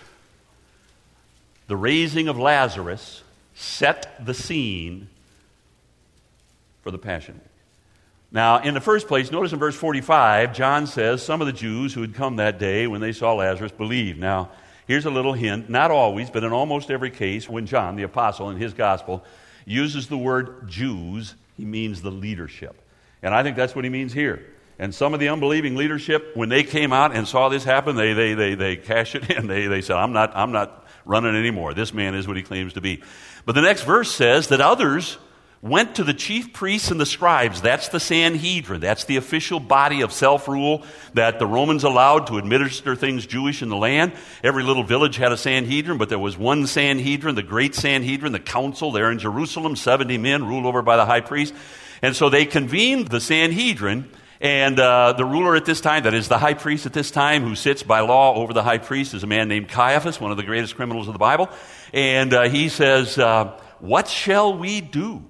the 1.69 1.77
raising 1.77 2.27
of 2.27 2.37
Lazarus 2.37 3.23
set 3.55 4.27
the 4.27 4.35
scene 4.35 5.09
for 6.83 6.91
the 6.91 6.99
Passion 6.99 7.35
Week. 7.35 7.45
Now, 8.33 8.61
in 8.61 8.75
the 8.75 8.81
first 8.81 9.07
place, 9.07 9.31
notice 9.31 9.53
in 9.53 9.61
verse 9.61 9.77
45, 9.77 10.53
John 10.53 10.89
says 10.89 11.23
some 11.23 11.41
of 11.41 11.47
the 11.47 11.53
Jews 11.53 11.95
who 11.95 12.01
had 12.01 12.17
come 12.17 12.37
that 12.37 12.59
day 12.59 12.89
when 12.89 13.01
they 13.01 13.13
saw 13.13 13.35
Lazarus 13.35 13.71
believed. 13.71 14.19
Now, 14.19 14.51
here's 14.89 15.07
a 15.07 15.11
little 15.11 15.35
hint 15.35 15.71
not 15.71 15.93
always, 15.93 16.29
but 16.29 16.43
in 16.43 16.51
almost 16.51 16.91
every 16.91 17.13
case, 17.13 17.49
when 17.49 17.67
John, 17.67 17.95
the 17.95 18.03
apostle, 18.03 18.51
in 18.51 18.57
his 18.57 18.75
gospel, 18.75 19.25
uses 19.65 20.09
the 20.09 20.19
word 20.19 20.69
Jews, 20.69 21.37
he 21.57 21.65
means 21.65 22.03
the 22.03 22.11
leadership. 22.11 22.81
And 23.23 23.35
I 23.35 23.43
think 23.43 23.57
that's 23.57 23.75
what 23.75 23.85
he 23.85 23.91
means 23.91 24.13
here. 24.13 24.45
And 24.79 24.95
some 24.95 25.15
of 25.15 25.21
the 25.21 25.29
unbelieving 25.29 25.77
leadership, 25.77 26.33
when 26.35 26.49
they 26.49 26.65
came 26.65 26.93
out 26.93 27.15
and 27.15 27.29
saw 27.29 27.49
this 27.49 27.63
happen, 27.63 27.95
they, 27.97 28.13
they, 28.13 28.35
they, 28.35 28.55
they 28.55 28.77
cashed 28.77 29.15
it 29.15 29.31
in. 29.31 29.47
They, 29.55 29.67
they 29.67 29.83
said, 29.83 29.97
I'm 29.97 30.13
not, 30.13 30.37
I'm 30.37 30.53
not 30.53 30.87
running 31.05 31.37
anymore. 31.37 31.75
This 31.75 31.95
man 31.95 32.15
is 32.15 32.27
what 32.27 32.37
he 32.37 32.43
claims 32.43 32.73
to 32.73 32.81
be. 32.81 33.03
But 33.47 33.55
the 33.55 33.63
next 33.63 33.83
verse 33.83 34.11
says 34.11 34.49
that 34.49 34.61
others 34.61 35.17
went 35.65 35.95
to 35.95 36.05
the 36.05 36.13
chief 36.13 36.53
priests 36.53 36.91
and 36.91 37.01
the 37.01 37.07
scribes. 37.07 37.63
That's 37.63 37.89
the 37.89 37.99
Sanhedrin. 37.99 38.83
That's 38.83 39.05
the 39.05 39.17
official 39.17 39.59
body 39.59 40.03
of 40.03 40.13
self 40.13 40.47
rule 40.47 40.85
that 41.15 41.39
the 41.39 41.47
Romans 41.47 41.85
allowed 41.85 42.27
to 42.27 42.37
administer 42.37 42.95
things 42.95 43.25
Jewish 43.25 43.63
in 43.63 43.71
the 43.71 43.77
land. 43.77 44.13
Every 44.43 44.63
little 44.63 44.85
village 44.85 45.17
had 45.17 45.33
a 45.33 45.39
Sanhedrin, 45.39 45.97
but 45.97 46.11
there 46.11 46.19
was 46.19 46.37
one 46.37 46.67
Sanhedrin, 46.67 47.35
the 47.35 47.43
great 47.43 47.75
Sanhedrin, 47.75 48.33
the 48.33 48.41
council 48.41 48.93
there 48.93 49.11
in 49.11 49.19
Jerusalem, 49.19 49.75
70 49.75 50.19
men 50.19 50.45
ruled 50.47 50.67
over 50.67 50.83
by 50.83 50.97
the 50.97 51.07
high 51.07 51.23
priest. 51.23 51.55
And 52.03 52.15
so 52.15 52.29
they 52.29 52.45
convened 52.45 53.09
the 53.09 53.21
Sanhedrin, 53.21 54.11
and 54.43 54.79
uh, 54.79 55.15
the 55.15 55.25
ruler 55.25 55.57
at 55.57 55.65
this 55.65 55.81
time, 55.81 56.03
that 56.03 56.13
is 56.13 56.29
the 56.29 56.37
high 56.37 56.53
priest 56.53 56.85
at 56.85 56.93
this 56.93 57.11
time, 57.11 57.43
who 57.43 57.55
sits 57.55 57.83
by 57.83 58.01
law 58.01 58.35
over 58.35 58.53
the 58.53 58.63
high 58.63 58.77
priest, 58.77 59.15
is 59.15 59.23
a 59.23 59.27
man 59.27 59.49
named 59.49 59.71
Caiaphas, 59.71 60.21
one 60.21 60.31
of 60.31 60.37
the 60.37 60.43
greatest 60.43 60.77
criminals 60.77 61.09
of 61.09 61.15
the 61.15 61.19
Bible. 61.19 61.49
And 61.95 62.35
uh, 62.35 62.51
he 62.51 62.69
says, 62.69 63.17
uh, 63.17 63.59
What 63.81 64.09
shall 64.09 64.59
we 64.59 64.83
do? 64.83 65.25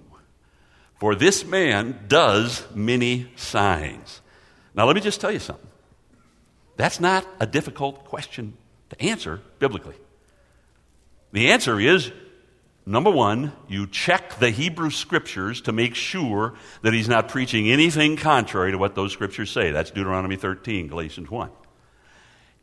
For 1.04 1.14
this 1.14 1.44
man 1.44 2.06
does 2.08 2.64
many 2.74 3.30
signs. 3.36 4.22
Now, 4.74 4.86
let 4.86 4.96
me 4.96 5.02
just 5.02 5.20
tell 5.20 5.30
you 5.30 5.38
something. 5.38 5.68
That's 6.78 6.98
not 6.98 7.26
a 7.38 7.46
difficult 7.46 8.06
question 8.06 8.56
to 8.88 9.02
answer 9.02 9.42
biblically. 9.58 9.96
The 11.32 11.50
answer 11.50 11.78
is 11.78 12.10
Number 12.86 13.10
one, 13.10 13.52
you 13.68 13.86
check 13.86 14.38
the 14.38 14.48
Hebrew 14.48 14.88
scriptures 14.88 15.60
to 15.62 15.72
make 15.72 15.94
sure 15.94 16.54
that 16.80 16.94
he's 16.94 17.08
not 17.08 17.28
preaching 17.28 17.70
anything 17.70 18.16
contrary 18.16 18.72
to 18.72 18.78
what 18.78 18.94
those 18.94 19.12
scriptures 19.12 19.50
say. 19.50 19.72
That's 19.72 19.90
Deuteronomy 19.90 20.36
13, 20.36 20.88
Galatians 20.88 21.30
1. 21.30 21.50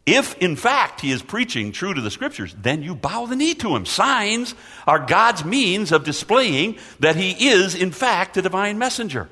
If, 0.06 0.38
in 0.39 0.56
fact, 0.56 1.02
he 1.02 1.12
is 1.12 1.22
preaching 1.22 1.72
true 1.72 1.93
to 1.93 2.02
the 2.02 2.10
scriptures, 2.10 2.56
then 2.60 2.82
you 2.82 2.95
bow 2.95 3.28
the 3.28 3.36
knee 3.36 3.54
to 3.56 3.76
him. 3.76 3.86
Signs 3.86 4.56
are 4.88 4.99
God's 4.99 5.45
means 5.45 5.91
of 5.91 6.04
displaying 6.04 6.78
that 6.99 7.16
he 7.16 7.49
is, 7.49 7.76
in 7.76 7.91
fact, 7.91 8.36
a 8.38 8.41
divine 8.41 8.80
messenger. 8.80 9.30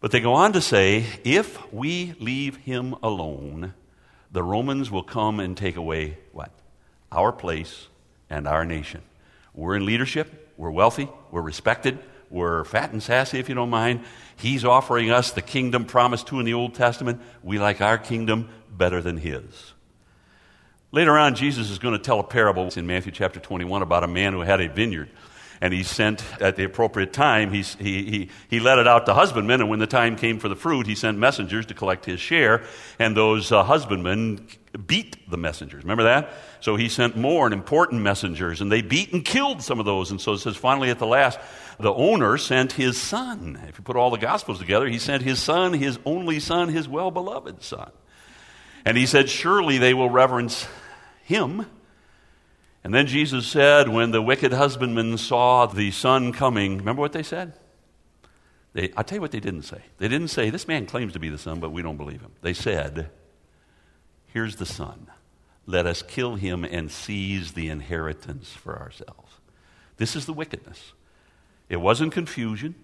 But 0.00 0.12
they 0.12 0.20
go 0.20 0.34
on 0.34 0.52
to 0.54 0.60
say 0.60 1.04
if 1.24 1.72
we 1.72 2.14
leave 2.18 2.56
him 2.56 2.94
alone, 3.02 3.74
the 4.32 4.42
Romans 4.42 4.90
will 4.90 5.02
come 5.02 5.40
and 5.40 5.56
take 5.56 5.76
away 5.76 6.18
what? 6.32 6.50
our 7.14 7.32
place, 7.32 7.88
and 8.28 8.46
our 8.48 8.64
nation. 8.64 9.00
We're 9.54 9.76
in 9.76 9.86
leadership, 9.86 10.52
we're 10.56 10.70
wealthy, 10.70 11.08
we're 11.30 11.42
respected, 11.42 11.98
we're 12.30 12.64
fat 12.64 12.92
and 12.92 13.02
sassy, 13.02 13.38
if 13.38 13.48
you 13.48 13.54
don't 13.54 13.70
mind. 13.70 14.00
He's 14.36 14.64
offering 14.64 15.10
us 15.10 15.30
the 15.30 15.42
kingdom 15.42 15.84
promised 15.84 16.26
to 16.28 16.40
in 16.40 16.46
the 16.46 16.54
Old 16.54 16.74
Testament. 16.74 17.20
We 17.44 17.60
like 17.60 17.80
our 17.80 17.98
kingdom 17.98 18.48
better 18.76 19.00
than 19.00 19.16
his. 19.16 19.74
Later 20.92 21.18
on, 21.18 21.34
Jesus 21.34 21.70
is 21.70 21.80
going 21.80 21.96
to 21.96 22.02
tell 22.02 22.20
a 22.20 22.24
parable 22.24 22.70
in 22.76 22.86
Matthew 22.86 23.10
chapter 23.10 23.40
21 23.40 23.82
about 23.82 24.04
a 24.04 24.08
man 24.08 24.32
who 24.32 24.42
had 24.42 24.60
a 24.60 24.68
vineyard. 24.68 25.10
And 25.60 25.72
he 25.72 25.82
sent, 25.82 26.22
at 26.40 26.56
the 26.56 26.64
appropriate 26.64 27.12
time, 27.12 27.52
he, 27.52 27.62
he, 27.62 28.04
he, 28.04 28.30
he 28.48 28.60
let 28.60 28.78
it 28.78 28.86
out 28.86 29.06
to 29.06 29.14
husbandmen. 29.14 29.60
And 29.60 29.70
when 29.70 29.78
the 29.78 29.86
time 29.86 30.14
came 30.14 30.38
for 30.38 30.48
the 30.48 30.54
fruit, 30.54 30.86
he 30.86 30.94
sent 30.94 31.18
messengers 31.18 31.66
to 31.66 31.74
collect 31.74 32.04
his 32.04 32.20
share. 32.20 32.62
And 32.98 33.16
those 33.16 33.50
uh, 33.50 33.64
husbandmen 33.64 34.46
beat 34.86 35.28
the 35.30 35.36
messengers. 35.36 35.82
Remember 35.82 36.04
that? 36.04 36.30
So 36.60 36.76
he 36.76 36.88
sent 36.88 37.16
more 37.16 37.46
and 37.46 37.54
important 37.54 38.02
messengers. 38.02 38.60
And 38.60 38.70
they 38.70 38.82
beat 38.82 39.12
and 39.12 39.24
killed 39.24 39.62
some 39.62 39.80
of 39.80 39.86
those. 39.86 40.10
And 40.10 40.20
so 40.20 40.34
it 40.34 40.38
says, 40.38 40.56
finally, 40.56 40.90
at 40.90 40.98
the 40.98 41.06
last, 41.06 41.38
the 41.80 41.92
owner 41.92 42.36
sent 42.36 42.72
his 42.72 43.00
son. 43.00 43.58
If 43.68 43.78
you 43.78 43.84
put 43.84 43.96
all 43.96 44.10
the 44.10 44.18
Gospels 44.18 44.58
together, 44.58 44.86
he 44.86 44.98
sent 44.98 45.22
his 45.22 45.42
son, 45.42 45.72
his 45.72 45.98
only 46.04 46.40
son, 46.40 46.68
his 46.68 46.88
well 46.88 47.10
beloved 47.10 47.62
son. 47.62 47.90
And 48.84 48.96
he 48.96 49.06
said, 49.06 49.28
Surely 49.28 49.78
they 49.78 49.94
will 49.94 50.10
reverence 50.10 50.66
him. 51.24 51.66
And 52.84 52.92
then 52.92 53.06
Jesus 53.06 53.46
said, 53.46 53.88
when 53.88 54.10
the 54.10 54.20
wicked 54.20 54.52
husbandmen 54.52 55.16
saw 55.16 55.64
the 55.64 55.90
son 55.90 56.32
coming, 56.32 56.78
remember 56.78 57.00
what 57.00 57.12
they 57.12 57.22
said? 57.22 57.54
They, 58.74 58.92
I'll 58.96 59.04
tell 59.04 59.16
you 59.16 59.22
what 59.22 59.30
they 59.30 59.40
didn't 59.40 59.62
say. 59.62 59.80
They 59.98 60.08
didn't 60.08 60.28
say, 60.28 60.50
This 60.50 60.68
man 60.68 60.86
claims 60.86 61.14
to 61.14 61.18
be 61.18 61.30
the 61.30 61.38
son, 61.38 61.60
but 61.60 61.70
we 61.70 61.80
don't 61.80 61.96
believe 61.96 62.20
him. 62.20 62.32
They 62.42 62.52
said, 62.52 63.08
Here's 64.26 64.56
the 64.56 64.66
son. 64.66 65.06
Let 65.64 65.86
us 65.86 66.02
kill 66.02 66.34
him 66.34 66.64
and 66.64 66.90
seize 66.90 67.52
the 67.52 67.70
inheritance 67.70 68.50
for 68.50 68.78
ourselves. 68.78 69.32
This 69.96 70.14
is 70.14 70.26
the 70.26 70.32
wickedness. 70.32 70.92
It 71.68 71.76
wasn't 71.76 72.12
confusion. 72.12 72.74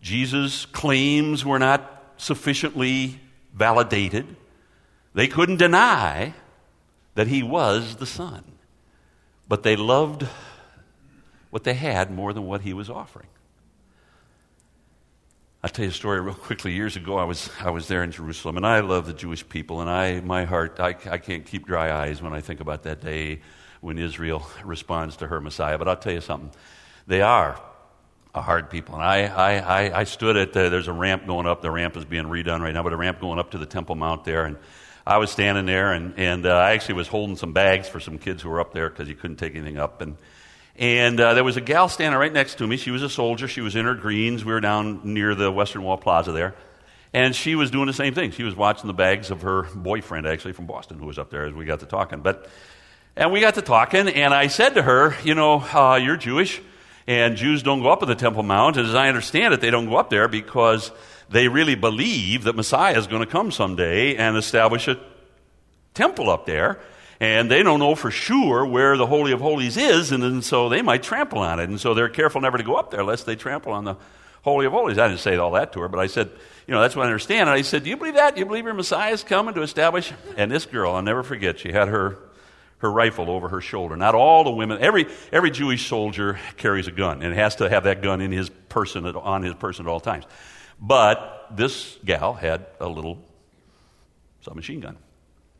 Jesus' 0.00 0.66
claims 0.66 1.44
were 1.44 1.58
not 1.58 2.14
sufficiently 2.16 3.20
validated. 3.54 4.34
They 5.14 5.26
couldn't 5.26 5.56
deny 5.56 6.34
that 7.14 7.26
he 7.26 7.42
was 7.42 7.96
the 7.96 8.06
Son. 8.06 8.44
But 9.48 9.62
they 9.62 9.76
loved 9.76 10.26
what 11.50 11.64
they 11.64 11.74
had 11.74 12.10
more 12.10 12.32
than 12.32 12.44
what 12.44 12.60
he 12.60 12.72
was 12.72 12.90
offering. 12.90 13.28
I'll 15.62 15.70
tell 15.70 15.84
you 15.84 15.90
a 15.90 15.94
story 15.94 16.20
real 16.20 16.34
quickly. 16.34 16.72
Years 16.72 16.96
ago, 16.96 17.18
I 17.18 17.24
was, 17.24 17.50
I 17.60 17.70
was 17.70 17.88
there 17.88 18.04
in 18.04 18.12
Jerusalem, 18.12 18.56
and 18.56 18.66
I 18.66 18.80
love 18.80 19.06
the 19.06 19.12
Jewish 19.12 19.48
people, 19.48 19.80
and 19.80 19.90
I, 19.90 20.20
my 20.20 20.44
heart, 20.44 20.78
I, 20.78 20.94
I 21.10 21.18
can't 21.18 21.44
keep 21.44 21.66
dry 21.66 21.90
eyes 21.90 22.22
when 22.22 22.32
I 22.32 22.40
think 22.40 22.60
about 22.60 22.84
that 22.84 23.00
day 23.00 23.40
when 23.80 23.98
Israel 23.98 24.48
responds 24.64 25.16
to 25.16 25.26
her 25.26 25.40
Messiah. 25.40 25.78
But 25.78 25.88
I'll 25.88 25.96
tell 25.96 26.12
you 26.12 26.20
something. 26.20 26.52
They 27.08 27.22
are 27.22 27.60
a 28.34 28.42
hard 28.42 28.70
people. 28.70 28.94
And 28.94 29.02
I, 29.02 29.24
I, 29.24 29.52
I, 29.56 30.00
I 30.00 30.04
stood 30.04 30.36
at 30.36 30.52
the, 30.52 30.68
there's 30.68 30.88
a 30.88 30.92
ramp 30.92 31.26
going 31.26 31.46
up. 31.46 31.62
The 31.62 31.70
ramp 31.70 31.96
is 31.96 32.04
being 32.04 32.26
redone 32.26 32.60
right 32.60 32.74
now, 32.74 32.82
but 32.82 32.92
a 32.92 32.96
ramp 32.96 33.20
going 33.20 33.38
up 33.38 33.50
to 33.52 33.58
the 33.58 33.66
Temple 33.66 33.96
Mount 33.96 34.24
there. 34.24 34.44
And 34.44 34.56
I 35.08 35.16
was 35.16 35.30
standing 35.30 35.64
there, 35.64 35.94
and, 35.94 36.18
and 36.18 36.44
uh, 36.44 36.50
I 36.50 36.72
actually 36.72 36.96
was 36.96 37.08
holding 37.08 37.36
some 37.36 37.54
bags 37.54 37.88
for 37.88 37.98
some 37.98 38.18
kids 38.18 38.42
who 38.42 38.50
were 38.50 38.60
up 38.60 38.74
there 38.74 38.90
because 38.90 39.08
you 39.08 39.14
couldn't 39.14 39.38
take 39.38 39.54
anything 39.54 39.78
up. 39.78 40.02
And, 40.02 40.18
and 40.76 41.18
uh, 41.18 41.32
there 41.32 41.44
was 41.44 41.56
a 41.56 41.62
gal 41.62 41.88
standing 41.88 42.20
right 42.20 42.30
next 42.30 42.56
to 42.56 42.66
me. 42.66 42.76
She 42.76 42.90
was 42.90 43.02
a 43.02 43.08
soldier. 43.08 43.48
She 43.48 43.62
was 43.62 43.74
in 43.74 43.86
her 43.86 43.94
greens. 43.94 44.44
We 44.44 44.52
were 44.52 44.60
down 44.60 45.00
near 45.14 45.34
the 45.34 45.50
Western 45.50 45.82
Wall 45.82 45.96
Plaza 45.96 46.32
there. 46.32 46.54
And 47.14 47.34
she 47.34 47.54
was 47.54 47.70
doing 47.70 47.86
the 47.86 47.94
same 47.94 48.12
thing. 48.12 48.32
She 48.32 48.42
was 48.42 48.54
watching 48.54 48.86
the 48.86 48.92
bags 48.92 49.30
of 49.30 49.40
her 49.40 49.62
boyfriend, 49.74 50.26
actually, 50.26 50.52
from 50.52 50.66
Boston, 50.66 50.98
who 50.98 51.06
was 51.06 51.18
up 51.18 51.30
there 51.30 51.46
as 51.46 51.54
we 51.54 51.64
got 51.64 51.80
to 51.80 51.86
talking. 51.86 52.20
But, 52.20 52.46
and 53.16 53.32
we 53.32 53.40
got 53.40 53.54
to 53.54 53.62
talking, 53.62 54.08
and 54.08 54.34
I 54.34 54.48
said 54.48 54.74
to 54.74 54.82
her, 54.82 55.16
You 55.24 55.34
know, 55.34 55.60
uh, 55.60 55.96
you're 55.96 56.18
Jewish, 56.18 56.60
and 57.06 57.34
Jews 57.34 57.62
don't 57.62 57.80
go 57.80 57.88
up 57.88 58.00
to 58.00 58.06
the 58.06 58.14
Temple 58.14 58.42
Mount. 58.42 58.76
And 58.76 58.86
as 58.86 58.94
I 58.94 59.08
understand 59.08 59.54
it, 59.54 59.62
they 59.62 59.70
don't 59.70 59.88
go 59.88 59.96
up 59.96 60.10
there 60.10 60.28
because 60.28 60.90
they 61.28 61.48
really 61.48 61.74
believe 61.74 62.44
that 62.44 62.56
Messiah 62.56 62.96
is 62.96 63.06
going 63.06 63.20
to 63.20 63.30
come 63.30 63.50
someday 63.50 64.16
and 64.16 64.36
establish 64.36 64.88
a 64.88 64.98
temple 65.94 66.30
up 66.30 66.46
there. 66.46 66.80
And 67.20 67.50
they 67.50 67.62
don't 67.64 67.80
know 67.80 67.96
for 67.96 68.12
sure 68.12 68.64
where 68.64 68.96
the 68.96 69.06
Holy 69.06 69.32
of 69.32 69.40
Holies 69.40 69.76
is, 69.76 70.12
and, 70.12 70.44
so 70.44 70.68
they 70.68 70.82
might 70.82 71.02
trample 71.02 71.40
on 71.40 71.58
it. 71.58 71.68
And 71.68 71.80
so 71.80 71.92
they're 71.92 72.08
careful 72.08 72.40
never 72.40 72.58
to 72.58 72.64
go 72.64 72.76
up 72.76 72.92
there 72.92 73.02
lest 73.02 73.26
they 73.26 73.34
trample 73.34 73.72
on 73.72 73.84
the 73.84 73.96
Holy 74.42 74.66
of 74.66 74.72
Holies. 74.72 74.98
I 74.98 75.08
didn't 75.08 75.20
say 75.20 75.36
all 75.36 75.50
that 75.52 75.72
to 75.72 75.80
her, 75.80 75.88
but 75.88 75.98
I 75.98 76.06
said, 76.06 76.30
you 76.68 76.74
know, 76.74 76.80
that's 76.80 76.94
what 76.94 77.02
I 77.02 77.06
understand. 77.06 77.48
And 77.48 77.58
I 77.58 77.62
said, 77.62 77.82
Do 77.82 77.90
you 77.90 77.96
believe 77.96 78.14
that? 78.14 78.34
Do 78.34 78.40
you 78.40 78.46
believe 78.46 78.64
your 78.64 78.74
Messiah 78.74 79.12
is 79.12 79.24
coming 79.24 79.54
to 79.54 79.62
establish? 79.62 80.12
And 80.36 80.50
this 80.50 80.64
girl, 80.64 80.94
I'll 80.94 81.02
never 81.02 81.24
forget, 81.24 81.58
she 81.58 81.72
had 81.72 81.88
her, 81.88 82.18
her 82.78 82.92
rifle 82.92 83.30
over 83.30 83.48
her 83.48 83.60
shoulder. 83.60 83.96
Not 83.96 84.14
all 84.14 84.44
the 84.44 84.52
women, 84.52 84.78
every, 84.80 85.06
every 85.32 85.50
Jewish 85.50 85.88
soldier 85.88 86.38
carries 86.56 86.86
a 86.86 86.92
gun 86.92 87.22
and 87.22 87.34
has 87.34 87.56
to 87.56 87.68
have 87.68 87.84
that 87.84 88.00
gun 88.00 88.20
in 88.20 88.30
his 88.30 88.48
person, 88.68 89.04
on 89.06 89.42
his 89.42 89.54
person 89.54 89.86
at 89.86 89.90
all 89.90 89.98
times. 89.98 90.24
But 90.80 91.48
this 91.50 91.98
gal 92.04 92.34
had 92.34 92.66
a 92.80 92.88
little 92.88 93.18
submachine 94.40 94.80
gun. 94.80 94.96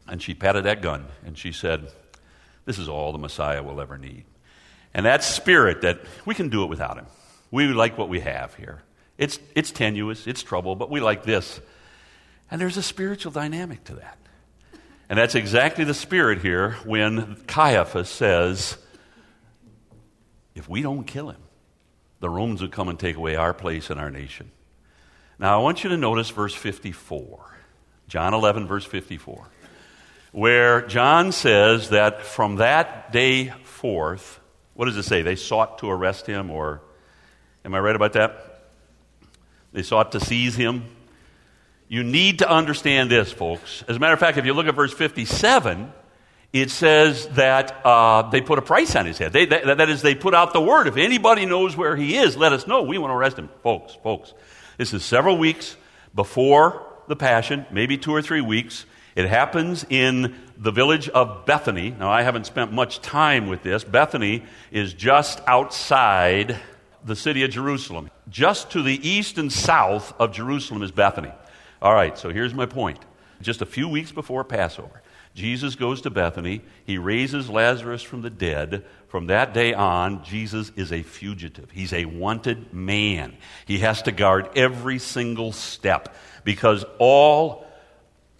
And 0.06 0.22
she 0.22 0.34
patted 0.34 0.64
that 0.64 0.80
gun 0.80 1.06
and 1.24 1.36
she 1.36 1.52
said, 1.52 1.90
This 2.64 2.78
is 2.78 2.88
all 2.88 3.12
the 3.12 3.18
Messiah 3.18 3.62
will 3.62 3.80
ever 3.80 3.98
need. 3.98 4.24
And 4.94 5.04
that 5.06 5.22
spirit 5.22 5.82
that 5.82 6.00
we 6.24 6.34
can 6.34 6.48
do 6.48 6.62
it 6.62 6.68
without 6.68 6.96
him. 6.96 7.06
We 7.50 7.66
like 7.68 7.98
what 7.98 8.08
we 8.08 8.20
have 8.20 8.54
here. 8.54 8.82
It's, 9.18 9.38
it's 9.54 9.70
tenuous, 9.70 10.26
it's 10.26 10.42
trouble, 10.42 10.76
but 10.76 10.90
we 10.90 11.00
like 11.00 11.24
this. 11.24 11.60
And 12.50 12.60
there's 12.60 12.76
a 12.76 12.82
spiritual 12.82 13.32
dynamic 13.32 13.84
to 13.84 13.96
that. 13.96 14.18
And 15.08 15.18
that's 15.18 15.34
exactly 15.34 15.84
the 15.84 15.94
spirit 15.94 16.40
here 16.40 16.72
when 16.84 17.36
Caiaphas 17.46 18.08
says, 18.08 18.76
If 20.54 20.68
we 20.68 20.82
don't 20.82 21.04
kill 21.04 21.30
him, 21.30 21.40
the 22.20 22.30
Romans 22.30 22.62
will 22.62 22.68
come 22.68 22.88
and 22.88 22.98
take 22.98 23.16
away 23.16 23.36
our 23.36 23.54
place 23.54 23.90
in 23.90 23.98
our 23.98 24.10
nation. 24.10 24.50
Now, 25.38 25.58
I 25.58 25.62
want 25.62 25.84
you 25.84 25.90
to 25.90 25.96
notice 25.96 26.30
verse 26.30 26.54
54. 26.54 27.48
John 28.08 28.32
11, 28.32 28.66
verse 28.66 28.86
54, 28.86 29.46
where 30.32 30.86
John 30.86 31.30
says 31.30 31.90
that 31.90 32.22
from 32.22 32.56
that 32.56 33.12
day 33.12 33.50
forth, 33.64 34.40
what 34.74 34.86
does 34.86 34.96
it 34.96 35.02
say? 35.02 35.20
They 35.20 35.36
sought 35.36 35.78
to 35.80 35.90
arrest 35.90 36.26
him, 36.26 36.50
or 36.50 36.80
am 37.66 37.74
I 37.74 37.80
right 37.80 37.94
about 37.94 38.14
that? 38.14 38.62
They 39.72 39.82
sought 39.82 40.12
to 40.12 40.20
seize 40.20 40.56
him. 40.56 40.84
You 41.86 42.02
need 42.02 42.38
to 42.38 42.50
understand 42.50 43.10
this, 43.10 43.30
folks. 43.30 43.84
As 43.86 43.96
a 43.96 43.98
matter 43.98 44.14
of 44.14 44.20
fact, 44.20 44.38
if 44.38 44.46
you 44.46 44.54
look 44.54 44.66
at 44.66 44.74
verse 44.74 44.92
57, 44.92 45.92
it 46.52 46.70
says 46.70 47.26
that 47.28 47.84
uh, 47.84 48.30
they 48.30 48.40
put 48.40 48.58
a 48.58 48.62
price 48.62 48.96
on 48.96 49.04
his 49.04 49.18
head. 49.18 49.34
They, 49.34 49.44
that, 49.46 49.78
that 49.78 49.90
is, 49.90 50.00
they 50.00 50.14
put 50.14 50.34
out 50.34 50.54
the 50.54 50.62
word. 50.62 50.86
If 50.86 50.96
anybody 50.96 51.44
knows 51.44 51.76
where 51.76 51.94
he 51.94 52.16
is, 52.16 52.38
let 52.38 52.54
us 52.54 52.66
know. 52.66 52.82
We 52.82 52.96
want 52.96 53.10
to 53.10 53.16
arrest 53.16 53.38
him. 53.38 53.50
Folks, 53.62 53.94
folks, 54.02 54.32
this 54.78 54.94
is 54.94 55.04
several 55.04 55.36
weeks 55.36 55.76
before 56.14 56.86
the 57.08 57.16
Passion, 57.16 57.66
maybe 57.72 57.98
two 57.98 58.14
or 58.14 58.22
three 58.22 58.40
weeks. 58.40 58.86
It 59.16 59.28
happens 59.28 59.84
in 59.90 60.36
the 60.56 60.70
village 60.70 61.08
of 61.08 61.44
Bethany. 61.46 61.90
Now, 61.90 62.10
I 62.10 62.22
haven't 62.22 62.46
spent 62.46 62.72
much 62.72 63.00
time 63.00 63.48
with 63.48 63.64
this. 63.64 63.82
Bethany 63.82 64.44
is 64.70 64.94
just 64.94 65.40
outside 65.48 66.60
the 67.04 67.16
city 67.16 67.42
of 67.42 67.50
Jerusalem. 67.50 68.08
Just 68.28 68.70
to 68.70 68.82
the 68.84 69.08
east 69.08 69.36
and 69.36 69.52
south 69.52 70.14
of 70.20 70.32
Jerusalem 70.32 70.84
is 70.84 70.92
Bethany. 70.92 71.32
All 71.82 71.92
right, 71.94 72.16
so 72.16 72.30
here's 72.30 72.54
my 72.54 72.66
point. 72.66 73.00
Just 73.42 73.60
a 73.60 73.66
few 73.66 73.88
weeks 73.88 74.12
before 74.12 74.44
Passover, 74.44 75.02
Jesus 75.38 75.76
goes 75.76 76.00
to 76.02 76.10
Bethany. 76.10 76.62
He 76.84 76.98
raises 76.98 77.48
Lazarus 77.48 78.02
from 78.02 78.22
the 78.22 78.30
dead. 78.30 78.84
From 79.06 79.28
that 79.28 79.54
day 79.54 79.72
on, 79.72 80.24
Jesus 80.24 80.72
is 80.76 80.92
a 80.92 81.02
fugitive. 81.02 81.70
He's 81.70 81.92
a 81.92 82.04
wanted 82.04 82.74
man. 82.74 83.36
He 83.64 83.78
has 83.78 84.02
to 84.02 84.12
guard 84.12 84.50
every 84.56 84.98
single 84.98 85.52
step 85.52 86.14
because 86.44 86.84
all 86.98 87.66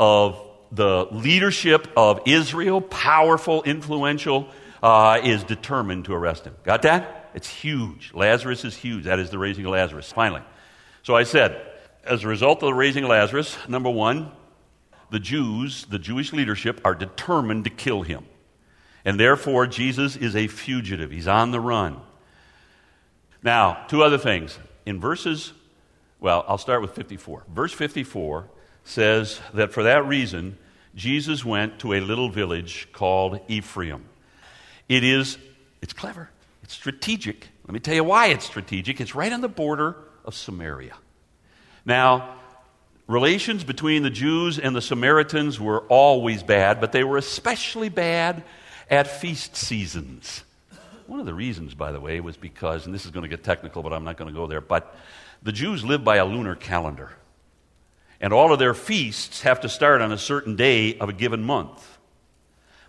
of 0.00 0.38
the 0.72 1.06
leadership 1.12 1.86
of 1.96 2.20
Israel, 2.26 2.80
powerful, 2.80 3.62
influential, 3.62 4.48
uh, 4.82 5.20
is 5.22 5.44
determined 5.44 6.06
to 6.06 6.14
arrest 6.14 6.44
him. 6.44 6.56
Got 6.64 6.82
that? 6.82 7.30
It's 7.34 7.48
huge. 7.48 8.10
Lazarus 8.12 8.64
is 8.64 8.76
huge. 8.76 9.04
That 9.04 9.20
is 9.20 9.30
the 9.30 9.38
raising 9.38 9.64
of 9.64 9.70
Lazarus. 9.70 10.10
Finally. 10.10 10.42
So 11.04 11.14
I 11.14 11.22
said, 11.22 11.64
as 12.04 12.24
a 12.24 12.28
result 12.28 12.62
of 12.62 12.66
the 12.66 12.74
raising 12.74 13.04
of 13.04 13.10
Lazarus, 13.10 13.56
number 13.68 13.90
one, 13.90 14.32
the 15.10 15.18
Jews, 15.18 15.86
the 15.86 15.98
Jewish 15.98 16.32
leadership, 16.32 16.80
are 16.84 16.94
determined 16.94 17.64
to 17.64 17.70
kill 17.70 18.02
him. 18.02 18.26
And 19.04 19.18
therefore, 19.18 19.66
Jesus 19.66 20.16
is 20.16 20.36
a 20.36 20.48
fugitive. 20.48 21.10
He's 21.10 21.28
on 21.28 21.50
the 21.50 21.60
run. 21.60 22.00
Now, 23.42 23.84
two 23.88 24.02
other 24.02 24.18
things. 24.18 24.58
In 24.84 25.00
verses, 25.00 25.52
well, 26.20 26.44
I'll 26.48 26.58
start 26.58 26.82
with 26.82 26.92
54. 26.92 27.44
Verse 27.48 27.72
54 27.72 28.48
says 28.84 29.40
that 29.54 29.72
for 29.72 29.84
that 29.84 30.06
reason, 30.06 30.58
Jesus 30.94 31.44
went 31.44 31.78
to 31.80 31.94
a 31.94 32.00
little 32.00 32.28
village 32.28 32.88
called 32.92 33.40
Ephraim. 33.48 34.04
It 34.88 35.04
is, 35.04 35.38
it's 35.80 35.92
clever, 35.92 36.30
it's 36.62 36.74
strategic. 36.74 37.48
Let 37.66 37.74
me 37.74 37.80
tell 37.80 37.94
you 37.94 38.04
why 38.04 38.28
it's 38.28 38.46
strategic. 38.46 39.00
It's 39.00 39.14
right 39.14 39.32
on 39.32 39.42
the 39.42 39.48
border 39.48 39.96
of 40.24 40.34
Samaria. 40.34 40.96
Now, 41.84 42.36
Relations 43.08 43.64
between 43.64 44.02
the 44.02 44.10
Jews 44.10 44.58
and 44.58 44.76
the 44.76 44.82
Samaritans 44.82 45.58
were 45.58 45.80
always 45.88 46.42
bad, 46.42 46.78
but 46.78 46.92
they 46.92 47.02
were 47.02 47.16
especially 47.16 47.88
bad 47.88 48.44
at 48.90 49.06
feast 49.06 49.56
seasons. 49.56 50.44
One 51.06 51.18
of 51.18 51.24
the 51.24 51.32
reasons, 51.32 51.72
by 51.72 51.90
the 51.90 52.00
way, 52.00 52.20
was 52.20 52.36
because, 52.36 52.84
and 52.84 52.94
this 52.94 53.06
is 53.06 53.10
going 53.10 53.22
to 53.22 53.28
get 53.28 53.42
technical, 53.42 53.82
but 53.82 53.94
I'm 53.94 54.04
not 54.04 54.18
going 54.18 54.28
to 54.28 54.38
go 54.38 54.46
there, 54.46 54.60
but 54.60 54.94
the 55.42 55.52
Jews 55.52 55.86
live 55.86 56.04
by 56.04 56.16
a 56.16 56.26
lunar 56.26 56.54
calendar. 56.54 57.10
And 58.20 58.34
all 58.34 58.52
of 58.52 58.58
their 58.58 58.74
feasts 58.74 59.40
have 59.40 59.62
to 59.62 59.70
start 59.70 60.02
on 60.02 60.12
a 60.12 60.18
certain 60.18 60.54
day 60.54 60.98
of 60.98 61.08
a 61.08 61.14
given 61.14 61.42
month. 61.42 61.98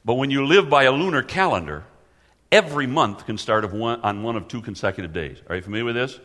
But 0.04 0.16
when 0.16 0.32
you 0.32 0.46
live 0.46 0.70
by 0.70 0.84
a 0.84 0.92
lunar 0.92 1.24
calendar, 1.24 1.86
every 2.52 2.88
month 2.88 3.26
can 3.26 3.38
start 3.38 3.72
one, 3.72 4.02
on 4.02 4.22
one 4.24 4.36
of 4.36 4.50
two 4.50 4.62
consecutive 4.62 5.14
days. 5.14 5.38
Are 5.48 5.56
you 5.56 5.62
familiar 5.62 5.86
with 5.86 5.96
this? 5.96 6.20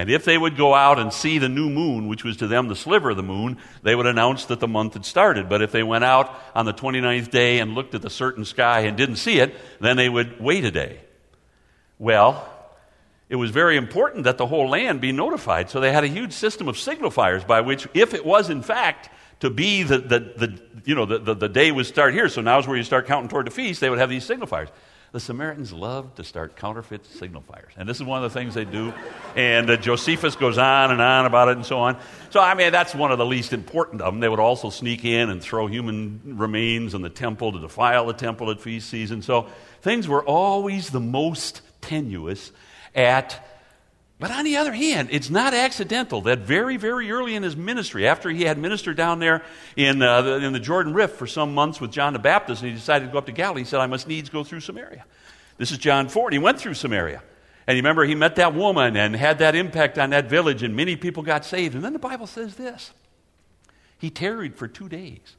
And 0.00 0.08
if 0.08 0.24
they 0.24 0.38
would 0.38 0.56
go 0.56 0.72
out 0.72 0.98
and 0.98 1.12
see 1.12 1.36
the 1.36 1.50
new 1.50 1.68
moon, 1.68 2.08
which 2.08 2.24
was 2.24 2.38
to 2.38 2.46
them 2.46 2.68
the 2.68 2.74
sliver 2.74 3.10
of 3.10 3.18
the 3.18 3.22
moon, 3.22 3.58
they 3.82 3.94
would 3.94 4.06
announce 4.06 4.46
that 4.46 4.58
the 4.58 4.66
month 4.66 4.94
had 4.94 5.04
started. 5.04 5.46
But 5.50 5.60
if 5.60 5.72
they 5.72 5.82
went 5.82 6.04
out 6.04 6.34
on 6.54 6.64
the 6.64 6.72
29th 6.72 7.30
day 7.30 7.58
and 7.58 7.74
looked 7.74 7.94
at 7.94 8.00
the 8.00 8.08
certain 8.08 8.46
sky 8.46 8.80
and 8.80 8.96
didn't 8.96 9.16
see 9.16 9.40
it, 9.40 9.54
then 9.78 9.98
they 9.98 10.08
would 10.08 10.40
wait 10.40 10.64
a 10.64 10.70
day. 10.70 11.00
Well, 11.98 12.48
it 13.28 13.36
was 13.36 13.50
very 13.50 13.76
important 13.76 14.24
that 14.24 14.38
the 14.38 14.46
whole 14.46 14.70
land 14.70 15.02
be 15.02 15.12
notified. 15.12 15.68
So 15.68 15.80
they 15.80 15.92
had 15.92 16.04
a 16.04 16.08
huge 16.08 16.32
system 16.32 16.66
of 16.66 16.76
signifiers 16.76 17.46
by 17.46 17.60
which, 17.60 17.86
if 17.92 18.14
it 18.14 18.24
was 18.24 18.48
in 18.48 18.62
fact 18.62 19.10
to 19.40 19.50
be 19.50 19.82
the, 19.82 19.98
the, 19.98 20.18
the 20.18 20.60
you 20.86 20.94
know, 20.94 21.04
the, 21.04 21.18
the, 21.18 21.34
the 21.34 21.48
day 21.50 21.70
would 21.70 21.84
start 21.84 22.14
here, 22.14 22.30
so 22.30 22.40
now's 22.40 22.66
where 22.66 22.78
you 22.78 22.84
start 22.84 23.06
counting 23.06 23.28
toward 23.28 23.46
the 23.46 23.50
feast, 23.50 23.82
they 23.82 23.90
would 23.90 23.98
have 23.98 24.08
these 24.08 24.26
signifiers 24.26 24.70
the 25.12 25.20
Samaritans 25.20 25.72
love 25.72 26.14
to 26.14 26.24
start 26.24 26.56
counterfeit 26.56 27.04
signal 27.04 27.42
fires. 27.42 27.72
And 27.76 27.88
this 27.88 27.96
is 27.96 28.04
one 28.04 28.22
of 28.22 28.32
the 28.32 28.38
things 28.38 28.54
they 28.54 28.64
do. 28.64 28.92
And 29.34 29.68
uh, 29.68 29.76
Josephus 29.76 30.36
goes 30.36 30.56
on 30.56 30.92
and 30.92 31.02
on 31.02 31.26
about 31.26 31.48
it 31.48 31.56
and 31.56 31.66
so 31.66 31.80
on. 31.80 31.98
So, 32.30 32.40
I 32.40 32.54
mean, 32.54 32.70
that's 32.70 32.94
one 32.94 33.10
of 33.10 33.18
the 33.18 33.26
least 33.26 33.52
important 33.52 34.02
of 34.02 34.12
them. 34.12 34.20
They 34.20 34.28
would 34.28 34.38
also 34.38 34.70
sneak 34.70 35.04
in 35.04 35.28
and 35.30 35.42
throw 35.42 35.66
human 35.66 36.20
remains 36.24 36.94
in 36.94 37.02
the 37.02 37.10
temple 37.10 37.52
to 37.52 37.60
defile 37.60 38.06
the 38.06 38.12
temple 38.12 38.50
at 38.50 38.60
feast 38.60 38.88
season. 38.88 39.22
So, 39.22 39.48
things 39.82 40.06
were 40.06 40.24
always 40.24 40.90
the 40.90 41.00
most 41.00 41.62
tenuous 41.80 42.52
at 42.94 43.49
but 44.20 44.30
on 44.30 44.44
the 44.44 44.58
other 44.58 44.72
hand, 44.74 45.08
it's 45.10 45.30
not 45.30 45.54
accidental 45.54 46.20
that 46.22 46.40
very, 46.40 46.76
very 46.76 47.10
early 47.10 47.34
in 47.34 47.42
his 47.42 47.56
ministry, 47.56 48.06
after 48.06 48.28
he 48.28 48.42
had 48.42 48.58
ministered 48.58 48.98
down 48.98 49.18
there 49.18 49.42
in, 49.76 50.02
uh, 50.02 50.20
the, 50.20 50.34
in 50.44 50.52
the 50.52 50.60
Jordan 50.60 50.92
Rift 50.92 51.16
for 51.16 51.26
some 51.26 51.54
months 51.54 51.80
with 51.80 51.90
John 51.90 52.12
the 52.12 52.18
Baptist, 52.18 52.60
and 52.60 52.70
he 52.70 52.76
decided 52.76 53.06
to 53.06 53.12
go 53.12 53.16
up 53.16 53.26
to 53.26 53.32
Galilee, 53.32 53.62
he 53.62 53.64
said, 53.64 53.80
I 53.80 53.86
must 53.86 54.06
needs 54.06 54.28
go 54.28 54.44
through 54.44 54.60
Samaria. 54.60 55.06
This 55.56 55.72
is 55.72 55.78
John 55.78 56.10
4. 56.10 56.28
And 56.28 56.32
he 56.34 56.38
went 56.38 56.60
through 56.60 56.74
Samaria. 56.74 57.22
And 57.66 57.76
you 57.76 57.82
remember, 57.82 58.04
he 58.04 58.14
met 58.14 58.36
that 58.36 58.54
woman 58.54 58.94
and 58.94 59.16
had 59.16 59.38
that 59.38 59.54
impact 59.54 59.98
on 59.98 60.10
that 60.10 60.28
village, 60.28 60.62
and 60.62 60.76
many 60.76 60.96
people 60.96 61.22
got 61.22 61.46
saved. 61.46 61.74
And 61.74 61.82
then 61.82 61.94
the 61.94 61.98
Bible 61.98 62.26
says 62.26 62.56
this 62.56 62.92
He 63.96 64.10
tarried 64.10 64.54
for 64.54 64.68
two 64.68 64.90
days, 64.90 65.36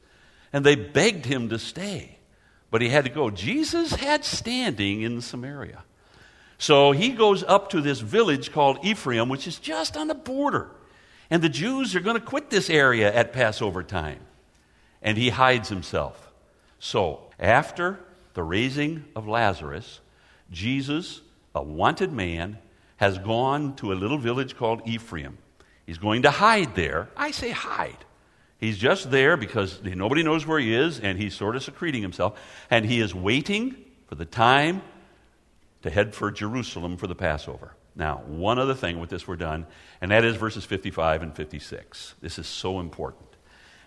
and 0.51 0.65
they 0.65 0.75
begged 0.75 1.27
him 1.27 1.49
to 1.49 1.59
stay, 1.59 2.17
but 2.71 2.81
he 2.81 2.89
had 2.89 3.05
to 3.05 3.11
go. 3.11 3.29
Jesus 3.29 3.93
had 3.93 4.25
standing 4.25 5.03
in 5.03 5.21
Samaria. 5.21 5.83
So 6.61 6.91
he 6.91 7.09
goes 7.09 7.43
up 7.43 7.71
to 7.71 7.81
this 7.81 8.01
village 8.01 8.51
called 8.51 8.85
Ephraim, 8.85 9.29
which 9.29 9.47
is 9.47 9.57
just 9.57 9.97
on 9.97 10.05
the 10.05 10.13
border. 10.13 10.69
And 11.31 11.41
the 11.41 11.49
Jews 11.49 11.95
are 11.95 12.01
going 12.01 12.19
to 12.19 12.23
quit 12.23 12.51
this 12.51 12.69
area 12.69 13.11
at 13.11 13.33
Passover 13.33 13.81
time. 13.81 14.19
And 15.01 15.17
he 15.17 15.29
hides 15.29 15.69
himself. 15.69 16.31
So, 16.77 17.21
after 17.39 17.99
the 18.35 18.43
raising 18.43 19.05
of 19.15 19.27
Lazarus, 19.27 20.01
Jesus, 20.51 21.21
a 21.55 21.63
wanted 21.63 22.13
man, 22.13 22.59
has 22.97 23.17
gone 23.17 23.75
to 23.77 23.91
a 23.91 23.95
little 23.95 24.19
village 24.19 24.55
called 24.55 24.83
Ephraim. 24.85 25.39
He's 25.87 25.97
going 25.97 26.21
to 26.21 26.29
hide 26.29 26.75
there. 26.75 27.09
I 27.17 27.31
say 27.31 27.49
hide. 27.49 28.05
He's 28.59 28.77
just 28.77 29.09
there 29.09 29.35
because 29.35 29.81
nobody 29.81 30.21
knows 30.21 30.45
where 30.45 30.59
he 30.59 30.75
is, 30.75 30.99
and 30.99 31.17
he's 31.17 31.33
sort 31.33 31.55
of 31.55 31.63
secreting 31.63 32.03
himself. 32.03 32.39
And 32.69 32.85
he 32.85 32.99
is 32.99 33.15
waiting 33.15 33.77
for 34.05 34.13
the 34.13 34.25
time 34.25 34.83
to 35.81 35.89
head 35.89 36.13
for 36.13 36.31
Jerusalem 36.31 36.97
for 36.97 37.07
the 37.07 37.15
Passover. 37.15 37.73
Now, 37.95 38.23
one 38.25 38.59
other 38.59 38.73
thing 38.73 38.99
with 38.99 39.09
this 39.09 39.27
we're 39.27 39.35
done, 39.35 39.65
and 39.99 40.11
that 40.11 40.23
is 40.23 40.35
verses 40.35 40.63
55 40.63 41.23
and 41.23 41.35
56. 41.35 42.15
This 42.21 42.39
is 42.39 42.47
so 42.47 42.79
important. 42.79 43.27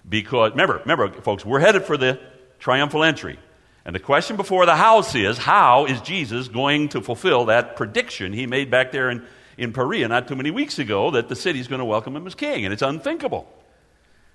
Because, 0.07 0.51
remember, 0.51 0.79
remember, 0.79 1.11
folks, 1.23 1.45
we're 1.45 1.61
headed 1.61 1.85
for 1.85 1.97
the 1.97 2.21
triumphal 2.59 3.03
entry. 3.03 3.39
And 3.87 3.95
the 3.95 4.01
question 4.01 4.37
before 4.37 4.67
the 4.67 4.77
house 4.77 5.15
is 5.15 5.39
how 5.39 5.87
is 5.87 6.01
Jesus 6.01 6.49
going 6.49 6.91
to 6.91 7.01
fulfill 7.01 7.47
that 7.47 7.77
prediction 7.77 8.33
he 8.33 8.47
made 8.47 8.71
back 8.71 8.93
there 8.93 9.11
in, 9.11 9.25
in 9.59 9.73
Perea 9.73 10.09
not 10.09 10.29
too 10.29 10.37
many 10.37 10.51
weeks 10.51 10.79
ago 10.79 11.11
that 11.13 11.29
the 11.29 11.37
city's 11.37 11.69
going 11.69 11.81
to 11.81 11.85
welcome 11.85 12.17
him 12.17 12.27
as 12.27 12.35
king? 12.35 12.65
And 12.65 12.73
it's 12.73 12.83
unthinkable. 12.83 13.51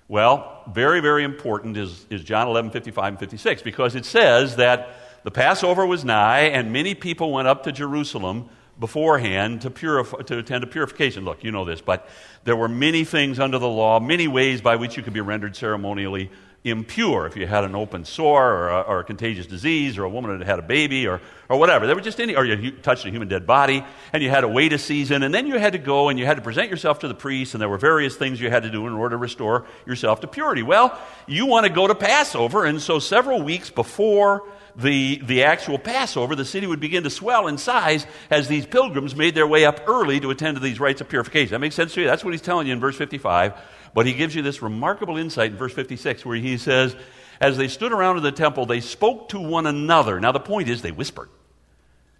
Well, 0.06 0.64
very, 0.72 1.00
very 1.00 1.22
important 1.22 1.76
is, 1.76 2.04
is 2.10 2.24
John 2.24 2.48
11, 2.48 2.72
55 2.72 3.12
and 3.12 3.18
56, 3.18 3.62
because 3.62 3.94
it 3.94 4.04
says 4.04 4.56
that 4.56 4.96
the 5.22 5.30
Passover 5.30 5.86
was 5.86 6.04
nigh, 6.04 6.42
and 6.42 6.72
many 6.72 6.94
people 6.94 7.32
went 7.32 7.48
up 7.48 7.64
to 7.64 7.72
Jerusalem 7.72 8.48
beforehand 8.78 9.60
to, 9.62 9.70
purify, 9.70 10.22
to 10.22 10.38
attend 10.38 10.64
a 10.64 10.66
purification. 10.66 11.24
Look, 11.24 11.44
you 11.44 11.50
know 11.50 11.64
this, 11.64 11.82
but 11.82 12.08
there 12.44 12.56
were 12.56 12.68
many 12.68 13.04
things 13.04 13.38
under 13.38 13.58
the 13.58 13.68
law, 13.68 14.00
many 14.00 14.26
ways 14.26 14.62
by 14.62 14.76
which 14.76 14.96
you 14.96 15.02
could 15.02 15.12
be 15.12 15.20
rendered 15.20 15.54
ceremonially 15.54 16.30
impure 16.62 17.26
if 17.26 17.36
you 17.36 17.46
had 17.46 17.64
an 17.64 17.74
open 17.74 18.04
sore 18.04 18.52
or 18.52 18.68
a, 18.68 18.80
or 18.82 19.00
a, 19.00 19.04
contagious 19.04 19.46
disease 19.46 19.96
or 19.96 20.04
a 20.04 20.10
woman 20.10 20.38
that 20.38 20.46
had 20.46 20.58
a 20.58 20.62
baby 20.62 21.06
or, 21.06 21.20
or 21.48 21.58
whatever. 21.58 21.86
There 21.86 21.94
were 21.94 22.02
just 22.02 22.20
any, 22.20 22.36
or 22.36 22.44
you 22.44 22.70
touched 22.70 23.06
a 23.06 23.10
human 23.10 23.28
dead 23.28 23.46
body 23.46 23.82
and 24.12 24.22
you 24.22 24.28
had 24.28 24.42
to 24.42 24.48
wait 24.48 24.74
a 24.74 24.78
season 24.78 25.22
and 25.22 25.32
then 25.32 25.46
you 25.46 25.58
had 25.58 25.72
to 25.72 25.78
go 25.78 26.10
and 26.10 26.18
you 26.18 26.26
had 26.26 26.36
to 26.36 26.42
present 26.42 26.68
yourself 26.70 26.98
to 26.98 27.08
the 27.08 27.14
priest 27.14 27.54
and 27.54 27.62
there 27.62 27.68
were 27.68 27.78
various 27.78 28.14
things 28.14 28.38
you 28.38 28.50
had 28.50 28.64
to 28.64 28.70
do 28.70 28.86
in 28.86 28.92
order 28.92 29.14
to 29.14 29.16
restore 29.16 29.64
yourself 29.86 30.20
to 30.20 30.26
purity. 30.26 30.62
Well, 30.62 30.98
you 31.26 31.46
want 31.46 31.64
to 31.64 31.72
go 31.72 31.86
to 31.86 31.94
Passover 31.94 32.66
and 32.66 32.80
so 32.80 32.98
several 32.98 33.40
weeks 33.40 33.70
before 33.70 34.44
the, 34.80 35.20
the 35.24 35.44
actual 35.44 35.78
Passover, 35.78 36.34
the 36.34 36.44
city 36.44 36.66
would 36.66 36.80
begin 36.80 37.02
to 37.04 37.10
swell 37.10 37.48
in 37.48 37.58
size 37.58 38.06
as 38.30 38.48
these 38.48 38.66
pilgrims 38.66 39.14
made 39.14 39.34
their 39.34 39.46
way 39.46 39.64
up 39.64 39.82
early 39.86 40.20
to 40.20 40.30
attend 40.30 40.56
to 40.56 40.62
these 40.62 40.80
rites 40.80 41.00
of 41.00 41.08
purification. 41.08 41.52
That 41.52 41.60
makes 41.60 41.74
sense 41.74 41.94
to 41.94 42.00
you? 42.00 42.06
That's 42.06 42.24
what 42.24 42.32
he's 42.32 42.40
telling 42.40 42.66
you 42.66 42.72
in 42.72 42.80
verse 42.80 42.96
55. 42.96 43.54
But 43.94 44.06
he 44.06 44.12
gives 44.12 44.34
you 44.34 44.42
this 44.42 44.62
remarkable 44.62 45.16
insight 45.16 45.50
in 45.50 45.56
verse 45.56 45.72
56 45.72 46.24
where 46.24 46.36
he 46.36 46.56
says, 46.56 46.96
As 47.40 47.56
they 47.56 47.68
stood 47.68 47.92
around 47.92 48.16
in 48.16 48.22
the 48.22 48.32
temple, 48.32 48.66
they 48.66 48.80
spoke 48.80 49.30
to 49.30 49.40
one 49.40 49.66
another. 49.66 50.20
Now, 50.20 50.32
the 50.32 50.40
point 50.40 50.68
is, 50.68 50.82
they 50.82 50.92
whispered 50.92 51.28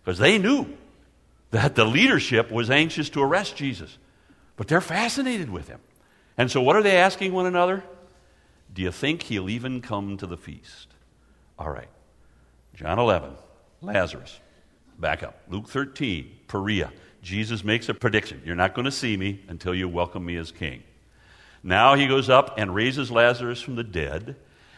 because 0.04 0.18
they 0.18 0.38
knew 0.38 0.66
that 1.52 1.74
the 1.74 1.84
leadership 1.84 2.50
was 2.50 2.70
anxious 2.70 3.10
to 3.10 3.22
arrest 3.22 3.56
Jesus. 3.56 3.96
But 4.56 4.68
they're 4.68 4.80
fascinated 4.80 5.50
with 5.50 5.68
him. 5.68 5.80
And 6.36 6.50
so, 6.50 6.60
what 6.60 6.76
are 6.76 6.82
they 6.82 6.96
asking 6.96 7.32
one 7.32 7.46
another? 7.46 7.84
Do 8.72 8.82
you 8.82 8.92
think 8.92 9.22
he'll 9.22 9.48
even 9.48 9.80
come 9.80 10.16
to 10.18 10.26
the 10.26 10.36
feast? 10.36 10.88
All 11.58 11.70
right. 11.70 11.88
John 12.80 12.98
11, 12.98 13.32
Lazarus. 13.82 14.40
Back 14.98 15.22
up. 15.22 15.38
Luke 15.50 15.68
13, 15.68 16.38
Perea. 16.48 16.90
Jesus 17.20 17.62
makes 17.62 17.90
a 17.90 17.94
prediction. 17.94 18.40
You're 18.46 18.56
not 18.56 18.72
going 18.72 18.86
to 18.86 18.90
see 18.90 19.18
me 19.18 19.44
until 19.48 19.74
you 19.74 19.86
welcome 19.86 20.24
me 20.24 20.36
as 20.36 20.50
king. 20.50 20.82
Now 21.62 21.94
he 21.94 22.06
goes 22.06 22.30
up 22.30 22.54
and 22.56 22.74
raises 22.74 23.10
Lazarus 23.10 23.60
from 23.60 23.74
the 23.74 23.84
dead. 23.84 24.34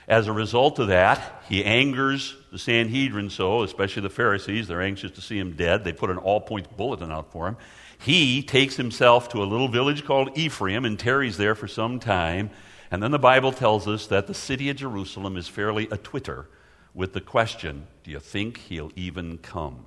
As 0.09 0.27
a 0.27 0.33
result 0.33 0.81
of 0.81 0.89
that, 0.89 1.45
he 1.49 1.65
angers 1.65 2.35
the 2.51 2.59
Sanhedrin 2.59 3.31
so, 3.31 3.63
especially 3.63 4.03
the 4.03 4.11
Pharisees. 4.11 4.67
They're 4.67 4.83
anxious 4.83 5.13
to 5.13 5.21
see 5.21 5.39
him 5.39 5.53
dead. 5.53 5.85
They 5.85 5.93
put 5.93 6.11
an 6.11 6.19
all 6.19 6.41
points 6.41 6.71
bulletin 6.77 7.13
out 7.13 7.31
for 7.31 7.47
him. 7.47 7.57
He 8.01 8.43
takes 8.43 8.75
himself 8.75 9.29
to 9.29 9.45
a 9.45 9.47
little 9.47 9.69
village 9.69 10.05
called 10.05 10.37
Ephraim 10.37 10.85
and 10.85 10.99
tarries 10.99 11.37
there 11.37 11.55
for 11.55 11.69
some 11.69 12.01
time. 12.01 12.51
And 12.91 13.01
then 13.01 13.13
the 13.13 13.21
Bible 13.21 13.53
tells 13.53 13.87
us 13.87 14.09
that 14.09 14.27
the 14.27 14.35
city 14.35 14.71
of 14.71 14.77
Jerusalem 14.77 15.37
is 15.37 15.47
fairly 15.47 15.87
a 15.93 15.97
twitter 15.97 16.49
with 16.95 17.13
the 17.13 17.21
question 17.21 17.87
Do 18.05 18.11
you 18.11 18.21
think 18.21 18.59
he'll 18.59 18.93
even 18.97 19.39
come? 19.39 19.85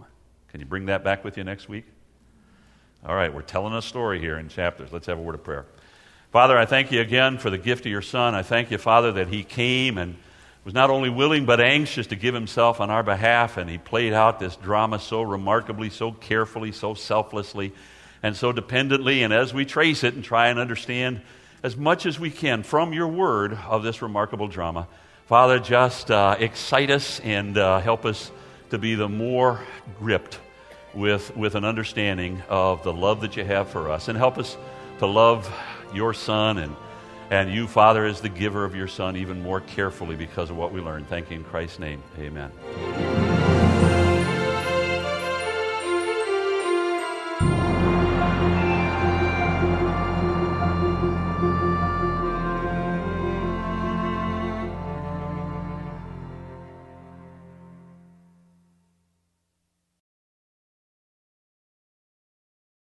Can 0.50 0.60
you 0.60 0.66
bring 0.66 0.86
that 0.86 1.04
back 1.04 1.24
with 1.24 1.38
you 1.38 1.44
next 1.44 1.68
week? 1.68 1.86
All 3.06 3.16
right, 3.16 3.34
we're 3.34 3.42
telling 3.42 3.74
a 3.74 3.82
story 3.82 4.20
here 4.20 4.38
in 4.38 4.50
chapters. 4.50 4.92
Let's 4.92 5.08
have 5.08 5.20
a 5.20 5.22
word 5.22 5.36
of 5.36 5.44
prayer. 5.44 5.66
Father, 6.32 6.58
I 6.58 6.66
thank 6.66 6.92
you 6.92 7.02
again 7.02 7.38
for 7.38 7.50
the 7.50 7.58
gift 7.58 7.86
of 7.86 7.92
your 7.92 8.02
Son. 8.02 8.34
I 8.34 8.42
thank 8.42 8.72
you, 8.72 8.78
Father, 8.78 9.12
that 9.14 9.28
he 9.28 9.44
came 9.44 9.98
and 9.98 10.16
was 10.66 10.74
not 10.74 10.90
only 10.90 11.10
willing 11.10 11.46
but 11.46 11.62
anxious 11.62 12.08
to 12.08 12.16
give 12.16 12.34
himself 12.34 12.82
on 12.82 12.90
our 12.90 13.04
behalf, 13.04 13.58
and 13.58 13.70
he 13.70 13.78
played 13.78 14.14
out 14.14 14.40
this 14.40 14.56
drama 14.56 15.00
so 15.00 15.22
remarkably, 15.22 15.92
so 15.92 16.12
carefully, 16.12 16.72
so 16.72 16.96
selflessly, 16.96 17.72
and 18.24 18.36
so 18.36 18.52
dependently. 18.52 19.22
And 19.22 19.32
as 19.32 19.54
we 19.54 19.66
trace 19.66 20.04
it 20.04 20.16
and 20.16 20.24
try 20.24 20.48
and 20.48 20.58
understand 20.58 21.22
as 21.62 21.78
much 21.78 22.06
as 22.06 22.20
we 22.20 22.32
can 22.32 22.64
from 22.64 22.94
your 22.94 23.08
word 23.08 23.54
of 23.54 23.84
this 23.84 24.02
remarkable 24.02 24.48
drama, 24.48 24.88
Father, 25.26 25.60
just 25.60 26.12
uh, 26.12 26.36
excite 26.40 26.92
us 26.92 27.20
and 27.22 27.58
uh, 27.58 27.80
help 27.80 28.06
us 28.06 28.32
to 28.70 28.78
be 28.78 28.94
the 28.94 29.10
more 29.10 29.60
gripped 29.98 30.40
with, 30.94 31.36
with 31.36 31.56
an 31.56 31.66
understanding 31.66 32.44
of 32.48 32.84
the 32.84 32.94
love 32.94 33.22
that 33.22 33.36
you 33.36 33.44
have 33.44 33.68
for 33.68 33.90
us. 33.90 34.08
And 34.08 34.16
help 34.16 34.38
us 34.38 34.56
to 35.00 35.08
love 35.08 35.52
your 35.96 36.14
Son 36.14 36.60
and, 36.60 36.76
and 37.32 37.52
you, 37.52 37.68
Father, 37.68 38.06
as 38.06 38.22
the 38.22 38.30
giver 38.30 38.66
of 38.66 38.76
your 38.76 38.88
Son, 38.88 39.18
even 39.18 39.42
more 39.42 39.62
carefully 39.62 40.16
because 40.16 40.52
of 40.52 40.58
what 40.58 40.72
we 40.72 40.80
learned. 40.80 41.08
Thank 41.08 41.32
you 41.32 41.38
in 41.38 41.44
Christ's 41.44 41.80
name. 41.80 42.04
Amen. 42.20 43.25